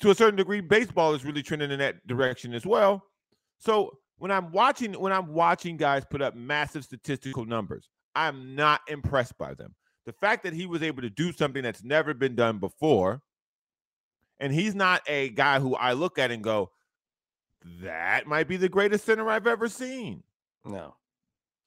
To 0.00 0.10
a 0.10 0.14
certain 0.14 0.36
degree, 0.36 0.60
baseball 0.60 1.14
is 1.14 1.24
really 1.24 1.42
trending 1.42 1.70
in 1.70 1.78
that 1.78 2.06
direction 2.06 2.54
as 2.54 2.66
well. 2.66 3.04
So 3.58 3.98
when 4.18 4.30
I'm 4.30 4.52
watching, 4.52 4.92
when 4.94 5.12
I'm 5.12 5.32
watching 5.32 5.76
guys 5.76 6.04
put 6.04 6.22
up 6.22 6.34
massive 6.34 6.84
statistical 6.84 7.44
numbers, 7.44 7.88
I'm 8.14 8.54
not 8.54 8.80
impressed 8.88 9.38
by 9.38 9.54
them. 9.54 9.74
The 10.06 10.12
fact 10.12 10.42
that 10.44 10.52
he 10.52 10.66
was 10.66 10.82
able 10.82 11.02
to 11.02 11.10
do 11.10 11.32
something 11.32 11.62
that's 11.62 11.84
never 11.84 12.12
been 12.14 12.34
done 12.34 12.58
before, 12.58 13.22
and 14.40 14.52
he's 14.52 14.74
not 14.74 15.02
a 15.06 15.30
guy 15.30 15.60
who 15.60 15.76
I 15.76 15.92
look 15.92 16.18
at 16.18 16.30
and 16.30 16.42
go, 16.42 16.70
that 17.82 18.26
might 18.26 18.48
be 18.48 18.56
the 18.56 18.68
greatest 18.68 19.04
center 19.04 19.28
I've 19.30 19.46
ever 19.46 19.68
seen. 19.68 20.22
No. 20.64 20.96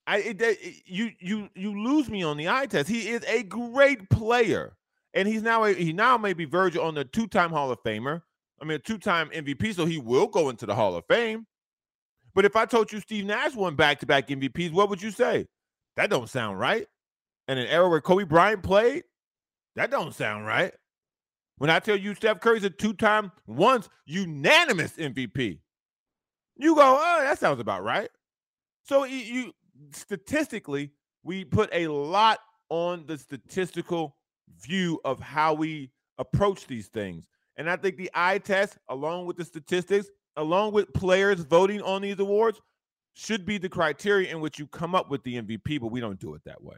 I 0.08 0.18
it, 0.18 0.42
it, 0.42 0.60
you 0.86 1.12
you 1.20 1.50
you 1.56 1.84
lose 1.84 2.10
me 2.10 2.22
on 2.24 2.38
the 2.38 2.50
eye 2.50 2.68
test. 2.68 2.90
He 2.90 3.10
is 3.10 3.24
a 3.28 3.44
great 3.44 4.10
player, 4.10 4.76
and 5.14 5.28
he's 5.28 5.42
now 5.42 5.64
a, 5.64 5.74
he 5.74 5.94
now 5.94 6.18
may 6.18 6.34
be 6.34 6.46
verging 6.46 6.82
on 6.82 6.94
the 6.94 7.06
two 7.06 7.28
time 7.28 7.50
Hall 7.50 7.72
of 7.72 7.82
Famer. 7.82 8.22
I 8.62 8.66
mean, 8.66 8.76
a 8.76 8.80
two 8.80 8.98
time 8.98 9.30
MVP, 9.30 9.74
so 9.74 9.86
he 9.86 9.98
will 9.98 10.28
go 10.28 10.50
into 10.50 10.66
the 10.66 10.76
Hall 10.76 10.96
of 10.96 11.06
Fame. 11.08 11.48
But 12.36 12.46
if 12.46 12.56
I 12.56 12.66
told 12.66 12.92
you 12.92 13.00
Steve 13.00 13.26
Nash 13.26 13.56
won 13.56 13.76
back 13.76 14.00
to 14.02 14.06
back 14.06 14.28
MVPs, 14.28 14.74
what 14.74 14.90
would 14.90 15.02
you 15.02 15.10
say? 15.10 15.48
That 15.96 16.10
don't 16.10 16.30
sound 16.30 16.60
right. 16.60 16.88
And 17.48 17.60
an 17.60 17.68
era 17.68 17.88
where 17.90 18.02
Kobe 18.02 18.24
Bryant 18.24 18.64
played, 18.64 19.04
that 19.76 19.92
don't 19.92 20.14
sound 20.14 20.46
right. 20.46 20.74
When 21.58 21.70
I 21.70 21.80
tell 21.80 21.96
you 21.96 22.16
Steph 22.16 22.42
Curry's 22.42 22.64
a 22.64 22.70
two-time, 22.70 23.32
once 23.48 23.88
unanimous 24.06 24.94
MVP, 24.94 25.60
you 26.58 26.76
go, 26.76 26.98
oh, 27.00 27.22
that 27.22 27.40
sounds 27.40 27.60
about 27.60 27.84
right. 27.84 28.10
So 28.84 29.04
you, 29.06 29.54
statistically, 29.92 30.92
we 31.24 31.46
put 31.46 31.70
a 31.72 31.88
lot 31.88 32.40
on 32.70 33.06
the 33.06 33.18
statistical 33.18 34.16
view 34.62 35.00
of 35.06 35.20
how 35.20 35.54
we 35.54 35.92
approach 36.18 36.68
these 36.68 36.88
things. 36.88 37.28
And 37.58 37.70
I 37.70 37.78
think 37.78 37.98
the 37.98 38.12
eye 38.14 38.38
test, 38.38 38.78
along 38.90 39.26
with 39.26 39.38
the 39.38 39.46
statistics, 39.46 40.10
along 40.36 40.74
with 40.74 40.94
players 40.94 41.40
voting 41.42 41.82
on 41.82 42.02
these 42.02 42.20
awards, 42.20 42.60
should 43.16 43.46
be 43.46 43.58
the 43.58 43.70
criteria 43.70 44.30
in 44.30 44.42
which 44.42 44.60
you 44.60 44.68
come 44.68 44.94
up 44.94 45.10
with 45.10 45.24
the 45.24 45.42
MVP, 45.42 45.80
but 45.80 45.88
we 45.88 46.00
don't 46.02 46.20
do 46.20 46.36
it 46.36 46.44
that 46.44 46.62
way. 46.62 46.76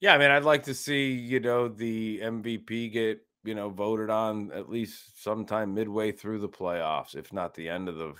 Yeah, 0.00 0.14
I 0.14 0.18
mean, 0.18 0.30
I'd 0.30 0.42
like 0.42 0.64
to 0.64 0.74
see, 0.74 1.12
you 1.12 1.40
know, 1.40 1.68
the 1.68 2.20
MVP 2.20 2.92
get, 2.92 3.20
you 3.44 3.54
know, 3.54 3.70
voted 3.70 4.10
on 4.10 4.50
at 4.52 4.68
least 4.68 5.22
sometime 5.22 5.72
midway 5.72 6.10
through 6.12 6.40
the 6.40 6.48
playoffs, 6.48 7.14
if 7.14 7.32
not 7.32 7.54
the 7.54 7.68
end 7.68 7.88
of 7.88 7.96
the 7.96 8.12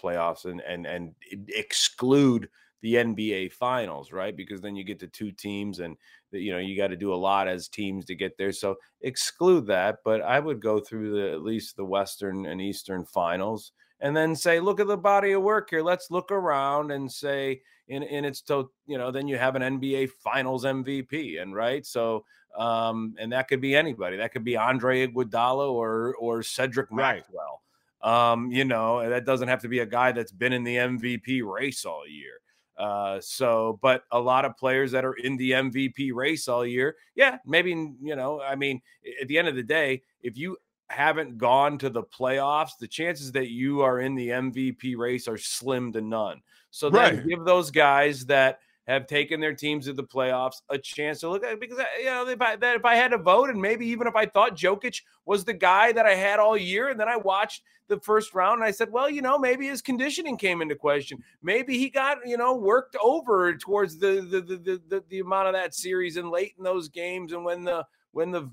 playoffs, 0.00 0.44
and 0.44 0.60
and 0.60 0.86
and 0.86 1.14
exclude 1.48 2.48
the 2.82 2.94
NBA 2.94 3.52
finals, 3.52 4.12
right? 4.12 4.36
Because 4.36 4.60
then 4.60 4.76
you 4.76 4.84
get 4.84 5.00
to 5.00 5.08
two 5.08 5.32
teams 5.32 5.80
and 5.80 5.96
you 6.32 6.52
know, 6.52 6.58
you 6.58 6.76
got 6.76 6.88
to 6.88 6.96
do 6.96 7.14
a 7.14 7.16
lot 7.16 7.48
as 7.48 7.68
teams 7.68 8.04
to 8.04 8.14
get 8.14 8.36
there. 8.36 8.52
So 8.52 8.76
exclude 9.00 9.66
that, 9.68 9.98
but 10.04 10.20
I 10.20 10.38
would 10.38 10.60
go 10.60 10.80
through 10.80 11.12
the 11.12 11.32
at 11.32 11.42
least 11.42 11.76
the 11.76 11.84
Western 11.84 12.44
and 12.46 12.60
Eastern 12.60 13.06
finals 13.06 13.72
and 14.00 14.16
then 14.16 14.36
say, 14.36 14.60
look 14.60 14.80
at 14.80 14.86
the 14.86 14.96
body 14.96 15.32
of 15.32 15.42
work 15.42 15.70
here. 15.70 15.82
Let's 15.82 16.10
look 16.10 16.30
around 16.30 16.90
and 16.90 17.10
say, 17.10 17.62
in 17.88 18.02
in 18.02 18.24
its 18.24 18.40
to 18.42 18.70
you 18.86 18.98
know, 18.98 19.10
then 19.10 19.28
you 19.28 19.38
have 19.38 19.56
an 19.56 19.62
NBA 19.62 20.10
Finals 20.22 20.64
MVP, 20.64 21.40
and 21.40 21.54
right, 21.54 21.84
so 21.86 22.24
um, 22.56 23.14
and 23.18 23.32
that 23.32 23.48
could 23.48 23.60
be 23.60 23.76
anybody. 23.76 24.16
That 24.16 24.32
could 24.32 24.44
be 24.44 24.56
Andre 24.56 25.06
Iguodala 25.06 25.70
or 25.70 26.14
or 26.16 26.42
Cedric 26.42 26.88
right. 26.90 27.16
Maxwell. 27.16 27.62
Um, 28.02 28.50
you 28.50 28.64
know, 28.64 29.08
that 29.08 29.24
doesn't 29.24 29.48
have 29.48 29.62
to 29.62 29.68
be 29.68 29.80
a 29.80 29.86
guy 29.86 30.12
that's 30.12 30.32
been 30.32 30.52
in 30.52 30.64
the 30.64 30.76
MVP 30.76 31.42
race 31.44 31.84
all 31.84 32.06
year. 32.06 32.40
Uh, 32.78 33.18
so, 33.20 33.78
but 33.80 34.02
a 34.12 34.20
lot 34.20 34.44
of 34.44 34.56
players 34.56 34.92
that 34.92 35.04
are 35.04 35.14
in 35.14 35.36
the 35.36 35.52
MVP 35.52 36.12
race 36.12 36.46
all 36.46 36.66
year, 36.66 36.94
yeah, 37.14 37.38
maybe, 37.46 37.70
you 37.70 38.14
know, 38.14 38.40
I 38.40 38.54
mean, 38.54 38.82
at 39.20 39.28
the 39.28 39.38
end 39.38 39.48
of 39.48 39.56
the 39.56 39.62
day, 39.62 40.02
if 40.20 40.36
you 40.36 40.58
haven't 40.88 41.38
gone 41.38 41.78
to 41.78 41.90
the 41.90 42.02
playoffs, 42.02 42.78
the 42.78 42.88
chances 42.88 43.32
that 43.32 43.48
you 43.48 43.80
are 43.80 44.00
in 44.00 44.14
the 44.14 44.28
MVP 44.28 44.96
race 44.96 45.26
are 45.28 45.38
slim 45.38 45.92
to 45.92 46.00
none. 46.00 46.40
So 46.70 46.90
then 46.90 47.16
right. 47.16 47.28
give 47.28 47.44
those 47.44 47.70
guys 47.70 48.26
that 48.26 48.60
have 48.86 49.06
taken 49.06 49.40
their 49.40 49.54
teams 49.54 49.86
to 49.86 49.92
the 49.92 50.04
playoffs 50.04 50.62
a 50.70 50.78
chance 50.78 51.20
to 51.20 51.28
look 51.28 51.44
at 51.44 51.52
it 51.52 51.60
because 51.60 51.78
uh, 51.78 51.84
you 51.98 52.04
know 52.04 52.26
if 52.28 52.40
I, 52.40 52.56
that 52.56 52.76
if 52.76 52.84
I 52.84 52.94
had 52.94 53.10
to 53.10 53.18
vote 53.18 53.50
and 53.50 53.60
maybe 53.60 53.86
even 53.86 54.06
if 54.06 54.14
I 54.14 54.26
thought 54.26 54.56
Jokic 54.56 55.02
was 55.24 55.44
the 55.44 55.52
guy 55.52 55.92
that 55.92 56.06
I 56.06 56.14
had 56.14 56.38
all 56.38 56.56
year 56.56 56.90
and 56.90 57.00
then 57.00 57.08
I 57.08 57.16
watched 57.16 57.62
the 57.88 57.98
first 58.00 58.34
round 58.34 58.60
and 58.60 58.64
I 58.64 58.70
said 58.70 58.92
well 58.92 59.10
you 59.10 59.22
know 59.22 59.38
maybe 59.38 59.66
his 59.66 59.82
conditioning 59.82 60.36
came 60.36 60.62
into 60.62 60.76
question 60.76 61.22
maybe 61.42 61.78
he 61.78 61.90
got 61.90 62.18
you 62.24 62.36
know 62.36 62.54
worked 62.54 62.96
over 63.02 63.56
towards 63.56 63.98
the 63.98 64.26
the 64.30 64.40
the 64.40 64.56
the, 64.56 64.82
the, 64.88 65.04
the 65.08 65.18
amount 65.18 65.48
of 65.48 65.54
that 65.54 65.74
series 65.74 66.16
and 66.16 66.30
late 66.30 66.54
in 66.56 66.62
those 66.62 66.88
games 66.88 67.32
and 67.32 67.44
when 67.44 67.64
the 67.64 67.84
when 68.12 68.30
the 68.30 68.48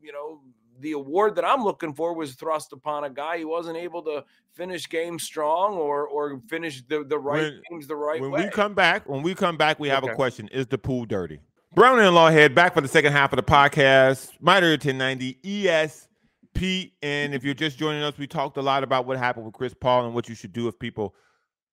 you 0.00 0.12
know 0.12 0.40
the 0.80 0.92
award 0.92 1.36
that 1.36 1.44
I'm 1.44 1.62
looking 1.62 1.94
for 1.94 2.14
was 2.14 2.34
thrust 2.34 2.72
upon 2.72 3.04
a 3.04 3.10
guy 3.10 3.38
who 3.38 3.48
wasn't 3.48 3.76
able 3.76 4.02
to 4.02 4.24
finish 4.54 4.88
games 4.88 5.22
strong 5.22 5.74
or 5.74 6.06
or 6.06 6.40
finish 6.48 6.82
the, 6.88 7.04
the 7.04 7.18
right 7.18 7.42
when, 7.42 7.62
games 7.70 7.86
the 7.86 7.96
right 7.96 8.20
when 8.20 8.30
way. 8.30 8.44
we 8.44 8.50
come 8.50 8.74
back, 8.74 9.08
when 9.08 9.22
we 9.22 9.34
come 9.34 9.56
back, 9.56 9.78
we 9.78 9.88
have 9.88 10.04
okay. 10.04 10.12
a 10.12 10.14
question. 10.14 10.48
Is 10.48 10.66
the 10.66 10.78
pool 10.78 11.04
dirty? 11.04 11.40
Brown 11.74 11.98
and 11.98 12.16
Lawhead 12.16 12.54
back 12.54 12.72
for 12.72 12.80
the 12.80 12.88
second 12.88 13.12
half 13.12 13.32
of 13.32 13.36
the 13.36 13.42
podcast. 13.42 14.30
Mighty 14.40 14.66
1090 14.68 15.38
ESP. 15.44 16.92
And 17.02 17.34
if 17.34 17.44
you're 17.44 17.52
just 17.52 17.76
joining 17.76 18.02
us, 18.02 18.16
we 18.16 18.26
talked 18.26 18.56
a 18.56 18.62
lot 18.62 18.82
about 18.82 19.06
what 19.06 19.18
happened 19.18 19.44
with 19.44 19.54
Chris 19.54 19.74
Paul 19.74 20.06
and 20.06 20.14
what 20.14 20.26
you 20.26 20.34
should 20.34 20.54
do 20.54 20.68
if 20.68 20.78
people 20.78 21.14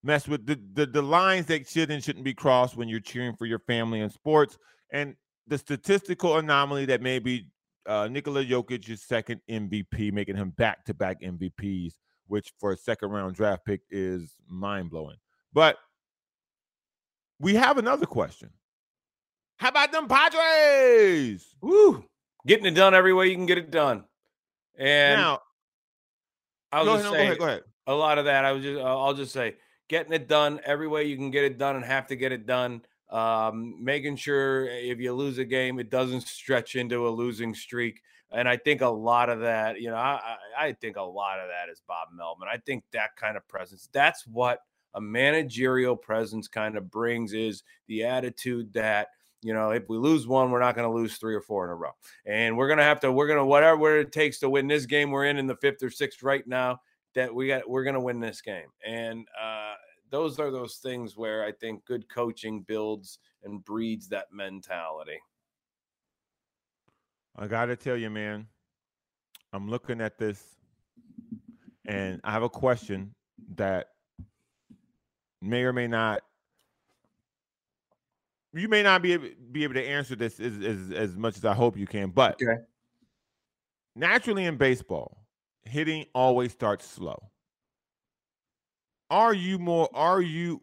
mess 0.03 0.27
with 0.27 0.45
the, 0.45 0.59
the, 0.73 0.85
the 0.85 1.01
lines 1.01 1.45
that 1.45 1.69
should 1.69 1.89
and 1.89 2.03
shouldn't 2.03 2.25
be 2.25 2.33
crossed 2.33 2.75
when 2.75 2.89
you're 2.89 2.99
cheering 2.99 3.33
for 3.33 3.45
your 3.45 3.59
family 3.59 4.01
in 4.01 4.09
sports. 4.09 4.57
And 4.91 5.15
the 5.47 5.57
statistical 5.57 6.37
anomaly 6.37 6.85
that 6.87 7.01
may 7.01 7.19
be 7.19 7.47
uh, 7.86 8.08
Nikola 8.10 8.46
Jokic's 8.46 9.04
second 9.04 9.41
MVP, 9.50 10.12
making 10.12 10.36
him 10.36 10.52
back 10.52 10.86
to 10.86 10.93
back 10.93 11.22
MVPs, 11.22 11.93
which 12.28 12.54
for 12.60 12.72
a 12.72 12.78
second 12.78 13.10
round 13.10 13.36
draft 13.36 13.65
pick 13.65 13.82
is 13.89 14.36
mind 14.48 14.89
blowing. 14.89 15.17
But 15.52 15.78
we 17.39 17.56
have 17.56 17.78
another 17.78 18.06
question. 18.06 18.50
How 19.58 19.69
about 19.69 19.91
them 19.91 20.08
Padres? 20.08 21.56
Woo! 21.62 22.04
Getting 22.46 22.65
it 22.65 22.72
done 22.72 22.93
every 22.93 23.13
way 23.13 23.28
you 23.28 23.36
can 23.36 23.46
get 23.46 23.58
it 23.58 23.72
done. 23.72 24.04
And 24.78 25.22
now, 25.22 25.39
I 26.72 26.84
was 26.84 26.88
go 26.88 26.93
ahead, 26.93 27.06
say 27.06 27.12
go 27.12 27.24
ahead, 27.24 27.38
go 27.38 27.46
ahead. 27.46 27.62
a 27.88 27.93
lot 27.93 28.17
of 28.17 28.26
that. 28.26 28.46
I 28.46 28.52
was 28.52 28.63
just, 28.63 28.82
I'll 28.82 29.13
just 29.13 29.32
say, 29.32 29.56
getting 29.88 30.12
it 30.13 30.28
done 30.28 30.60
every 30.65 30.88
way 30.88 31.06
you 31.06 31.15
can 31.15 31.32
get 31.32 31.43
it 31.43 31.58
done 31.58 31.76
and 31.76 31.86
have 31.86 32.08
to 32.08 32.15
get 32.15 32.32
it 32.32 32.46
done 32.46 32.82
um, 33.13 33.76
making 33.82 34.15
sure 34.15 34.65
if 34.65 34.99
you 34.99 35.13
lose 35.13 35.38
a 35.38 35.45
game, 35.45 35.80
it 35.80 35.89
doesn't 35.89 36.28
stretch 36.28 36.76
into 36.76 37.08
a 37.08 37.12
losing 37.12 37.54
streak. 37.54 38.02
And 38.32 38.49
I 38.49 38.58
think 38.58 38.82
a 38.82 38.88
lot 38.88 39.30
of 39.30 39.41
that, 39.41 39.80
you 39.80 39.91
know, 39.91 39.95
I, 39.95 40.38
I 40.58 40.71
think 40.73 40.97
a 40.97 41.04
lot 41.04 41.39
of 41.39 41.47
that 41.47 41.71
is 41.71 41.84
Bob 41.88 42.08
Melvin. 42.15 42.47
I 42.52 42.58
think 42.58 42.84
that 42.91 43.15
kind 43.15 43.38
of 43.38 43.47
presence, 43.47 43.88
that's 43.93 44.26
what 44.26 44.60
a 44.95 45.02
managerial 45.02 45.95
presence 45.95 46.47
kind 46.47 46.76
of 46.76 46.89
brings 46.89 47.34
is 47.34 47.62
the 47.88 48.04
attitude 48.04 48.73
that, 48.73 49.10
you 49.43 49.54
know, 49.54 49.69
if 49.69 49.88
we 49.88 49.97
lose 49.97 50.26
one, 50.26 50.49
we're 50.49 50.60
not 50.60 50.73
going 50.73 50.89
to 50.89 50.95
lose 50.95 51.17
three 51.17 51.36
or 51.36 51.41
four 51.41 51.65
in 51.65 51.69
a 51.69 51.76
row. 51.76 51.91
And 52.26 52.58
we're 52.58 52.67
going 52.67 52.80
to 52.80 52.84
have 52.84 52.99
to, 53.02 53.12
we're 53.12 53.28
going 53.28 53.38
to, 53.38 53.45
whatever 53.45 53.99
it 53.99 54.12
takes 54.12 54.39
to 54.39 54.49
win 54.49 54.67
this 54.67 54.88
game 54.88 55.12
we're 55.12 55.26
in 55.26 55.38
in 55.38 55.45
the 55.45 55.58
fifth 55.58 55.84
or 55.84 55.91
sixth 55.91 56.23
right 56.23 56.47
now, 56.47 56.80
that 57.13 57.36
we 57.36 57.49
got, 57.49 57.69
we're 57.69 57.84
going 57.84 57.93
to 57.93 57.99
win 57.99 58.19
this 58.19 58.41
game. 58.41 58.69
And, 58.84 59.28
uh, 59.39 59.73
those 60.13 60.39
are 60.39 60.52
those 60.52 60.76
things 60.76 61.17
where 61.17 61.43
I 61.43 61.52
think 61.52 61.84
good 61.86 62.08
coaching 62.08 62.62
builds 62.67 63.17
and 63.43 63.65
breeds 63.65 64.08
that 64.10 64.28
mentality. 64.32 65.17
I 67.36 67.47
got 67.47 67.65
to 67.65 67.76
tell 67.76 67.97
you, 67.97 68.12
man, 68.12 68.45
I'm 69.52 69.67
looking 69.67 69.99
at 70.02 70.19
this 70.19 70.39
and 71.88 72.21
I 72.23 72.32
have 72.32 72.43
a 72.43 72.49
question 72.49 73.15
that 73.56 73.88
may 75.41 75.63
or 75.63 75.73
may 75.73 75.88
not 75.88 76.21
you 78.54 78.69
may 78.69 78.84
not 78.84 79.02
be 79.02 79.13
able, 79.13 79.30
be 79.52 79.63
able 79.63 79.73
to 79.73 79.84
answer 79.84 80.15
this 80.15 80.39
as, 80.39 80.62
as, 80.63 80.91
as 80.91 81.17
much 81.17 81.38
as 81.38 81.43
I 81.43 81.56
hope 81.56 81.76
you 81.76 81.88
can, 81.88 82.12
but 82.12 82.36
okay. 82.36 82.62
naturally 83.95 84.45
in 84.45 84.58
baseball, 84.58 85.26
hitting 85.63 86.06
always 86.13 86.52
starts 86.52 86.86
slow 86.86 87.32
are 89.13 89.34
you 89.34 89.60
more 89.60 89.88
are 89.93 90.21
you 90.21 90.60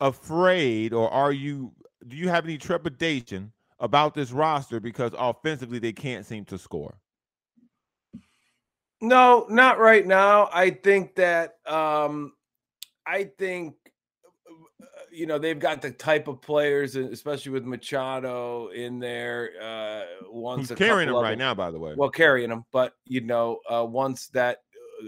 afraid 0.00 0.92
or 0.92 1.10
are 1.10 1.32
you 1.32 1.72
do 2.06 2.16
you 2.16 2.28
have 2.28 2.44
any 2.44 2.56
trepidation 2.56 3.52
about 3.80 4.14
this 4.14 4.30
roster 4.30 4.78
because 4.78 5.10
offensively 5.18 5.80
they 5.80 5.92
can't 5.92 6.24
seem 6.24 6.44
to 6.44 6.56
score? 6.56 6.96
No, 9.00 9.46
not 9.50 9.80
right 9.80 10.06
now. 10.06 10.48
I 10.52 10.70
think 10.70 11.16
that 11.16 11.56
um 11.66 12.34
I 13.04 13.24
think 13.36 13.74
uh, 14.48 14.84
you 15.10 15.26
know 15.26 15.36
they've 15.40 15.58
got 15.58 15.82
the 15.82 15.90
type 15.90 16.28
of 16.28 16.40
players, 16.40 16.94
especially 16.94 17.50
with 17.50 17.64
Machado 17.64 18.68
in 18.68 19.00
there. 19.00 19.50
Uh, 19.60 20.04
once 20.30 20.70
carrying 20.70 21.08
them 21.08 21.20
right 21.20 21.30
them, 21.30 21.40
now, 21.40 21.54
by 21.54 21.72
the 21.72 21.80
way. 21.80 21.94
Well, 21.96 22.10
carrying 22.10 22.50
them, 22.50 22.64
but 22.70 22.92
you 23.06 23.22
know, 23.22 23.58
uh, 23.68 23.84
once 23.84 24.28
that 24.28 24.58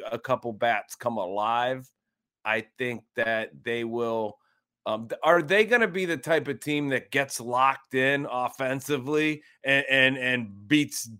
uh, 0.04 0.08
a 0.10 0.18
couple 0.18 0.52
bats 0.52 0.96
come 0.96 1.18
alive, 1.18 1.88
I 2.46 2.64
think 2.78 3.02
that 3.16 3.50
they 3.64 3.84
will. 3.84 4.38
Um, 4.86 5.08
are 5.24 5.42
they 5.42 5.64
going 5.64 5.80
to 5.80 5.88
be 5.88 6.04
the 6.04 6.16
type 6.16 6.46
of 6.46 6.60
team 6.60 6.88
that 6.90 7.10
gets 7.10 7.40
locked 7.40 7.94
in 7.94 8.24
offensively 8.30 9.42
and, 9.64 9.84
and 9.90 10.16
and 10.16 10.68
beats 10.68 11.10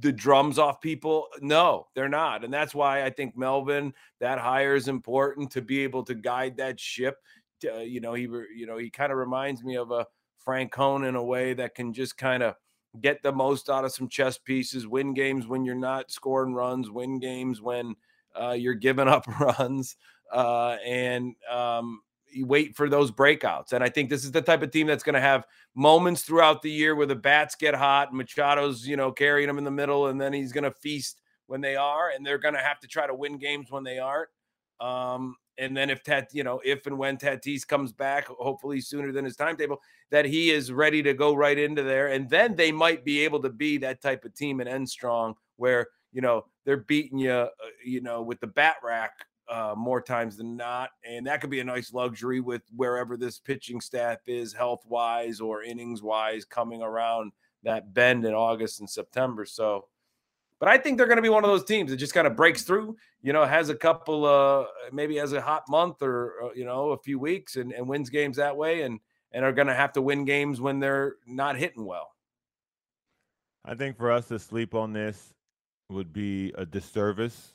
the 0.00 0.12
drums 0.12 0.60
off 0.60 0.80
people? 0.80 1.26
No, 1.40 1.88
they're 1.94 2.08
not, 2.08 2.44
and 2.44 2.54
that's 2.54 2.74
why 2.74 3.04
I 3.04 3.10
think 3.10 3.36
Melvin 3.36 3.92
that 4.20 4.38
hire 4.38 4.76
is 4.76 4.86
important 4.86 5.50
to 5.52 5.60
be 5.60 5.80
able 5.80 6.04
to 6.04 6.14
guide 6.14 6.56
that 6.58 6.78
ship. 6.78 7.16
To, 7.62 7.78
uh, 7.78 7.80
you 7.80 8.00
know, 8.00 8.14
he 8.14 8.22
you 8.54 8.66
know 8.66 8.78
he 8.78 8.88
kind 8.88 9.10
of 9.10 9.18
reminds 9.18 9.64
me 9.64 9.76
of 9.76 9.90
a 9.90 10.06
Francona 10.46 11.08
in 11.08 11.16
a 11.16 11.24
way 11.24 11.52
that 11.54 11.74
can 11.74 11.92
just 11.92 12.16
kind 12.16 12.44
of 12.44 12.54
get 13.00 13.22
the 13.22 13.32
most 13.32 13.68
out 13.68 13.84
of 13.84 13.92
some 13.92 14.08
chess 14.08 14.38
pieces, 14.38 14.86
win 14.86 15.14
games 15.14 15.46
when 15.46 15.64
you're 15.64 15.74
not 15.74 16.10
scoring 16.10 16.54
runs, 16.54 16.90
win 16.90 17.18
games 17.18 17.60
when 17.60 17.94
uh, 18.40 18.52
you're 18.52 18.74
giving 18.74 19.08
up 19.08 19.26
runs 19.40 19.96
uh, 20.32 20.76
and 20.84 21.34
um, 21.50 22.00
you 22.32 22.46
wait 22.46 22.76
for 22.76 22.88
those 22.88 23.10
breakouts. 23.10 23.72
And 23.72 23.82
I 23.82 23.88
think 23.88 24.10
this 24.10 24.24
is 24.24 24.32
the 24.32 24.42
type 24.42 24.62
of 24.62 24.70
team 24.70 24.86
that's 24.86 25.02
going 25.02 25.14
to 25.14 25.20
have 25.20 25.44
moments 25.74 26.22
throughout 26.22 26.62
the 26.62 26.70
year 26.70 26.94
where 26.94 27.06
the 27.06 27.16
bats 27.16 27.54
get 27.54 27.74
hot, 27.74 28.12
Machado's 28.12 28.86
you 28.86 28.96
know 28.96 29.12
carrying 29.12 29.46
them 29.46 29.58
in 29.58 29.64
the 29.64 29.70
middle, 29.70 30.08
and 30.08 30.20
then 30.20 30.32
he's 30.32 30.52
going 30.52 30.64
to 30.64 30.72
feast 30.72 31.20
when 31.46 31.60
they 31.60 31.76
are, 31.76 32.10
and 32.10 32.24
they're 32.24 32.38
going 32.38 32.54
to 32.54 32.60
have 32.60 32.80
to 32.80 32.88
try 32.88 33.06
to 33.06 33.14
win 33.14 33.38
games 33.38 33.70
when 33.70 33.84
they 33.84 33.98
aren't. 33.98 34.28
Um, 34.80 35.36
and 35.58 35.74
then 35.74 35.88
if 35.88 36.02
Tat, 36.02 36.28
you 36.32 36.44
know, 36.44 36.60
if 36.64 36.86
and 36.86 36.98
when 36.98 37.16
Tatis 37.16 37.66
comes 37.66 37.92
back, 37.92 38.26
hopefully 38.26 38.80
sooner 38.80 39.10
than 39.10 39.24
his 39.24 39.36
timetable, 39.36 39.80
that 40.10 40.26
he 40.26 40.50
is 40.50 40.70
ready 40.70 41.02
to 41.02 41.14
go 41.14 41.34
right 41.34 41.58
into 41.58 41.82
there, 41.82 42.08
and 42.08 42.28
then 42.28 42.56
they 42.56 42.72
might 42.72 43.04
be 43.04 43.24
able 43.24 43.40
to 43.42 43.50
be 43.50 43.78
that 43.78 44.02
type 44.02 44.24
of 44.24 44.34
team 44.34 44.60
and 44.60 44.68
end 44.68 44.88
strong, 44.88 45.34
where 45.56 45.86
you 46.16 46.22
know 46.22 46.46
they're 46.64 46.78
beating 46.78 47.18
you, 47.18 47.30
uh, 47.30 47.48
you 47.84 48.00
know, 48.00 48.22
with 48.22 48.40
the 48.40 48.46
bat 48.46 48.76
rack 48.82 49.12
uh, 49.50 49.74
more 49.76 50.00
times 50.00 50.38
than 50.38 50.56
not. 50.56 50.90
And 51.04 51.26
that 51.26 51.42
could 51.42 51.50
be 51.50 51.60
a 51.60 51.64
nice 51.64 51.92
luxury 51.92 52.40
with 52.40 52.62
wherever 52.74 53.18
this 53.18 53.38
pitching 53.38 53.82
staff 53.82 54.18
is, 54.26 54.54
health 54.54 54.82
wise 54.86 55.40
or 55.40 55.62
innings 55.62 56.02
wise, 56.02 56.46
coming 56.46 56.80
around 56.80 57.32
that 57.64 57.92
bend 57.92 58.24
in 58.24 58.32
August 58.32 58.80
and 58.80 58.88
September. 58.88 59.44
So, 59.44 59.88
but 60.58 60.70
I 60.70 60.78
think 60.78 60.96
they're 60.96 61.06
going 61.06 61.16
to 61.16 61.22
be 61.22 61.28
one 61.28 61.44
of 61.44 61.50
those 61.50 61.64
teams 61.64 61.90
that 61.90 61.98
just 61.98 62.14
kind 62.14 62.26
of 62.26 62.34
breaks 62.34 62.62
through, 62.62 62.96
you 63.22 63.34
know, 63.34 63.44
has 63.44 63.68
a 63.68 63.74
couple, 63.74 64.24
uh, 64.24 64.64
maybe 64.92 65.16
has 65.18 65.34
a 65.34 65.40
hot 65.40 65.64
month 65.68 66.00
or, 66.00 66.32
uh, 66.44 66.48
you 66.54 66.64
know, 66.64 66.92
a 66.92 66.98
few 66.98 67.18
weeks 67.18 67.56
and, 67.56 67.72
and 67.72 67.86
wins 67.86 68.08
games 68.08 68.38
that 68.38 68.56
way 68.56 68.82
and, 68.82 69.00
and 69.32 69.44
are 69.44 69.52
going 69.52 69.68
to 69.68 69.74
have 69.74 69.92
to 69.92 70.00
win 70.00 70.24
games 70.24 70.62
when 70.62 70.80
they're 70.80 71.16
not 71.26 71.56
hitting 71.56 71.84
well. 71.84 72.08
I 73.66 73.74
think 73.74 73.98
for 73.98 74.10
us 74.10 74.28
to 74.28 74.38
sleep 74.38 74.74
on 74.74 74.94
this 74.94 75.35
would 75.88 76.12
be 76.12 76.52
a 76.56 76.66
disservice 76.66 77.54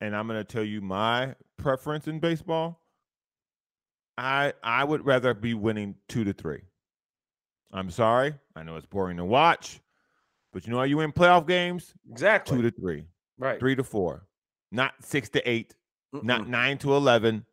and 0.00 0.14
I'm 0.14 0.26
going 0.26 0.38
to 0.38 0.44
tell 0.44 0.64
you 0.64 0.80
my 0.80 1.34
preference 1.56 2.06
in 2.06 2.20
baseball. 2.20 2.80
I 4.16 4.52
I 4.62 4.84
would 4.84 5.04
rather 5.06 5.34
be 5.34 5.54
winning 5.54 5.94
two 6.08 6.24
to 6.24 6.32
three. 6.32 6.62
I'm 7.72 7.90
sorry. 7.90 8.34
I 8.56 8.62
know 8.62 8.76
it's 8.76 8.86
boring 8.86 9.16
to 9.18 9.24
watch, 9.24 9.80
but 10.52 10.66
you 10.66 10.72
know 10.72 10.78
how 10.78 10.84
you 10.84 10.96
win 10.96 11.12
playoff 11.12 11.46
games? 11.46 11.94
Exactly. 12.10 12.56
Two 12.56 12.62
to 12.62 12.70
three. 12.70 13.04
right. 13.38 13.60
Three 13.60 13.76
to 13.76 13.84
four. 13.84 14.26
Not 14.72 14.94
six 15.00 15.28
to 15.30 15.48
8 15.48 15.74
Mm-mm. 16.14 16.22
not 16.24 16.48
nine 16.48 16.78
to 16.78 16.94
eleven. 16.94 17.44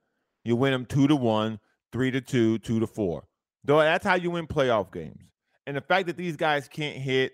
You 0.44 0.56
win 0.56 0.72
them 0.72 0.86
two 0.86 1.08
to 1.08 1.16
one, 1.16 1.60
three 1.92 2.12
to 2.12 2.22
two, 2.22 2.58
two 2.60 2.80
to 2.80 2.88
four. 2.88 3.28
Though 3.64 3.80
that's 3.80 4.06
how 4.06 4.16
you 4.16 4.32
win 4.32 4.48
playoff 4.48 4.92
games. 4.94 5.22
And 5.68 5.76
the 5.76 5.82
fact 5.82 6.08
that 6.08 6.18
these 6.18 6.36
guys 6.36 6.68
can't 6.68 6.98
hit 6.98 7.34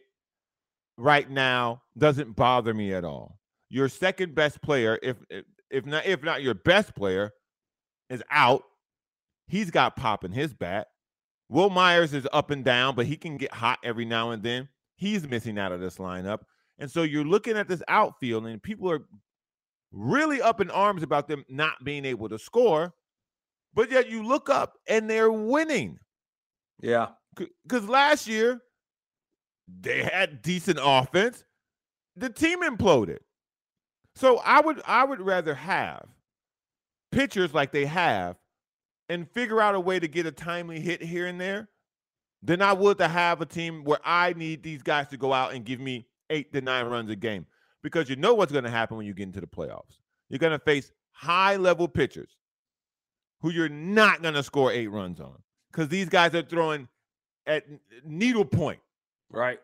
right 1.01 1.29
now 1.29 1.81
doesn't 1.97 2.35
bother 2.35 2.73
me 2.73 2.93
at 2.93 3.03
all. 3.03 3.39
Your 3.69 3.89
second 3.89 4.35
best 4.35 4.61
player, 4.61 4.99
if 5.01 5.17
if, 5.69 5.85
not 5.85 6.05
if 6.05 6.23
not 6.23 6.43
your 6.43 6.53
best 6.53 6.95
player, 6.95 7.31
is 8.09 8.21
out. 8.29 8.63
He's 9.47 9.71
got 9.71 9.95
pop 9.95 10.23
in 10.23 10.31
his 10.31 10.53
bat. 10.53 10.87
Wil 11.49 11.69
Myers 11.69 12.13
is 12.13 12.27
up 12.31 12.51
and 12.51 12.63
down, 12.63 12.95
but 12.95 13.05
he 13.05 13.17
can 13.17 13.37
get 13.37 13.53
hot 13.53 13.79
every 13.83 14.05
now 14.05 14.31
and 14.31 14.43
then. 14.43 14.69
He's 14.95 15.27
missing 15.27 15.57
out 15.57 15.71
of 15.71 15.81
this 15.81 15.97
lineup. 15.97 16.41
And 16.77 16.89
so 16.89 17.03
you're 17.03 17.25
looking 17.25 17.57
at 17.57 17.67
this 17.67 17.83
outfield, 17.87 18.45
and 18.45 18.61
people 18.61 18.89
are 18.89 19.01
really 19.91 20.41
up 20.41 20.61
in 20.61 20.71
arms 20.71 21.03
about 21.03 21.27
them 21.27 21.43
not 21.49 21.83
being 21.83 22.05
able 22.05 22.29
to 22.29 22.39
score. 22.39 22.93
But 23.73 23.89
yet 23.89 24.09
you 24.09 24.23
look 24.23 24.49
up 24.49 24.73
and 24.87 25.09
they're 25.09 25.31
winning. 25.31 25.97
Yeah. 26.81 27.09
Because 27.63 27.87
last 27.87 28.27
year 28.27 28.61
they 29.79 30.03
had 30.03 30.41
decent 30.41 30.79
offense. 30.81 31.43
The 32.15 32.29
team 32.29 32.61
imploded. 32.61 33.19
So 34.15 34.39
I 34.39 34.59
would 34.59 34.81
I 34.85 35.03
would 35.03 35.21
rather 35.21 35.55
have 35.55 36.05
pitchers 37.11 37.53
like 37.53 37.71
they 37.71 37.85
have 37.85 38.35
and 39.09 39.29
figure 39.31 39.61
out 39.61 39.75
a 39.75 39.79
way 39.79 39.99
to 39.99 40.07
get 40.07 40.25
a 40.25 40.31
timely 40.31 40.79
hit 40.79 41.01
here 41.01 41.27
and 41.27 41.39
there 41.39 41.69
than 42.43 42.61
I 42.61 42.73
would 42.73 42.97
to 42.97 43.07
have 43.07 43.41
a 43.41 43.45
team 43.45 43.83
where 43.83 43.99
I 44.03 44.33
need 44.33 44.63
these 44.63 44.81
guys 44.81 45.07
to 45.09 45.17
go 45.17 45.33
out 45.33 45.53
and 45.53 45.65
give 45.65 45.79
me 45.79 46.07
eight 46.29 46.51
to 46.53 46.61
nine 46.61 46.85
runs 46.87 47.09
a 47.09 47.15
game. 47.15 47.45
Because 47.83 48.09
you 48.09 48.15
know 48.15 48.33
what's 48.33 48.51
going 48.51 48.63
to 48.63 48.69
happen 48.69 48.97
when 48.97 49.05
you 49.05 49.13
get 49.13 49.23
into 49.23 49.41
the 49.41 49.47
playoffs. 49.47 49.99
You're 50.29 50.39
going 50.39 50.57
to 50.57 50.63
face 50.63 50.91
high 51.11 51.55
level 51.55 51.87
pitchers 51.87 52.37
who 53.41 53.49
you're 53.49 53.69
not 53.69 54.21
going 54.21 54.35
to 54.35 54.43
score 54.43 54.71
eight 54.71 54.87
runs 54.87 55.19
on 55.19 55.37
because 55.71 55.89
these 55.89 56.09
guys 56.09 56.35
are 56.35 56.43
throwing 56.43 56.87
at 57.47 57.65
needle 58.05 58.45
point. 58.45 58.79
Right. 59.31 59.59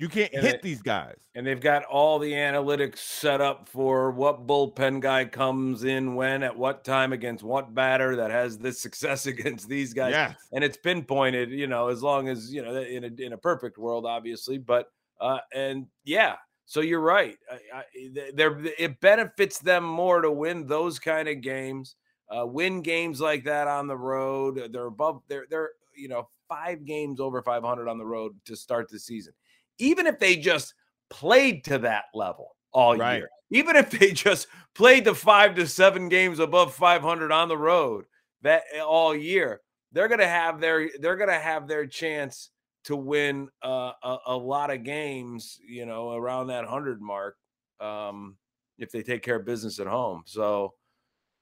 You 0.00 0.08
can't 0.08 0.32
And 0.32 0.42
hit 0.46 0.54
it- 0.56 0.62
these 0.62 0.80
guys. 0.80 1.16
And 1.34 1.44
they've 1.44 1.60
got 1.60 1.82
all 1.84 2.20
the 2.20 2.32
analytics 2.32 2.98
set 2.98 3.40
up 3.40 3.68
for 3.68 4.12
what 4.12 4.46
bullpen 4.46 5.00
guy 5.00 5.24
comes 5.24 5.82
in 5.82 6.14
when 6.14 6.44
at 6.44 6.56
what 6.56 6.84
time 6.84 7.12
against 7.12 7.42
what 7.42 7.74
batter 7.74 8.14
that 8.16 8.30
has 8.30 8.58
this 8.58 8.80
success 8.80 9.26
against 9.32 9.68
these 9.68 9.92
guys. 9.92 10.12
Yes. 10.12 10.36
and 10.52 10.62
it's 10.62 10.76
pinpointed, 10.76 11.50
you 11.50 11.66
know, 11.66 11.88
as 11.88 12.00
long 12.02 12.28
as 12.28 12.52
you 12.54 12.62
know, 12.62 12.76
in 12.76 13.04
a 13.04 13.22
in 13.24 13.32
a 13.32 13.38
perfect 13.38 13.76
world, 13.76 14.06
obviously. 14.06 14.58
But 14.58 14.86
uh, 15.20 15.38
and 15.52 15.86
yeah, 16.04 16.36
so 16.64 16.80
you're 16.80 17.00
right. 17.00 17.36
I, 17.50 17.78
I, 17.78 17.84
it 17.92 19.00
benefits 19.00 19.58
them 19.58 19.82
more 19.82 20.20
to 20.22 20.30
win 20.30 20.66
those 20.66 21.00
kind 21.00 21.26
of 21.28 21.40
games, 21.40 21.96
uh, 22.30 22.46
win 22.46 22.82
games 22.82 23.20
like 23.20 23.42
that 23.44 23.66
on 23.66 23.88
the 23.88 23.96
road. 23.96 24.68
They're 24.72 24.86
above. 24.86 25.22
They're 25.28 25.46
they're 25.50 25.70
you 25.96 26.06
know 26.08 26.28
five 26.48 26.84
games 26.84 27.20
over 27.20 27.42
500 27.42 27.88
on 27.88 27.98
the 27.98 28.06
road 28.06 28.36
to 28.46 28.56
start 28.56 28.88
the 28.88 28.98
season. 28.98 29.32
Even 29.78 30.06
if 30.06 30.18
they 30.18 30.36
just 30.36 30.74
played 31.10 31.64
to 31.64 31.78
that 31.78 32.04
level 32.14 32.56
all 32.72 32.96
Right. 32.96 33.16
year, 33.16 33.30
even 33.50 33.76
if 33.76 33.90
they 33.90 34.12
just 34.12 34.48
played 34.74 35.04
the 35.04 35.14
five 35.14 35.54
to 35.56 35.66
seven 35.66 36.08
games 36.08 36.38
above 36.38 36.74
500 36.74 37.32
on 37.32 37.48
the 37.48 37.58
road 37.58 38.06
that 38.42 38.64
eh, 38.72 38.80
all 38.80 39.14
year, 39.14 39.60
they're 39.92 40.08
gonna 40.08 40.28
have 40.28 40.60
their 40.60 40.90
they're 41.00 41.16
gonna 41.16 41.38
have 41.38 41.66
their 41.66 41.86
chance 41.86 42.50
to 42.84 42.96
win 42.96 43.48
uh, 43.62 43.92
a, 44.02 44.18
a 44.28 44.36
lot 44.36 44.70
of 44.70 44.82
games, 44.84 45.58
you 45.66 45.86
know, 45.86 46.12
around 46.12 46.48
that 46.48 46.64
hundred 46.66 47.00
mark, 47.00 47.36
um, 47.80 48.36
if 48.78 48.90
they 48.92 49.02
take 49.02 49.22
care 49.22 49.36
of 49.36 49.44
business 49.46 49.78
at 49.80 49.86
home. 49.86 50.22
So 50.26 50.74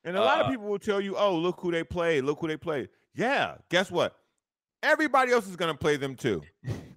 And 0.05 0.16
a 0.16 0.23
lot 0.23 0.40
of 0.40 0.47
Uh, 0.47 0.51
people 0.51 0.66
will 0.66 0.79
tell 0.79 1.01
you, 1.01 1.16
oh, 1.16 1.37
look 1.37 1.61
who 1.61 1.71
they 1.71 1.85
played. 1.85 2.25
Look 2.25 2.40
who 2.40 2.49
they 2.49 2.57
played. 2.57 2.88
Yeah. 3.14 3.59
Guess 3.71 3.90
what? 3.90 4.16
Everybody 4.82 5.32
else 5.32 5.48
is 5.48 5.56
going 5.56 5.72
to 5.72 5.78
play 5.78 5.96
them 5.96 6.14
too. 6.14 6.42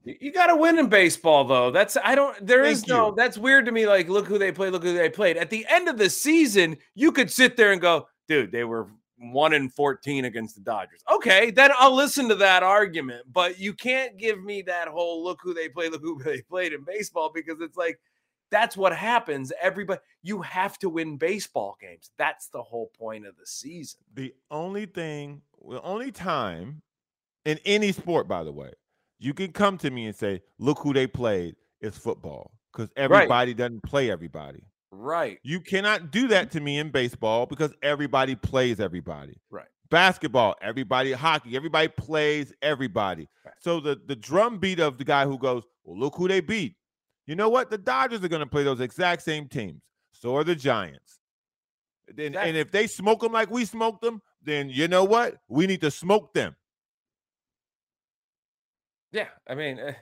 you 0.04 0.32
got 0.32 0.48
to 0.48 0.56
win 0.56 0.78
in 0.78 0.90
baseball, 0.90 1.44
though. 1.46 1.72
That's 1.72 1.98
I 2.04 2.16
don't. 2.16 2.46
There 2.46 2.64
is 2.64 2.82
Thank 2.82 2.90
no. 2.90 3.10
you. 3.10 3.16
That's 3.16 3.38
weird 3.38 3.66
to 3.66 3.72
me. 3.72 3.88
Like, 3.88 4.10
look 4.10 4.28
who 4.28 4.38
they 4.38 4.52
played. 4.52 4.72
Look 4.74 4.84
who 4.84 4.94
they 4.94 5.10
played. 5.10 5.38
At 5.38 5.50
the 5.50 5.66
end 5.70 5.88
of 5.88 5.98
the 5.98 6.10
season, 6.10 6.78
you 6.96 7.12
could 7.12 7.32
sit 7.32 7.58
there 7.58 7.72
and 7.72 7.82
go, 7.82 8.08
dude, 8.28 8.52
they 8.52 8.64
were 8.64 8.88
one 9.18 9.54
in 9.54 9.70
fourteen 9.70 10.26
against 10.26 10.56
the 10.56 10.62
Dodgers. 10.62 11.02
Okay, 11.12 11.52
then 11.52 11.72
I'll 11.78 11.96
listen 11.96 12.30
to 12.30 12.36
that 12.36 12.64
argument. 12.64 13.26
But 13.32 13.60
you 13.60 13.74
can't 13.74 14.18
give 14.18 14.44
me 14.44 14.62
that 14.64 14.88
whole 14.88 15.24
look 15.24 15.40
who 15.42 15.54
they 15.54 15.70
played, 15.70 15.92
look 15.92 16.02
who 16.02 16.22
they 16.24 16.42
played 16.42 16.74
in 16.74 16.84
baseball 16.84 17.32
because 17.34 17.62
it's 17.62 17.78
like 17.78 18.00
that's 18.52 18.76
what 18.76 18.96
happens. 18.96 19.52
Everybody, 19.62 20.02
you 20.22 20.42
have 20.42 20.78
to 20.80 20.90
win 20.90 21.18
baseball 21.18 21.78
games. 21.80 22.12
That's 22.18 22.50
the 22.50 22.62
whole 22.62 22.92
point 22.98 23.26
of 23.26 23.36
the 23.38 23.46
season. 23.46 24.02
The 24.14 24.34
only 24.52 24.86
thing, 24.86 25.42
the 25.68 25.82
only 25.82 26.12
time 26.12 26.82
in 27.46 27.60
any 27.66 27.92
sport, 27.92 28.28
by 28.28 28.44
the 28.44 28.52
way, 28.52 28.72
you 29.20 29.34
can 29.34 29.52
come 29.52 29.78
to 29.80 29.90
me 29.92 30.06
and 30.06 30.16
say, 30.16 30.42
look 30.58 30.80
who 30.80 30.94
they 30.94 31.08
played 31.08 31.56
It's 31.82 31.98
football 31.98 32.52
because 32.72 32.90
everybody 32.96 33.54
doesn't 33.54 33.84
play 33.84 34.12
everybody. 34.12 34.64
Right. 34.92 35.40
You 35.44 35.60
cannot 35.62 36.12
do 36.12 36.28
that 36.30 36.52
to 36.52 36.60
me 36.60 36.78
in 36.80 36.90
baseball 36.90 37.46
because 37.46 37.74
everybody 37.84 38.36
plays 38.36 38.80
everybody. 38.80 39.40
Right. 39.50 39.68
Basketball, 39.90 40.56
everybody, 40.62 41.12
hockey, 41.14 41.56
everybody 41.56 41.88
plays 41.88 42.54
everybody. 42.62 43.28
Right. 43.46 43.54
So 43.60 43.80
the 43.80 44.00
the 44.06 44.16
drum 44.16 44.60
beat 44.60 44.80
of 44.80 44.98
the 44.98 45.04
guy 45.04 45.26
who 45.26 45.38
goes, 45.38 45.64
well, 45.84 45.98
look 45.98 46.16
who 46.16 46.28
they 46.28 46.42
beat. 46.42 46.76
You 47.26 47.36
know 47.36 47.50
what? 47.50 47.70
The 47.70 47.78
Dodgers 47.78 48.24
are 48.24 48.28
going 48.28 48.42
to 48.42 48.46
play 48.48 48.64
those 48.64 48.80
exact 48.80 49.22
same 49.22 49.48
teams. 49.48 49.82
So 50.12 50.36
are 50.36 50.44
the 50.44 50.56
Giants. 50.56 51.20
Then, 52.08 52.28
Exactly. 52.28 52.50
and 52.50 52.58
if 52.58 52.72
they 52.72 52.88
smoke 52.88 53.22
them 53.22 53.32
like 53.32 53.52
we 53.52 53.66
smoked 53.66 54.02
them, 54.02 54.22
then 54.44 54.70
you 54.70 54.88
know 54.88 55.04
what? 55.04 55.38
We 55.48 55.68
need 55.68 55.82
to 55.82 55.92
smoke 55.92 56.34
them. 56.34 56.56
Yeah, 59.12 59.28
I 59.48 59.56
mean, 59.56 59.80
eh, 59.80 59.94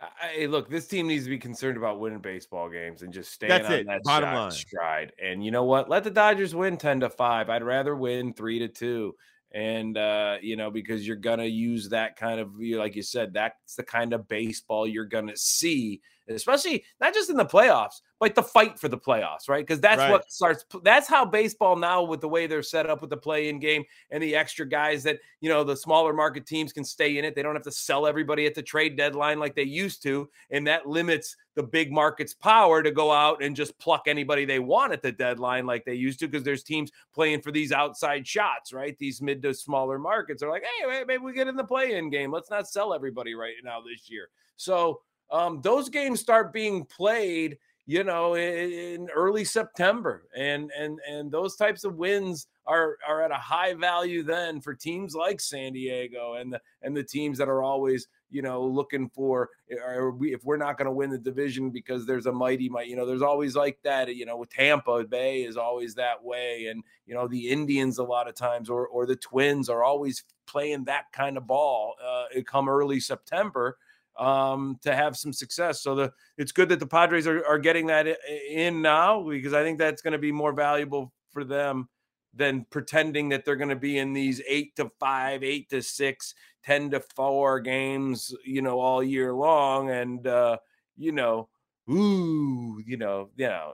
I, 0.00 0.46
look, 0.46 0.68
this 0.68 0.86
team 0.86 1.06
needs 1.06 1.24
to 1.24 1.30
be 1.30 1.38
concerned 1.38 1.76
about 1.76 2.00
winning 2.00 2.20
baseball 2.20 2.68
games 2.68 3.02
and 3.02 3.12
just 3.12 3.32
staying 3.32 3.50
That's 3.50 3.66
on 3.66 3.72
it, 3.72 3.86
that 3.86 4.02
bottom 4.02 4.34
line. 4.34 4.50
stride. 4.50 5.12
And 5.22 5.44
you 5.44 5.50
know 5.50 5.64
what? 5.64 5.88
Let 5.88 6.04
the 6.04 6.10
Dodgers 6.10 6.54
win 6.54 6.76
ten 6.76 7.00
to 7.00 7.10
five. 7.10 7.48
I'd 7.48 7.62
rather 7.62 7.96
win 7.96 8.34
three 8.34 8.58
to 8.60 8.68
two. 8.68 9.14
And 9.52 9.96
uh, 9.96 10.36
you 10.42 10.56
know, 10.56 10.70
because 10.70 11.06
you're 11.06 11.16
gonna 11.16 11.44
use 11.44 11.88
that 11.90 12.16
kind 12.16 12.40
of, 12.40 12.60
you 12.60 12.78
like 12.78 12.96
you 12.96 13.02
said, 13.02 13.32
that's 13.32 13.76
the 13.76 13.84
kind 13.84 14.12
of 14.12 14.28
baseball 14.28 14.86
you're 14.86 15.06
gonna 15.06 15.36
see, 15.36 16.02
especially 16.28 16.84
not 17.00 17.14
just 17.14 17.30
in 17.30 17.36
the 17.36 17.44
playoffs, 17.44 18.00
but 18.18 18.34
the 18.34 18.42
fight 18.42 18.78
for 18.78 18.88
the 18.88 18.96
playoffs, 18.98 19.48
right? 19.48 19.66
Because 19.66 19.80
that's 19.80 19.98
Right. 19.98 20.10
what 20.10 20.32
starts. 20.32 20.64
That's 20.82 21.06
how 21.06 21.24
baseball 21.24 21.76
now, 21.76 22.02
with 22.02 22.20
the 22.20 22.28
way 22.28 22.46
they're 22.46 22.62
set 22.62 22.88
up 22.88 23.00
with 23.02 23.10
the 23.10 23.16
play-in 23.16 23.58
game 23.58 23.84
and 24.10 24.22
the 24.22 24.34
extra 24.34 24.66
guys 24.66 25.02
that 25.02 25.18
you 25.40 25.48
know 25.48 25.62
the 25.64 25.76
smaller 25.76 26.12
market 26.12 26.46
teams 26.46 26.72
can 26.72 26.84
stay 26.84 27.18
in 27.18 27.24
it. 27.24 27.34
They 27.34 27.42
don't 27.42 27.54
have 27.54 27.64
to 27.64 27.70
sell 27.72 28.06
everybody 28.06 28.46
at 28.46 28.54
the 28.54 28.62
trade 28.62 28.96
deadline 28.96 29.38
like 29.38 29.54
they 29.54 29.62
used 29.64 30.02
to, 30.04 30.28
and 30.50 30.66
that 30.66 30.86
limits 30.86 31.36
the 31.54 31.62
big 31.62 31.90
market's 31.92 32.34
power 32.34 32.82
to 32.82 32.90
go 32.90 33.10
out 33.10 33.42
and 33.42 33.56
just 33.56 33.78
pluck 33.78 34.02
anybody 34.06 34.44
they 34.44 34.58
want 34.58 34.92
at 34.92 35.02
the 35.02 35.12
deadline 35.12 35.64
like 35.66 35.84
they 35.84 35.94
used 35.94 36.18
to 36.20 36.28
because 36.28 36.44
there's 36.44 36.62
teams 36.62 36.90
playing 37.14 37.40
for 37.40 37.50
these 37.50 37.72
outside 37.72 38.26
shots, 38.26 38.72
right? 38.72 38.96
These 38.98 39.22
mid 39.22 39.42
to 39.42 39.54
smaller 39.54 39.98
markets 39.98 40.42
are 40.42 40.50
like, 40.50 40.64
hey, 40.64 41.04
maybe 41.06 41.22
we 41.22 41.32
get 41.32 41.48
in 41.48 41.56
the 41.56 41.64
play-in 41.64 42.10
game. 42.10 42.30
Let's 42.30 42.50
not 42.50 42.68
sell 42.68 42.92
everybody 42.92 43.34
right 43.34 43.54
now 43.64 43.80
this 43.80 44.10
year. 44.10 44.28
So 44.56 45.00
um, 45.30 45.60
those 45.62 45.88
games 45.88 46.20
start 46.20 46.52
being 46.52 46.84
played 46.84 47.58
you 47.86 48.02
know 48.02 48.34
in, 48.34 48.72
in 48.72 49.08
early 49.10 49.44
september 49.44 50.26
and 50.36 50.70
and 50.76 50.98
and 51.08 51.30
those 51.30 51.56
types 51.56 51.84
of 51.84 51.94
wins 51.94 52.48
are 52.66 52.98
are 53.06 53.22
at 53.22 53.30
a 53.30 53.36
high 53.36 53.72
value 53.74 54.22
then 54.24 54.60
for 54.60 54.74
teams 54.74 55.14
like 55.14 55.40
san 55.40 55.72
diego 55.72 56.34
and 56.34 56.52
the 56.52 56.60
and 56.82 56.96
the 56.96 57.02
teams 57.02 57.38
that 57.38 57.48
are 57.48 57.62
always 57.62 58.08
you 58.28 58.42
know 58.42 58.64
looking 58.64 59.08
for 59.08 59.50
are 59.84 60.10
we 60.10 60.34
if 60.34 60.44
we're 60.44 60.56
not 60.56 60.76
going 60.76 60.86
to 60.86 60.92
win 60.92 61.10
the 61.10 61.18
division 61.18 61.70
because 61.70 62.04
there's 62.04 62.26
a 62.26 62.32
mighty 62.32 62.68
might 62.68 62.88
you 62.88 62.96
know 62.96 63.06
there's 63.06 63.22
always 63.22 63.54
like 63.54 63.78
that 63.84 64.14
you 64.14 64.26
know 64.26 64.44
tampa 64.44 65.04
bay 65.04 65.44
is 65.44 65.56
always 65.56 65.94
that 65.94 66.22
way 66.22 66.66
and 66.66 66.82
you 67.06 67.14
know 67.14 67.28
the 67.28 67.48
indians 67.48 67.98
a 67.98 68.04
lot 68.04 68.28
of 68.28 68.34
times 68.34 68.68
or 68.68 68.88
or 68.88 69.06
the 69.06 69.16
twins 69.16 69.68
are 69.68 69.84
always 69.84 70.24
playing 70.46 70.84
that 70.84 71.04
kind 71.12 71.36
of 71.36 71.46
ball 71.46 71.94
uh 72.04 72.24
come 72.44 72.68
early 72.68 72.98
september 72.98 73.78
um 74.18 74.78
to 74.82 74.94
have 74.94 75.16
some 75.16 75.32
success 75.32 75.82
so 75.82 75.94
the 75.94 76.12
it's 76.38 76.52
good 76.52 76.68
that 76.68 76.80
the 76.80 76.86
Padres 76.86 77.26
are, 77.26 77.44
are 77.46 77.58
getting 77.58 77.86
that 77.86 78.06
in 78.50 78.80
now 78.80 79.28
because 79.28 79.52
I 79.52 79.62
think 79.62 79.78
that's 79.78 80.02
going 80.02 80.12
to 80.12 80.18
be 80.18 80.32
more 80.32 80.52
valuable 80.52 81.12
for 81.30 81.44
them 81.44 81.88
than 82.36 82.66
pretending 82.70 83.30
that 83.30 83.44
they're 83.44 83.56
going 83.56 83.70
to 83.70 83.76
be 83.76 83.98
in 83.98 84.12
these 84.12 84.42
eight 84.46 84.76
to 84.76 84.90
five, 85.00 85.42
eight 85.42 85.70
to 85.70 85.82
six, 85.82 86.34
10 86.64 86.90
to 86.90 87.00
four 87.14 87.60
games, 87.60 88.34
you 88.44 88.62
know, 88.62 88.78
all 88.78 89.02
year 89.02 89.32
long. 89.32 89.90
And, 89.90 90.26
uh, 90.26 90.58
you 90.96 91.12
know, 91.12 91.48
ooh, 91.90 92.80
you 92.84 92.96
know, 92.96 93.30
you 93.36 93.46
know, 93.46 93.72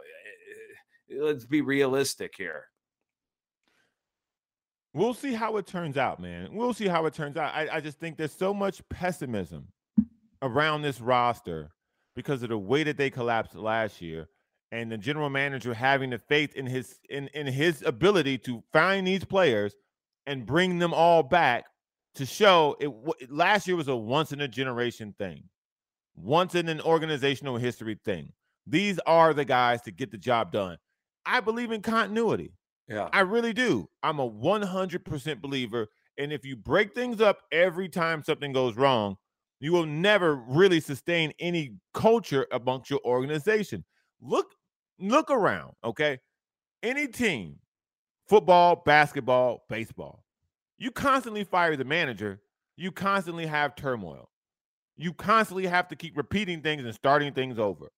eh, 1.10 1.16
let's 1.20 1.44
be 1.44 1.60
realistic 1.60 2.34
here. 2.36 2.66
We'll 4.94 5.14
see 5.14 5.32
how 5.32 5.56
it 5.56 5.66
turns 5.66 5.96
out, 5.96 6.20
man. 6.20 6.50
We'll 6.52 6.74
see 6.74 6.86
how 6.86 7.06
it 7.06 7.14
turns 7.14 7.36
out. 7.36 7.54
I, 7.54 7.68
I 7.72 7.80
just 7.80 7.98
think 7.98 8.16
there's 8.16 8.32
so 8.32 8.52
much 8.52 8.86
pessimism 8.90 9.68
around 10.42 10.82
this 10.82 11.00
roster 11.00 11.70
because 12.14 12.42
of 12.42 12.50
the 12.50 12.58
way 12.58 12.82
that 12.82 12.96
they 12.96 13.08
collapsed 13.10 13.54
last 13.54 14.02
year 14.02 14.28
and 14.70 14.90
the 14.90 14.98
general 14.98 15.30
manager 15.30 15.72
having 15.72 16.10
the 16.10 16.18
faith 16.18 16.54
in 16.54 16.66
his 16.66 16.98
in, 17.08 17.28
in 17.28 17.46
his 17.46 17.82
ability 17.82 18.38
to 18.38 18.62
find 18.72 19.06
these 19.06 19.24
players 19.24 19.74
and 20.26 20.44
bring 20.46 20.78
them 20.78 20.92
all 20.92 21.22
back 21.22 21.64
to 22.14 22.26
show 22.26 22.76
it 22.80 22.90
last 23.30 23.66
year 23.66 23.76
was 23.76 23.88
a 23.88 23.96
once 23.96 24.32
in 24.32 24.40
a 24.40 24.48
generation 24.48 25.14
thing 25.18 25.44
once 26.14 26.54
in 26.54 26.68
an 26.68 26.80
organizational 26.82 27.56
history 27.56 27.98
thing. 28.04 28.30
These 28.66 28.98
are 29.06 29.32
the 29.32 29.46
guys 29.46 29.80
to 29.82 29.90
get 29.90 30.10
the 30.10 30.18
job 30.18 30.52
done. 30.52 30.76
I 31.24 31.40
believe 31.40 31.72
in 31.72 31.80
continuity. 31.80 32.52
Yeah. 32.86 33.08
I 33.12 33.20
really 33.20 33.54
do. 33.54 33.88
I'm 34.02 34.18
a 34.18 34.28
100% 34.28 35.40
believer 35.40 35.88
and 36.18 36.32
if 36.32 36.44
you 36.44 36.56
break 36.56 36.94
things 36.94 37.20
up 37.20 37.38
every 37.50 37.88
time 37.88 38.22
something 38.22 38.52
goes 38.52 38.76
wrong 38.76 39.16
you 39.62 39.72
will 39.72 39.86
never 39.86 40.34
really 40.34 40.80
sustain 40.80 41.32
any 41.38 41.76
culture 41.94 42.48
amongst 42.50 42.90
your 42.90 43.00
organization 43.04 43.84
look 44.20 44.54
look 44.98 45.30
around, 45.30 45.72
okay? 45.84 46.18
Any 46.82 47.06
team, 47.06 47.60
football, 48.28 48.82
basketball, 48.84 49.64
baseball, 49.68 50.24
you 50.78 50.90
constantly 50.90 51.44
fire 51.44 51.76
the 51.76 51.84
manager, 51.84 52.40
you 52.76 52.90
constantly 52.90 53.46
have 53.46 53.76
turmoil. 53.76 54.28
You 54.96 55.12
constantly 55.12 55.66
have 55.66 55.88
to 55.88 55.96
keep 55.96 56.16
repeating 56.16 56.60
things 56.60 56.84
and 56.84 56.94
starting 56.94 57.32
things 57.32 57.58
over. 57.58 57.90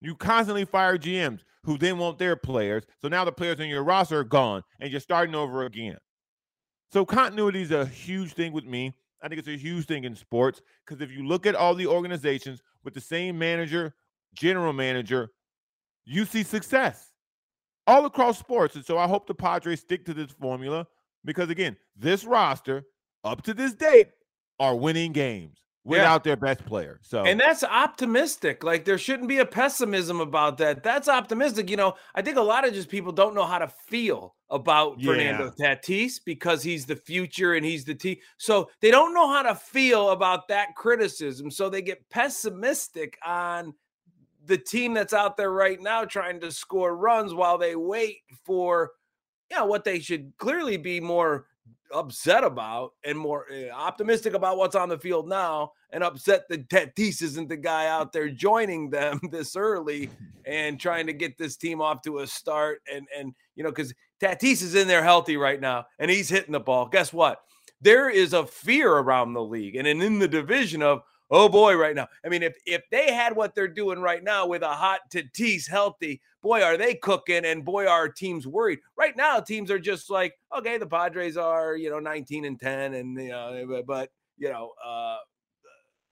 You 0.00 0.16
constantly 0.16 0.64
fire 0.64 0.98
GMs 0.98 1.40
who 1.62 1.78
then 1.78 1.98
want 1.98 2.18
their 2.18 2.34
players. 2.34 2.84
So 3.00 3.08
now 3.08 3.24
the 3.24 3.32
players 3.32 3.60
in 3.60 3.68
your 3.68 3.84
roster 3.84 4.18
are 4.18 4.24
gone 4.24 4.62
and 4.80 4.90
you're 4.90 5.00
starting 5.00 5.36
over 5.36 5.64
again. 5.64 5.98
So 6.92 7.04
continuity 7.04 7.62
is 7.62 7.70
a 7.70 7.86
huge 7.86 8.32
thing 8.32 8.52
with 8.52 8.64
me. 8.64 8.94
I 9.22 9.28
think 9.28 9.38
it's 9.38 9.48
a 9.48 9.56
huge 9.56 9.86
thing 9.86 10.04
in 10.04 10.16
sports 10.16 10.60
because 10.84 11.00
if 11.00 11.10
you 11.10 11.26
look 11.26 11.46
at 11.46 11.54
all 11.54 11.74
the 11.74 11.86
organizations 11.86 12.60
with 12.84 12.94
the 12.94 13.00
same 13.00 13.38
manager, 13.38 13.94
general 14.34 14.72
manager, 14.72 15.30
you 16.04 16.24
see 16.24 16.42
success 16.42 17.12
all 17.86 18.04
across 18.04 18.38
sports. 18.38 18.74
And 18.74 18.84
so 18.84 18.98
I 18.98 19.06
hope 19.06 19.26
the 19.26 19.34
Padres 19.34 19.80
stick 19.80 20.04
to 20.06 20.14
this 20.14 20.32
formula 20.32 20.86
because, 21.24 21.50
again, 21.50 21.76
this 21.96 22.24
roster 22.24 22.84
up 23.24 23.42
to 23.42 23.54
this 23.54 23.74
date 23.74 24.08
are 24.58 24.74
winning 24.74 25.12
games 25.12 25.61
without 25.84 26.24
yeah. 26.24 26.30
their 26.30 26.36
best 26.36 26.64
player. 26.64 27.00
So 27.02 27.24
And 27.24 27.40
that's 27.40 27.64
optimistic. 27.64 28.62
Like 28.62 28.84
there 28.84 28.98
shouldn't 28.98 29.28
be 29.28 29.38
a 29.38 29.46
pessimism 29.46 30.20
about 30.20 30.58
that. 30.58 30.82
That's 30.82 31.08
optimistic. 31.08 31.68
You 31.68 31.76
know, 31.76 31.94
I 32.14 32.22
think 32.22 32.36
a 32.36 32.42
lot 32.42 32.66
of 32.66 32.72
just 32.72 32.88
people 32.88 33.12
don't 33.12 33.34
know 33.34 33.44
how 33.44 33.58
to 33.58 33.68
feel 33.68 34.36
about 34.50 35.00
yeah. 35.00 35.06
Fernando 35.06 35.52
Tatis 35.60 36.20
because 36.24 36.62
he's 36.62 36.86
the 36.86 36.96
future 36.96 37.54
and 37.54 37.64
he's 37.64 37.84
the 37.84 37.94
T. 37.94 38.20
So 38.36 38.70
they 38.80 38.90
don't 38.90 39.14
know 39.14 39.28
how 39.28 39.42
to 39.42 39.54
feel 39.54 40.10
about 40.10 40.48
that 40.48 40.74
criticism. 40.76 41.50
So 41.50 41.68
they 41.68 41.82
get 41.82 42.08
pessimistic 42.10 43.18
on 43.24 43.74
the 44.44 44.58
team 44.58 44.94
that's 44.94 45.12
out 45.12 45.36
there 45.36 45.52
right 45.52 45.80
now 45.80 46.04
trying 46.04 46.40
to 46.40 46.52
score 46.52 46.96
runs 46.96 47.34
while 47.34 47.58
they 47.58 47.76
wait 47.76 48.18
for 48.44 48.92
you 49.50 49.58
know 49.58 49.66
what 49.66 49.84
they 49.84 50.00
should 50.00 50.32
clearly 50.38 50.76
be 50.76 50.98
more 50.98 51.46
upset 51.92 52.44
about 52.44 52.92
and 53.04 53.18
more 53.18 53.46
uh, 53.52 53.70
optimistic 53.70 54.34
about 54.34 54.56
what's 54.56 54.74
on 54.76 54.88
the 54.88 54.98
field 54.98 55.28
now 55.28 55.72
and 55.90 56.02
upset 56.02 56.48
that 56.48 56.68
Tatis 56.68 57.22
isn't 57.22 57.48
the 57.48 57.56
guy 57.56 57.86
out 57.86 58.12
there 58.12 58.28
joining 58.28 58.90
them 58.90 59.20
this 59.30 59.56
early 59.56 60.10
and 60.46 60.80
trying 60.80 61.06
to 61.06 61.12
get 61.12 61.38
this 61.38 61.56
team 61.56 61.80
off 61.80 62.02
to 62.02 62.20
a 62.20 62.26
start 62.26 62.80
and 62.92 63.06
and 63.16 63.34
you 63.54 63.62
know 63.62 63.70
because 63.70 63.92
Tatis 64.20 64.62
is 64.62 64.74
in 64.74 64.88
there 64.88 65.02
healthy 65.02 65.36
right 65.36 65.60
now 65.60 65.86
and 65.98 66.10
he's 66.10 66.28
hitting 66.28 66.52
the 66.52 66.60
ball. 66.60 66.86
Guess 66.86 67.12
what? 67.12 67.40
There 67.80 68.08
is 68.08 68.32
a 68.32 68.46
fear 68.46 68.90
around 68.90 69.32
the 69.32 69.42
league 69.42 69.76
and 69.76 69.86
in 69.86 70.18
the 70.18 70.28
division 70.28 70.82
of 70.82 71.02
oh 71.32 71.48
boy, 71.48 71.74
right 71.74 71.96
now. 71.96 72.06
I 72.24 72.28
mean, 72.28 72.42
if 72.44 72.56
if 72.64 72.82
they 72.90 73.12
had 73.12 73.34
what 73.34 73.54
they're 73.54 73.66
doing 73.66 73.98
right 73.98 74.22
now 74.22 74.46
with 74.46 74.62
a 74.62 74.68
hot 74.68 75.00
Tatis 75.10 75.68
healthy, 75.68 76.20
boy, 76.42 76.62
are 76.62 76.76
they 76.76 76.94
cooking, 76.94 77.44
and 77.44 77.64
boy, 77.64 77.88
are 77.88 78.08
teams 78.08 78.46
worried. 78.46 78.80
Right 78.96 79.16
now, 79.16 79.40
teams 79.40 79.70
are 79.70 79.78
just 79.78 80.10
like, 80.10 80.38
okay, 80.56 80.78
the 80.78 80.86
Padres 80.86 81.36
are 81.36 81.74
you 81.74 81.90
know 81.90 81.98
19 81.98 82.44
and 82.44 82.60
10, 82.60 82.94
and 82.94 83.20
you 83.20 83.30
know, 83.30 83.82
but 83.84 84.10
you 84.38 84.50
know, 84.50 84.72
uh, 84.84 85.16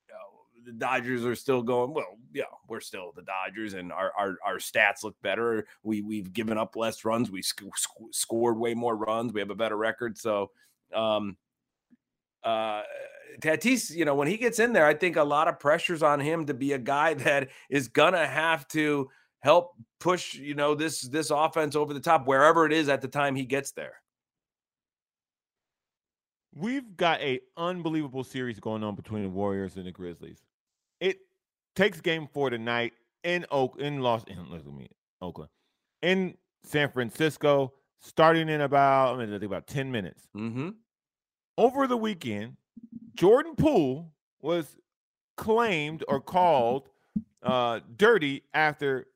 you 0.08 0.14
know, 0.14 0.64
the 0.64 0.72
Dodgers 0.72 1.24
are 1.24 1.36
still 1.36 1.62
going. 1.62 1.92
Well, 1.92 2.18
yeah, 2.32 2.44
we're 2.66 2.80
still 2.80 3.12
the 3.14 3.22
Dodgers, 3.22 3.74
and 3.74 3.92
our 3.92 4.12
our, 4.18 4.36
our 4.44 4.56
stats 4.56 5.04
look 5.04 5.20
better. 5.22 5.66
We 5.82 6.00
we've 6.00 6.32
given 6.32 6.58
up 6.58 6.74
less 6.74 7.04
runs. 7.04 7.30
We 7.30 7.42
sc- 7.42 7.76
sc- 7.76 7.90
scored 8.10 8.58
way 8.58 8.74
more 8.74 8.96
runs. 8.96 9.32
We 9.32 9.40
have 9.40 9.50
a 9.50 9.54
better 9.54 9.76
record. 9.76 10.16
So, 10.16 10.50
um, 10.94 11.36
uh 12.42 12.82
Tatis, 13.40 13.94
you 13.94 14.04
know, 14.04 14.14
when 14.14 14.28
he 14.28 14.36
gets 14.36 14.58
in 14.58 14.72
there, 14.72 14.86
I 14.86 14.94
think 14.94 15.16
a 15.16 15.24
lot 15.24 15.48
of 15.48 15.58
pressure's 15.58 16.02
on 16.02 16.20
him 16.20 16.46
to 16.46 16.54
be 16.54 16.72
a 16.72 16.78
guy 16.78 17.14
that 17.24 17.48
is 17.68 17.88
gonna 17.88 18.26
have 18.26 18.66
to 18.68 19.08
help 19.40 19.74
push, 19.98 20.34
you 20.34 20.54
know, 20.54 20.74
this 20.74 21.02
this 21.02 21.30
offense 21.30 21.76
over 21.76 21.94
the 21.94 22.00
top 22.00 22.26
wherever 22.26 22.66
it 22.66 22.72
is 22.72 22.88
at 22.88 23.00
the 23.00 23.08
time 23.08 23.34
he 23.34 23.44
gets 23.44 23.72
there. 23.72 23.94
We've 26.54 26.96
got 26.96 27.20
a 27.20 27.40
unbelievable 27.56 28.24
series 28.24 28.58
going 28.58 28.82
on 28.82 28.96
between 28.96 29.22
the 29.22 29.28
Warriors 29.28 29.76
and 29.76 29.86
the 29.86 29.92
Grizzlies. 29.92 30.40
It 31.00 31.18
takes 31.76 32.00
game 32.00 32.28
four 32.32 32.50
tonight 32.50 32.92
in 33.22 33.46
Oak 33.50 33.78
in 33.78 34.00
Los 34.00 34.24
in, 34.26 34.88
Oakland 35.22 35.50
in 36.02 36.34
San 36.64 36.90
Francisco, 36.90 37.72
starting 38.00 38.48
in 38.48 38.60
about 38.60 39.18
I 39.18 39.26
mean, 39.26 39.42
about 39.42 39.66
10 39.66 39.90
minutes. 39.90 40.28
Mm-hmm. 40.36 40.70
Over 41.58 41.86
the 41.86 41.96
weekend, 41.96 42.56
Jordan 43.20 43.54
Poole 43.54 44.10
was 44.40 44.78
claimed 45.36 46.02
or 46.08 46.20
called 46.22 46.88
uh, 47.42 47.80
dirty 47.96 48.44
after 48.54 49.08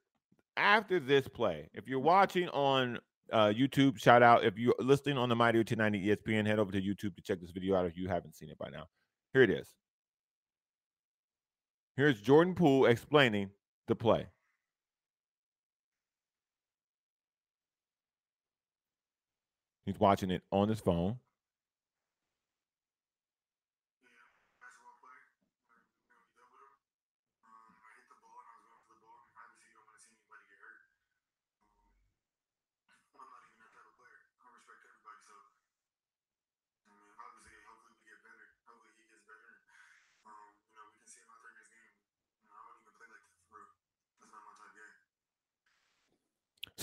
after 0.59 1.01
this 1.01 1.27
play. 1.27 1.71
If 1.73 1.89
you're 1.89 2.01
watching 2.01 2.51
on 2.51 2.99
uh, 3.33 3.47
YouTube, 3.47 3.99
shout 3.99 4.23
out. 4.23 4.45
If 4.45 4.59
you're 4.59 4.75
listening 4.79 5.17
on 5.17 5.31
the 5.31 5.35
Mighty 5.35 5.59
1090 5.59 6.07
ESPN, 6.07 6.47
head 6.47 6.59
over 6.59 6.71
to 6.71 6.81
YouTube 6.83 7.17
to 7.17 7.23
check 7.23 7.41
this 7.41 7.51
video 7.51 7.77
out 7.77 7.87
if 7.87 7.97
you 7.97 8.07
haven't 8.07 8.37
seen 8.37 8.51
it 8.51 8.59
by 8.59 8.69
now. 8.69 8.85
Here 9.33 9.43
it 9.43 9.51
is. 9.51 9.67
Here's 11.97 12.21
Jordan 12.21 12.55
Poole 12.55 12.85
explaining 12.85 13.51
the 13.89 13.95
play. 13.95 14.27
He's 19.87 19.99
watching 19.99 20.31
it 20.31 20.43
on 20.53 20.69
his 20.69 20.81
phone. 20.81 21.17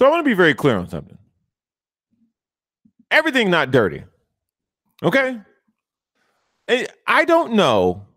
So 0.02 0.08
I 0.08 0.10
want 0.10 0.26
to 0.26 0.28
be 0.28 0.34
very 0.34 0.56
clear 0.56 0.78
on 0.78 0.90
something. 0.90 1.16
Everything 3.12 3.52
not 3.52 3.70
dirty. 3.70 4.04
Okay. 5.04 5.40
I 7.06 7.24
don't 7.24 7.54
know. 7.54 8.08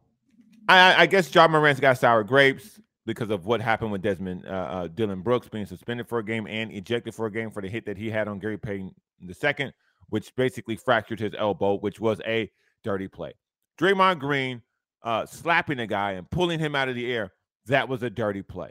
I, 0.66 1.02
I 1.02 1.04
guess 1.04 1.34
Ja 1.34 1.46
Morant's 1.46 1.80
got 1.80 1.98
sour 1.98 2.24
grapes 2.24 2.80
because 3.04 3.28
of 3.28 3.44
what 3.44 3.60
happened 3.60 3.92
with 3.92 4.00
Desmond 4.00 4.46
uh, 4.46 4.48
uh, 4.48 4.88
Dillon 4.88 5.20
Brooks 5.20 5.50
being 5.50 5.66
suspended 5.66 6.08
for 6.08 6.20
a 6.20 6.24
game 6.24 6.46
and 6.46 6.72
ejected 6.72 7.14
for 7.14 7.26
a 7.26 7.30
game 7.30 7.50
for 7.50 7.60
the 7.60 7.68
hit 7.68 7.84
that 7.84 7.98
he 7.98 8.08
had 8.08 8.28
on 8.28 8.38
Gary 8.38 8.56
Payton 8.56 8.94
the 9.20 9.34
second, 9.34 9.74
which 10.08 10.34
basically 10.36 10.76
fractured 10.76 11.20
his 11.20 11.34
elbow, 11.36 11.74
which 11.74 12.00
was 12.00 12.18
a 12.24 12.50
dirty 12.82 13.08
play. 13.08 13.34
Draymond 13.78 14.20
Green 14.20 14.62
uh, 15.02 15.26
slapping 15.26 15.80
a 15.80 15.86
guy 15.86 16.12
and 16.12 16.30
pulling 16.30 16.60
him 16.60 16.74
out 16.74 16.88
of 16.88 16.94
the 16.94 17.12
air, 17.12 17.34
that 17.66 17.90
was 17.90 18.02
a 18.02 18.08
dirty 18.08 18.40
play. 18.40 18.70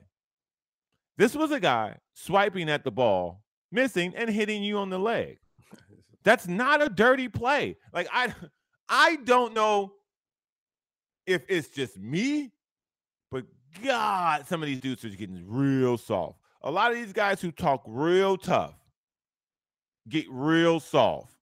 This 1.17 1.35
was 1.35 1.51
a 1.51 1.59
guy 1.59 1.97
swiping 2.13 2.69
at 2.69 2.83
the 2.83 2.91
ball, 2.91 3.43
missing, 3.71 4.13
and 4.15 4.29
hitting 4.29 4.63
you 4.63 4.77
on 4.77 4.89
the 4.89 4.99
leg. 4.99 5.37
That's 6.23 6.47
not 6.47 6.81
a 6.81 6.89
dirty 6.89 7.27
play. 7.27 7.77
Like 7.93 8.07
I 8.11 8.33
I 8.89 9.17
don't 9.17 9.53
know 9.53 9.93
if 11.25 11.43
it's 11.47 11.69
just 11.69 11.97
me, 11.97 12.51
but 13.31 13.45
God, 13.83 14.47
some 14.47 14.61
of 14.61 14.67
these 14.67 14.79
dudes 14.79 15.05
are 15.05 15.09
getting 15.09 15.43
real 15.47 15.97
soft. 15.97 16.39
A 16.61 16.71
lot 16.71 16.91
of 16.91 16.97
these 16.97 17.13
guys 17.13 17.41
who 17.41 17.51
talk 17.51 17.83
real 17.85 18.37
tough 18.37 18.75
get 20.07 20.25
real 20.29 20.79
soft, 20.79 21.33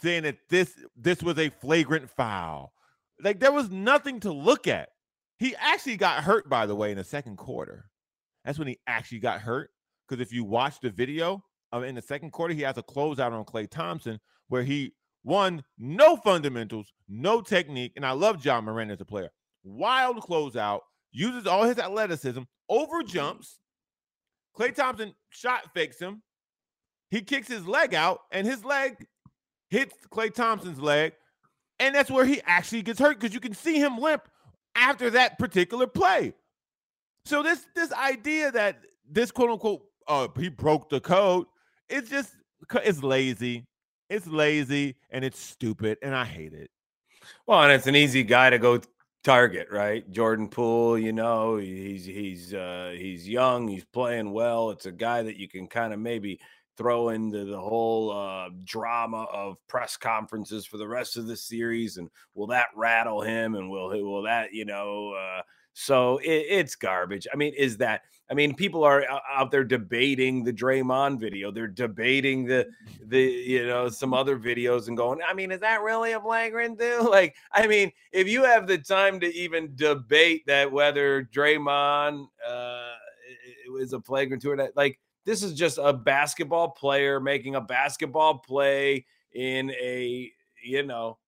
saying 0.00 0.22
that 0.24 0.38
this 0.48 0.74
this 0.96 1.22
was 1.22 1.38
a 1.38 1.50
flagrant 1.50 2.08
foul. 2.10 2.72
Like 3.20 3.40
there 3.40 3.52
was 3.52 3.70
nothing 3.70 4.20
to 4.20 4.32
look 4.32 4.66
at. 4.66 4.90
He 5.38 5.56
actually 5.56 5.96
got 5.96 6.22
hurt, 6.22 6.48
by 6.48 6.66
the 6.66 6.76
way, 6.76 6.92
in 6.92 6.98
the 6.98 7.04
second 7.04 7.36
quarter. 7.36 7.86
That's 8.44 8.58
when 8.58 8.68
he 8.68 8.78
actually 8.86 9.20
got 9.20 9.40
hurt. 9.40 9.70
Because 10.08 10.20
if 10.20 10.32
you 10.32 10.44
watch 10.44 10.80
the 10.80 10.90
video 10.90 11.42
uh, 11.72 11.82
in 11.82 11.94
the 11.94 12.02
second 12.02 12.32
quarter, 12.32 12.54
he 12.54 12.62
has 12.62 12.76
a 12.76 12.82
closeout 12.82 13.32
on 13.32 13.44
Klay 13.44 13.70
Thompson 13.70 14.20
where 14.48 14.62
he 14.62 14.94
won 15.24 15.62
no 15.78 16.16
fundamentals, 16.16 16.92
no 17.08 17.40
technique, 17.40 17.92
and 17.96 18.04
I 18.04 18.12
love 18.12 18.44
Ja 18.44 18.60
Morant 18.60 18.90
as 18.90 19.00
a 19.00 19.04
player. 19.04 19.30
Wild 19.64 20.16
closeout, 20.18 20.80
uses 21.12 21.46
all 21.46 21.64
his 21.64 21.78
athleticism, 21.78 22.42
over 22.68 23.02
jumps. 23.02 23.60
Klay 24.56 24.74
Thompson 24.74 25.14
shot 25.30 25.72
fakes 25.72 25.98
him. 25.98 26.22
He 27.10 27.20
kicks 27.20 27.48
his 27.48 27.66
leg 27.66 27.94
out, 27.94 28.20
and 28.32 28.46
his 28.46 28.64
leg 28.64 29.06
hits 29.70 29.94
Klay 30.10 30.32
Thompson's 30.34 30.80
leg, 30.80 31.12
and 31.78 31.94
that's 31.94 32.10
where 32.10 32.24
he 32.24 32.40
actually 32.46 32.82
gets 32.82 32.98
hurt 32.98 33.18
because 33.20 33.34
you 33.34 33.40
can 33.40 33.54
see 33.54 33.78
him 33.78 33.98
limp 33.98 34.28
after 34.74 35.10
that 35.10 35.38
particular 35.38 35.86
play. 35.86 36.34
So 37.24 37.42
this 37.42 37.66
this 37.74 37.92
idea 37.92 38.50
that 38.52 38.78
this 39.10 39.30
quote 39.30 39.50
unquote 39.50 39.82
uh 40.08 40.28
he 40.38 40.48
broke 40.48 40.88
the 40.88 41.00
code, 41.00 41.46
it's 41.88 42.10
just 42.10 42.34
it's 42.84 43.02
lazy. 43.02 43.66
It's 44.08 44.26
lazy 44.26 44.96
and 45.10 45.24
it's 45.24 45.38
stupid 45.38 45.98
and 46.02 46.14
I 46.14 46.24
hate 46.24 46.52
it. 46.52 46.70
Well, 47.46 47.62
and 47.62 47.72
it's 47.72 47.86
an 47.86 47.96
easy 47.96 48.22
guy 48.24 48.50
to 48.50 48.58
go 48.58 48.80
target, 49.22 49.68
right? 49.70 50.10
Jordan 50.10 50.48
Poole, 50.48 50.98
you 50.98 51.12
know, 51.12 51.56
he's 51.56 52.04
he's 52.04 52.52
uh 52.52 52.94
he's 52.96 53.28
young, 53.28 53.68
he's 53.68 53.84
playing 53.84 54.32
well. 54.32 54.70
It's 54.70 54.86
a 54.86 54.92
guy 54.92 55.22
that 55.22 55.36
you 55.36 55.48
can 55.48 55.66
kind 55.66 55.92
of 55.92 56.00
maybe 56.00 56.40
throw 56.76 57.10
into 57.10 57.44
the 57.44 57.60
whole 57.60 58.10
uh, 58.10 58.48
drama 58.64 59.26
of 59.32 59.56
press 59.68 59.96
conferences 59.96 60.66
for 60.66 60.78
the 60.78 60.88
rest 60.88 61.16
of 61.16 61.26
the 61.26 61.36
series, 61.36 61.96
and 61.96 62.10
will 62.34 62.46
that 62.48 62.68
rattle 62.74 63.20
him? 63.20 63.54
And 63.54 63.70
will 63.70 63.88
will 63.88 64.22
that 64.22 64.52
you 64.52 64.64
know? 64.64 65.12
Uh, 65.12 65.42
so 65.74 66.18
it, 66.18 66.46
it's 66.48 66.74
garbage. 66.74 67.26
I 67.32 67.36
mean, 67.36 67.54
is 67.56 67.76
that? 67.78 68.02
I 68.30 68.34
mean, 68.34 68.54
people 68.54 68.82
are 68.84 69.04
out 69.30 69.50
there 69.50 69.64
debating 69.64 70.42
the 70.42 70.52
Draymond 70.52 71.20
video. 71.20 71.50
They're 71.50 71.66
debating 71.66 72.44
the 72.44 72.66
the 73.06 73.20
you 73.20 73.66
know 73.66 73.88
some 73.88 74.14
other 74.14 74.38
videos 74.38 74.88
and 74.88 74.96
going. 74.96 75.20
I 75.26 75.34
mean, 75.34 75.50
is 75.50 75.60
that 75.60 75.82
really 75.82 76.12
a 76.12 76.20
flagrant 76.20 76.78
do? 76.78 77.08
Like, 77.08 77.34
I 77.52 77.66
mean, 77.66 77.92
if 78.12 78.28
you 78.28 78.44
have 78.44 78.66
the 78.66 78.78
time 78.78 79.20
to 79.20 79.34
even 79.34 79.74
debate 79.74 80.44
that 80.46 80.70
whether 80.70 81.24
Draymond 81.24 82.26
uh, 82.46 82.92
is 83.78 83.92
a 83.92 84.00
flagrant 84.00 84.42
to 84.42 84.50
or 84.50 84.56
not, 84.56 84.70
like 84.76 84.98
this 85.24 85.42
is 85.42 85.54
just 85.54 85.78
a 85.82 85.92
basketball 85.92 86.70
player 86.70 87.20
making 87.20 87.54
a 87.54 87.60
basketball 87.60 88.38
play 88.38 89.06
in 89.34 89.70
a 89.72 90.30
you 90.64 90.82
know. 90.82 91.18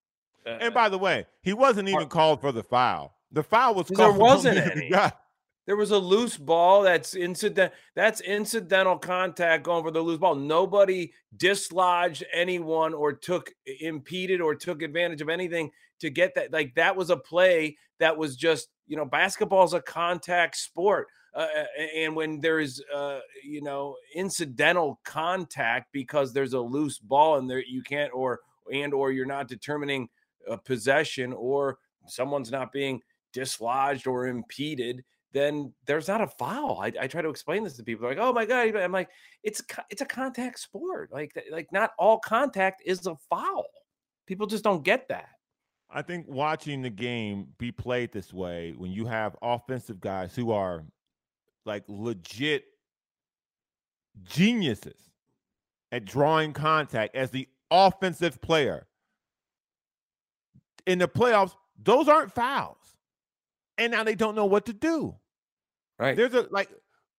Uh, 0.45 0.57
and 0.61 0.73
by 0.73 0.89
the 0.89 0.97
way, 0.97 1.25
he 1.41 1.53
wasn't 1.53 1.89
even 1.89 2.07
called 2.07 2.41
for 2.41 2.51
the 2.51 2.63
foul. 2.63 3.15
The 3.31 3.43
foul 3.43 3.75
was 3.75 3.87
there 3.87 4.11
wasn't 4.13 4.57
any. 4.57 4.91
There 5.65 5.75
was 5.75 5.89
a 5.89 5.97
loose 5.97 6.37
ball 6.37 6.83
that's 6.83 7.15
incident 7.15 7.73
that's 7.95 8.21
incidental 8.21 8.99
contact 8.99 9.63
going 9.63 9.83
for 9.83 9.89
the 9.89 10.01
loose 10.01 10.19
ball. 10.19 10.35
Nobody 10.35 11.11
dislodged 11.35 12.23
anyone 12.31 12.93
or 12.93 13.13
took 13.13 13.51
impeded 13.81 14.41
or 14.41 14.53
took 14.53 14.83
advantage 14.83 15.21
of 15.21 15.29
anything 15.29 15.71
to 16.01 16.11
get 16.11 16.35
that. 16.35 16.53
Like 16.53 16.75
that 16.75 16.95
was 16.95 17.09
a 17.09 17.17
play 17.17 17.77
that 17.99 18.15
was 18.15 18.35
just, 18.35 18.67
you 18.85 18.95
know, 18.95 19.05
basketball 19.05 19.63
is 19.63 19.73
a 19.73 19.81
contact 19.81 20.55
sport. 20.55 21.07
Uh, 21.35 21.47
and 21.95 22.15
when 22.15 22.39
there's 22.39 22.81
uh, 22.93 23.19
you 23.43 23.61
know 23.61 23.95
incidental 24.15 24.99
contact 25.03 25.87
because 25.91 26.31
there's 26.31 26.53
a 26.53 26.59
loose 26.59 26.97
ball 26.97 27.37
and 27.37 27.49
there 27.49 27.61
you 27.61 27.83
can't 27.83 28.13
or 28.13 28.39
and 28.73 28.93
or 28.93 29.11
you're 29.11 29.25
not 29.25 29.49
determining 29.49 30.07
a 30.49 30.57
possession 30.57 31.33
or 31.33 31.77
someone's 32.07 32.51
not 32.51 32.71
being 32.71 33.01
dislodged 33.33 34.07
or 34.07 34.27
impeded 34.27 35.03
then 35.35 35.73
there's 35.85 36.07
not 36.07 36.21
a 36.21 36.27
foul. 36.27 36.79
I, 36.81 36.93
I, 36.97 37.07
try 37.07 37.21
to 37.21 37.27
explain 37.27 37.65
this 37.65 37.75
to 37.75 37.83
people. 37.83 38.03
They're 38.03 38.15
like, 38.15 38.25
"Oh 38.25 38.31
my 38.31 38.45
god!" 38.45 38.73
I'm 38.77 38.93
like, 38.93 39.09
"It's 39.43 39.61
it's 39.89 40.01
a 40.01 40.05
contact 40.05 40.59
sport. 40.59 41.11
Like 41.11 41.37
like 41.51 41.67
not 41.73 41.91
all 41.99 42.19
contact 42.19 42.81
is 42.85 43.05
a 43.05 43.17
foul. 43.29 43.65
People 44.27 44.47
just 44.47 44.63
don't 44.63 44.81
get 44.81 45.09
that." 45.09 45.27
I 45.89 46.01
think 46.01 46.25
watching 46.29 46.81
the 46.81 46.89
game 46.89 47.47
be 47.57 47.69
played 47.69 48.13
this 48.13 48.33
way 48.33 48.73
when 48.77 48.91
you 48.91 49.05
have 49.07 49.35
offensive 49.41 49.99
guys 49.99 50.33
who 50.33 50.51
are 50.51 50.85
like 51.65 51.83
legit 51.87 52.65
geniuses 54.23 55.11
at 55.91 56.05
drawing 56.05 56.53
contact 56.53 57.15
as 57.15 57.31
the 57.31 57.47
offensive 57.71 58.41
player. 58.41 58.87
In 60.85 60.99
the 60.99 61.07
playoffs, 61.07 61.55
those 61.81 62.07
aren't 62.07 62.31
fouls. 62.31 62.77
And 63.77 63.91
now 63.91 64.03
they 64.03 64.15
don't 64.15 64.35
know 64.35 64.45
what 64.45 64.67
to 64.67 64.73
do. 64.73 65.15
Right. 65.99 66.15
There's 66.15 66.33
a 66.33 66.47
like 66.51 66.69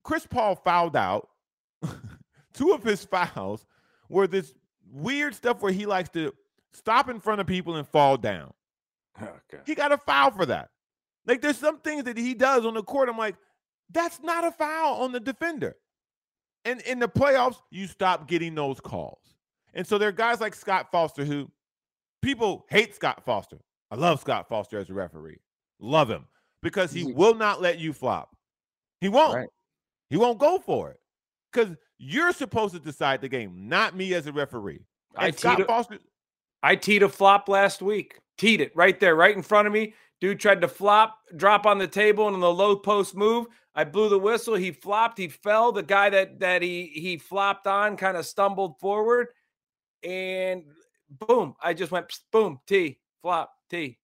Chris 0.04 0.26
Paul 0.26 0.56
fouled 0.56 0.96
out. 0.96 1.28
Two 2.54 2.72
of 2.72 2.82
his 2.82 3.04
fouls 3.04 3.66
were 4.08 4.26
this 4.26 4.54
weird 4.90 5.34
stuff 5.34 5.60
where 5.60 5.72
he 5.72 5.84
likes 5.84 6.08
to 6.10 6.32
stop 6.72 7.08
in 7.08 7.20
front 7.20 7.40
of 7.40 7.46
people 7.46 7.76
and 7.76 7.86
fall 7.86 8.16
down. 8.16 8.52
Okay. 9.20 9.62
He 9.66 9.74
got 9.74 9.92
a 9.92 9.98
foul 9.98 10.30
for 10.30 10.46
that. 10.46 10.70
Like 11.26 11.42
there's 11.42 11.58
some 11.58 11.80
things 11.80 12.04
that 12.04 12.16
he 12.16 12.34
does 12.34 12.64
on 12.64 12.74
the 12.74 12.82
court. 12.82 13.08
I'm 13.08 13.18
like, 13.18 13.36
that's 13.90 14.20
not 14.22 14.44
a 14.44 14.50
foul 14.50 15.02
on 15.02 15.12
the 15.12 15.20
defender. 15.20 15.76
And 16.64 16.80
in 16.82 16.98
the 16.98 17.08
playoffs, 17.08 17.56
you 17.70 17.86
stop 17.86 18.26
getting 18.26 18.54
those 18.54 18.80
calls. 18.80 19.20
And 19.74 19.86
so 19.86 19.98
there 19.98 20.08
are 20.08 20.12
guys 20.12 20.40
like 20.40 20.54
Scott 20.54 20.88
Foster 20.90 21.24
who 21.24 21.50
people 22.22 22.66
hate 22.68 22.94
Scott 22.94 23.22
Foster. 23.24 23.58
I 23.90 23.94
love 23.94 24.20
Scott 24.20 24.48
Foster 24.48 24.78
as 24.78 24.90
a 24.90 24.94
referee. 24.94 25.38
Love 25.78 26.10
him 26.10 26.24
because 26.62 26.92
he 26.92 27.04
mm-hmm. 27.04 27.16
will 27.16 27.34
not 27.34 27.60
let 27.60 27.78
you 27.78 27.92
flop. 27.92 28.34
He 29.00 29.08
won't. 29.08 29.34
Right. 29.34 29.48
He 30.10 30.16
won't 30.16 30.38
go 30.38 30.58
for 30.58 30.90
it. 30.90 30.98
Because 31.52 31.76
you're 31.98 32.32
supposed 32.32 32.74
to 32.74 32.80
decide 32.80 33.20
the 33.20 33.28
game, 33.28 33.68
not 33.68 33.96
me 33.96 34.14
as 34.14 34.26
a 34.26 34.32
referee. 34.32 34.84
And 35.16 35.26
I 35.26 35.30
Scott 35.30 35.58
teed 35.58 35.66
Foster. 35.66 35.98
I 36.62 36.74
teed 36.74 37.02
a 37.02 37.08
flop 37.08 37.48
last 37.48 37.82
week. 37.82 38.18
Teed 38.38 38.60
it 38.60 38.72
right 38.74 38.98
there, 38.98 39.14
right 39.14 39.34
in 39.36 39.42
front 39.42 39.66
of 39.66 39.72
me. 39.72 39.94
Dude 40.20 40.40
tried 40.40 40.60
to 40.62 40.68
flop, 40.68 41.18
drop 41.36 41.66
on 41.66 41.78
the 41.78 41.86
table, 41.86 42.26
and 42.26 42.34
in 42.34 42.40
the 42.40 42.52
low 42.52 42.74
post 42.74 43.14
move, 43.14 43.46
I 43.76 43.84
blew 43.84 44.08
the 44.08 44.18
whistle. 44.18 44.54
He 44.54 44.72
flopped. 44.72 45.18
He 45.18 45.28
fell. 45.28 45.70
The 45.70 45.82
guy 45.82 46.08
that 46.08 46.40
that 46.40 46.62
he 46.62 46.86
he 46.94 47.18
flopped 47.18 47.66
on 47.66 47.98
kind 47.98 48.16
of 48.16 48.24
stumbled 48.24 48.80
forward, 48.80 49.28
and 50.02 50.64
boom! 51.10 51.54
I 51.62 51.74
just 51.74 51.92
went 51.92 52.10
boom 52.32 52.58
T 52.66 52.98
flop 53.20 53.52
T. 53.68 53.98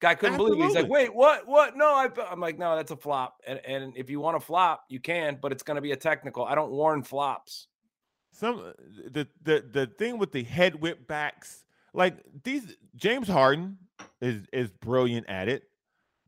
Guy 0.00 0.14
couldn't 0.14 0.34
Absolutely. 0.36 0.58
believe 0.58 0.70
it. 0.70 0.78
He's 0.78 0.82
like, 0.82 0.90
"Wait, 0.90 1.14
what? 1.14 1.46
What? 1.48 1.76
No!" 1.76 1.86
I, 1.86 2.08
I'm 2.30 2.40
like, 2.40 2.58
"No, 2.58 2.76
that's 2.76 2.92
a 2.92 2.96
flop." 2.96 3.42
And 3.46 3.60
and 3.66 3.92
if 3.96 4.08
you 4.08 4.20
want 4.20 4.38
to 4.38 4.40
flop, 4.40 4.84
you 4.88 5.00
can, 5.00 5.38
but 5.42 5.50
it's 5.52 5.64
going 5.64 5.74
to 5.74 5.82
be 5.82 5.92
a 5.92 5.96
technical. 5.96 6.44
I 6.44 6.54
don't 6.54 6.70
warn 6.70 7.02
flops. 7.02 7.66
Some 8.30 8.60
uh, 8.60 8.72
the 9.10 9.26
the 9.42 9.64
the 9.72 9.86
thing 9.98 10.16
with 10.16 10.30
the 10.30 10.44
head 10.44 10.76
whip 10.76 11.08
backs, 11.08 11.64
like 11.92 12.18
these 12.44 12.76
James 12.94 13.26
Harden 13.26 13.78
is 14.20 14.46
is 14.52 14.70
brilliant 14.70 15.28
at 15.28 15.48
it. 15.48 15.64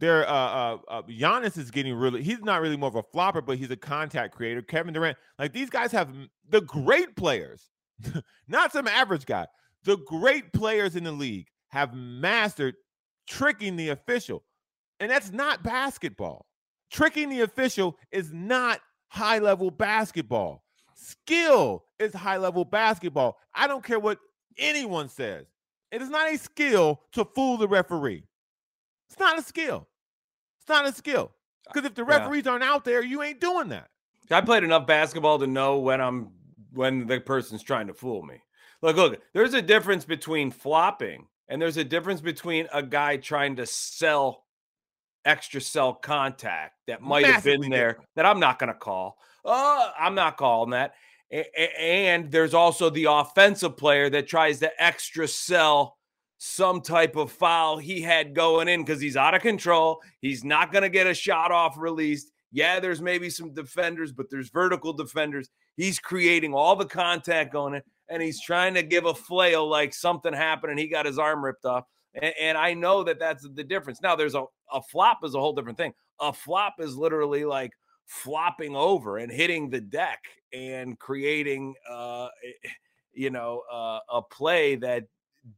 There, 0.03 0.29
uh, 0.29 0.33
uh, 0.33 0.79
uh, 0.89 1.03
Giannis 1.03 1.57
is 1.57 1.71
getting 1.71 1.95
really. 1.95 2.25
He's 2.25 2.41
not 2.41 2.61
really 2.61 2.77
more 2.77 2.89
of 2.89 2.97
a 2.97 3.05
flopper, 3.05 3.41
but 3.41 3.57
he's 3.57 3.71
a 3.71 3.77
contact 3.77 4.35
creator. 4.35 4.61
Kevin 4.61 4.93
Durant, 4.93 5.17
like 5.39 5.53
these 5.53 5.71
guys 5.71 5.93
have 5.93 6.13
the 6.49 6.63
great 6.63 7.15
players, 7.15 7.71
not 8.49 8.73
some 8.73 8.89
average 8.89 9.27
guy. 9.27 9.47
The 9.85 9.99
great 9.99 10.53
players 10.53 10.97
in 10.97 11.05
the 11.05 11.13
league 11.13 11.47
have 11.69 11.95
mastered 11.95 12.75
tricking 13.29 13.77
the 13.77 13.91
official, 13.91 14.43
and 14.99 15.09
that's 15.09 15.31
not 15.31 15.63
basketball. 15.63 16.47
Tricking 16.91 17.29
the 17.29 17.43
official 17.43 17.97
is 18.11 18.33
not 18.33 18.81
high 19.07 19.39
level 19.39 19.71
basketball. 19.71 20.65
Skill 20.97 21.85
is 22.01 22.13
high 22.13 22.39
level 22.39 22.65
basketball. 22.65 23.39
I 23.55 23.69
don't 23.69 23.85
care 23.85 24.01
what 24.01 24.19
anyone 24.59 25.09
says. 25.09 25.47
It 25.93 26.03
is 26.03 26.11
not 26.11 26.29
a 26.29 26.39
skill 26.39 27.03
to 27.13 27.25
fool 27.25 27.57
the 27.57 27.69
referee. 27.69 28.25
It's 29.09 29.21
not 29.21 29.39
a 29.39 29.43
skill. 29.43 29.87
It's 30.63 30.69
not 30.69 30.87
a 30.87 30.93
skill. 30.93 31.33
Because 31.67 31.87
if 31.87 31.95
the 31.95 32.05
referees 32.05 32.45
yeah. 32.45 32.53
aren't 32.53 32.65
out 32.65 32.85
there, 32.85 33.03
you 33.03 33.23
ain't 33.23 33.41
doing 33.41 33.69
that. 33.69 33.89
I 34.31 34.41
played 34.41 34.65
enough 34.65 34.87
basketball 34.87 35.39
to 35.41 35.47
know 35.47 35.79
when 35.79 36.01
I'm 36.01 36.31
when 36.73 37.07
the 37.07 37.21
person's 37.21 37.63
trying 37.63 37.89
to 37.89 37.95
fool 37.95 38.23
me. 38.23 38.43
Look, 38.81 38.97
look, 38.97 39.21
there's 39.35 39.55
a 39.55 39.63
difference 39.63 40.05
between 40.05 40.51
flopping 40.51 41.27
and 41.49 41.61
there's 41.61 41.77
a 41.77 41.85
difference 41.85 42.21
between 42.21 42.67
a 42.73 42.83
guy 42.83 43.17
trying 43.17 43.57
to 43.57 43.67
sell 43.67 44.45
extra 45.25 45.61
cell 45.61 45.93
contact 45.93 46.75
that 46.87 47.03
might 47.03 47.27
have 47.27 47.45
been 47.45 47.61
there 47.69 47.89
different. 47.89 48.09
that 48.17 48.27
I'm 48.27 48.41
not 48.41 48.59
going 48.59 48.73
to 48.73 48.79
call. 48.79 49.19
Uh, 49.45 49.91
I'm 49.99 50.15
not 50.15 50.37
calling 50.37 50.71
that. 50.71 50.95
And 51.79 52.31
there's 52.31 52.55
also 52.55 52.91
the 52.91 53.05
offensive 53.05 53.77
player 53.77 54.11
that 54.11 54.29
tries 54.29 54.61
to 54.61 54.83
extra 54.83 55.27
sell 55.29 55.97
some 56.45 56.81
type 56.81 57.15
of 57.15 57.31
foul 57.31 57.79
he 57.79 58.03
had 58.03 58.35
going 58.35 58.67
in 58.67 58.83
because 58.83 59.01
he's 59.01 59.17
out 59.17 59.33
of 59.33 59.41
control. 59.41 60.03
He's 60.21 60.43
not 60.43 60.73
going 60.73 60.83
to 60.83 60.89
get 60.89 61.07
a 61.07 61.15
shot 61.15 61.53
off 61.53 61.77
released. 61.79 62.33
Yeah, 62.51 62.81
there's 62.81 63.01
maybe 63.01 63.31
some 63.31 63.55
defenders, 63.55 64.11
but 64.11 64.27
there's 64.29 64.51
vertical 64.51 64.93
defenders. 64.93 65.51
He's 65.77 66.01
creating 66.01 66.53
all 66.53 66.75
the 66.75 66.85
contact 66.85 67.53
going 67.53 67.75
in, 67.75 67.83
and 68.09 68.21
he's 68.21 68.43
trying 68.43 68.75
to 68.75 68.83
give 68.83 69.05
a 69.07 69.15
flail 69.15 69.69
like 69.69 69.95
something 69.95 70.33
happened 70.33 70.73
and 70.73 70.81
he 70.81 70.89
got 70.89 71.07
his 71.07 71.17
arm 71.17 71.45
ripped 71.45 71.65
off. 71.65 71.85
And, 72.21 72.35
and 72.41 72.59
I 72.59 72.75
know 72.75 73.05
that 73.05 73.21
that's 73.21 73.49
the 73.55 73.63
difference. 73.63 74.03
Now, 74.03 74.17
there's 74.17 74.35
a, 74.35 74.43
a 74.73 74.83
flop 74.83 75.21
is 75.23 75.37
a 75.37 75.41
whole 75.41 75.53
different 75.53 75.79
thing. 75.79 75.95
A 76.21 76.33
flop 76.33 76.75
is 76.81 76.97
literally 76.97 77.45
like 77.45 77.71
flopping 78.07 78.75
over 78.75 79.19
and 79.19 79.31
hitting 79.31 79.71
the 79.71 79.81
deck 79.81 80.19
and 80.53 80.99
creating, 80.99 81.77
uh, 81.89 82.27
you 83.13 83.31
know, 83.31 83.63
uh, 83.73 84.01
a 84.11 84.23
play 84.23 84.75
that 84.75 85.05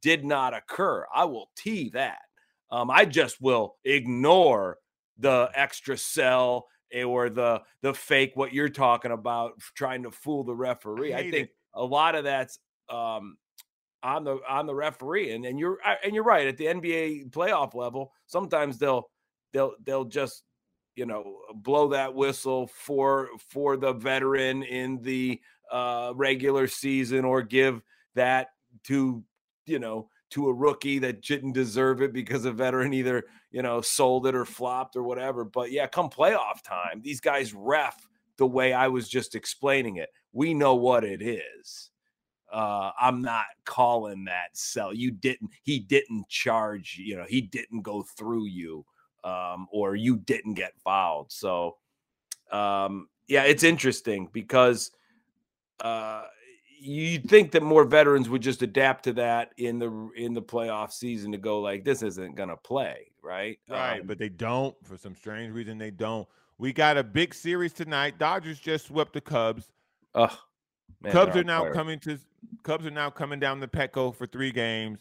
did 0.02 0.24
not 0.24 0.54
occur. 0.54 1.06
I 1.14 1.24
will 1.24 1.50
tee 1.56 1.90
that. 1.90 2.20
Um, 2.70 2.90
I 2.90 3.04
just 3.04 3.40
will 3.40 3.76
ignore 3.84 4.78
the 5.18 5.50
extra 5.54 5.96
cell 5.96 6.66
or 7.04 7.30
the 7.30 7.62
the 7.82 7.94
fake 7.94 8.32
what 8.34 8.52
you're 8.52 8.68
talking 8.68 9.10
about 9.10 9.58
trying 9.74 10.02
to 10.04 10.10
fool 10.10 10.44
the 10.44 10.54
referee. 10.54 11.14
I, 11.14 11.18
I 11.18 11.30
think 11.30 11.48
it. 11.48 11.54
a 11.74 11.84
lot 11.84 12.14
of 12.14 12.24
that's 12.24 12.58
um, 12.88 13.36
on 14.04 14.22
the 14.22 14.38
on 14.48 14.66
the 14.66 14.74
referee 14.74 15.32
and 15.32 15.46
and 15.46 15.58
you're 15.58 15.78
and 16.04 16.14
you're 16.14 16.24
right 16.24 16.46
at 16.46 16.58
the 16.58 16.66
NBA 16.66 17.30
playoff 17.30 17.74
level 17.74 18.12
sometimes 18.26 18.78
they'll 18.78 19.08
they'll 19.52 19.72
they'll 19.82 20.04
just 20.04 20.44
you 20.94 21.06
know 21.06 21.38
blow 21.54 21.88
that 21.88 22.14
whistle 22.14 22.66
for 22.66 23.30
for 23.48 23.76
the 23.78 23.94
veteran 23.94 24.62
in 24.62 25.00
the 25.00 25.40
uh 25.72 26.12
regular 26.14 26.66
season 26.66 27.24
or 27.24 27.42
give 27.42 27.80
that 28.14 28.48
to 28.84 29.24
you 29.66 29.78
know 29.78 30.08
to 30.30 30.48
a 30.48 30.52
rookie 30.52 30.98
that 30.98 31.22
didn't 31.22 31.52
deserve 31.52 32.02
it 32.02 32.12
because 32.12 32.44
a 32.44 32.52
veteran 32.52 32.92
either 32.92 33.24
you 33.50 33.62
know 33.62 33.80
sold 33.80 34.26
it 34.26 34.34
or 34.34 34.44
flopped 34.44 34.96
or 34.96 35.02
whatever 35.02 35.44
but 35.44 35.70
yeah 35.70 35.86
come 35.86 36.10
playoff 36.10 36.62
time 36.62 37.00
these 37.02 37.20
guys 37.20 37.54
ref 37.54 38.08
the 38.36 38.46
way 38.46 38.72
I 38.72 38.88
was 38.88 39.08
just 39.08 39.34
explaining 39.34 39.96
it 39.96 40.10
we 40.32 40.54
know 40.54 40.74
what 40.74 41.04
it 41.04 41.22
is 41.22 41.90
uh, 42.54 42.92
I'm 43.00 43.20
not 43.20 43.46
calling 43.64 44.24
that 44.26 44.50
sell. 44.56 44.94
You 44.94 45.10
didn't, 45.10 45.50
he 45.64 45.80
didn't 45.80 46.28
charge, 46.28 46.96
you 46.96 47.16
know, 47.16 47.24
he 47.28 47.40
didn't 47.40 47.82
go 47.82 48.02
through 48.16 48.46
you 48.46 48.86
um, 49.24 49.66
or 49.72 49.96
you 49.96 50.18
didn't 50.18 50.54
get 50.54 50.78
fouled. 50.78 51.32
So, 51.32 51.78
um, 52.52 53.08
yeah, 53.26 53.42
it's 53.42 53.64
interesting 53.64 54.28
because 54.32 54.92
uh, 55.80 56.22
you 56.84 57.18
think 57.18 57.52
that 57.52 57.62
more 57.62 57.84
veterans 57.84 58.28
would 58.28 58.42
just 58.42 58.62
adapt 58.62 59.04
to 59.04 59.12
that 59.14 59.52
in 59.56 59.78
the 59.78 60.10
in 60.16 60.34
the 60.34 60.42
playoff 60.42 60.92
season 60.92 61.32
to 61.32 61.38
go 61.38 61.60
like 61.60 61.84
this 61.84 62.02
isn't 62.02 62.36
gonna 62.36 62.56
play, 62.56 63.10
right? 63.22 63.58
Right, 63.68 64.00
um, 64.00 64.06
but 64.06 64.18
they 64.18 64.28
don't 64.28 64.76
for 64.84 64.96
some 64.98 65.14
strange 65.14 65.52
reason. 65.54 65.78
They 65.78 65.90
don't. 65.90 66.28
We 66.58 66.72
got 66.72 66.98
a 66.98 67.02
big 67.02 67.34
series 67.34 67.72
tonight. 67.72 68.18
Dodgers 68.18 68.60
just 68.60 68.86
swept 68.86 69.14
the 69.14 69.20
Cubs. 69.20 69.70
Man, 70.14 70.28
Cubs 71.10 71.36
are 71.36 71.44
now 71.44 71.72
coming 71.72 71.98
to 72.00 72.18
Cubs 72.62 72.86
are 72.86 72.90
now 72.90 73.10
coming 73.10 73.40
down 73.40 73.60
the 73.60 73.68
Petco 73.68 74.14
for 74.14 74.26
three 74.26 74.52
games. 74.52 75.00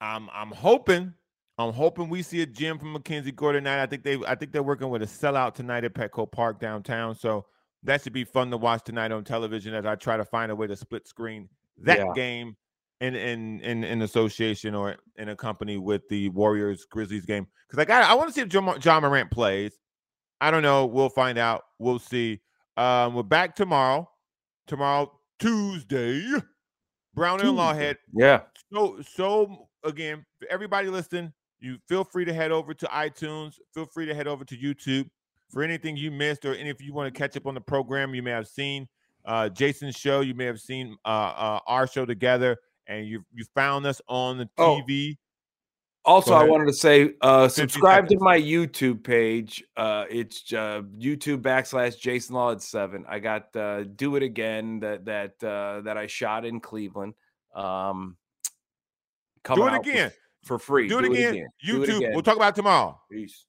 I'm 0.00 0.30
I'm 0.32 0.50
hoping 0.50 1.12
I'm 1.58 1.74
hoping 1.74 2.08
we 2.08 2.22
see 2.22 2.40
a 2.40 2.46
gym 2.46 2.78
from 2.78 2.96
MacKenzie 2.96 3.36
Gore 3.36 3.52
tonight. 3.52 3.82
I 3.82 3.86
think 3.86 4.02
they 4.02 4.18
I 4.26 4.34
think 4.34 4.52
they're 4.52 4.62
working 4.62 4.88
with 4.88 5.02
a 5.02 5.06
sellout 5.06 5.54
tonight 5.54 5.84
at 5.84 5.92
Petco 5.92 6.30
Park 6.30 6.58
downtown. 6.58 7.14
So 7.14 7.44
that 7.82 8.02
should 8.02 8.12
be 8.12 8.24
fun 8.24 8.50
to 8.50 8.56
watch 8.56 8.84
tonight 8.84 9.12
on 9.12 9.24
television 9.24 9.74
as 9.74 9.86
I 9.86 9.94
try 9.94 10.16
to 10.16 10.24
find 10.24 10.52
a 10.52 10.56
way 10.56 10.66
to 10.66 10.76
split 10.76 11.06
screen 11.08 11.48
that 11.78 11.98
yeah. 11.98 12.12
game 12.14 12.56
in 13.00 13.14
in 13.14 13.60
in 13.60 13.84
in 13.84 14.02
association 14.02 14.74
or 14.74 14.96
in 15.16 15.30
a 15.30 15.36
company 15.36 15.78
with 15.78 16.06
the 16.08 16.28
Warriors 16.30 16.84
Grizzlies 16.84 17.24
game. 17.24 17.46
Because 17.66 17.80
I 17.80 17.84
got 17.84 18.04
I 18.04 18.14
want 18.14 18.28
to 18.28 18.34
see 18.34 18.42
if 18.42 18.48
John, 18.48 18.78
Ja 18.82 19.00
Morant 19.00 19.30
plays. 19.30 19.72
I 20.40 20.50
don't 20.50 20.62
know. 20.62 20.86
We'll 20.86 21.08
find 21.08 21.38
out. 21.38 21.62
We'll 21.78 21.98
see. 21.98 22.40
Um, 22.76 23.14
we're 23.14 23.22
back 23.22 23.54
tomorrow. 23.54 24.08
Tomorrow, 24.66 25.12
Tuesday. 25.38 26.26
Browner 27.14 27.44
and 27.44 27.58
Lawhead. 27.58 27.96
Yeah. 28.14 28.42
So 28.72 29.00
so 29.02 29.68
again, 29.84 30.24
for 30.38 30.48
everybody 30.50 30.88
listening, 30.88 31.32
you 31.58 31.78
feel 31.88 32.04
free 32.04 32.24
to 32.24 32.32
head 32.32 32.52
over 32.52 32.74
to 32.74 32.86
iTunes. 32.86 33.54
Feel 33.74 33.86
free 33.86 34.06
to 34.06 34.14
head 34.14 34.26
over 34.26 34.44
to 34.44 34.56
YouTube 34.56 35.08
for 35.50 35.62
anything 35.62 35.96
you 35.96 36.10
missed 36.10 36.44
or 36.44 36.54
any 36.54 36.70
if 36.70 36.80
you 36.80 36.92
want 36.92 37.12
to 37.12 37.18
catch 37.18 37.36
up 37.36 37.46
on 37.46 37.54
the 37.54 37.60
program 37.60 38.14
you 38.14 38.22
may 38.22 38.30
have 38.30 38.48
seen 38.48 38.88
uh, 39.24 39.48
Jason's 39.48 39.96
show. 39.96 40.20
You 40.20 40.34
may 40.34 40.46
have 40.46 40.60
seen 40.60 40.96
uh, 41.04 41.08
uh, 41.08 41.60
our 41.66 41.86
show 41.86 42.04
together, 42.04 42.58
and 42.86 43.06
you 43.06 43.24
you 43.34 43.44
found 43.54 43.86
us 43.86 44.00
on 44.08 44.38
the 44.38 44.48
TV. 44.58 45.16
Oh. 45.16 45.20
Also, 46.06 46.32
I 46.32 46.44
wanted 46.44 46.64
to 46.64 46.72
say, 46.72 47.12
uh, 47.20 47.46
subscribe 47.46 48.08
to 48.08 48.16
my 48.20 48.40
YouTube 48.40 49.04
page. 49.04 49.62
Uh, 49.76 50.06
it's 50.08 50.50
uh, 50.50 50.80
YouTube 50.98 51.42
backslash 51.42 52.00
Jason 52.00 52.36
Law 52.36 52.52
at 52.52 52.62
seven. 52.62 53.04
I 53.06 53.18
got 53.18 53.54
uh, 53.54 53.84
"Do 53.84 54.16
It 54.16 54.22
Again" 54.22 54.80
that 54.80 55.04
that 55.04 55.44
uh, 55.44 55.82
that 55.82 55.98
I 55.98 56.06
shot 56.06 56.46
in 56.46 56.60
Cleveland. 56.60 57.12
Um, 57.54 58.16
do 59.44 59.66
it 59.66 59.74
again 59.74 60.10
for 60.42 60.58
free. 60.58 60.88
Do 60.88 61.00
it, 61.00 61.02
Do 61.02 61.12
again. 61.12 61.34
it 61.34 61.36
again. 61.36 61.48
YouTube. 61.66 61.82
It 61.82 61.96
again. 61.96 62.10
We'll 62.14 62.22
talk 62.22 62.36
about 62.36 62.56
tomorrow. 62.56 62.98
Peace. 63.10 63.44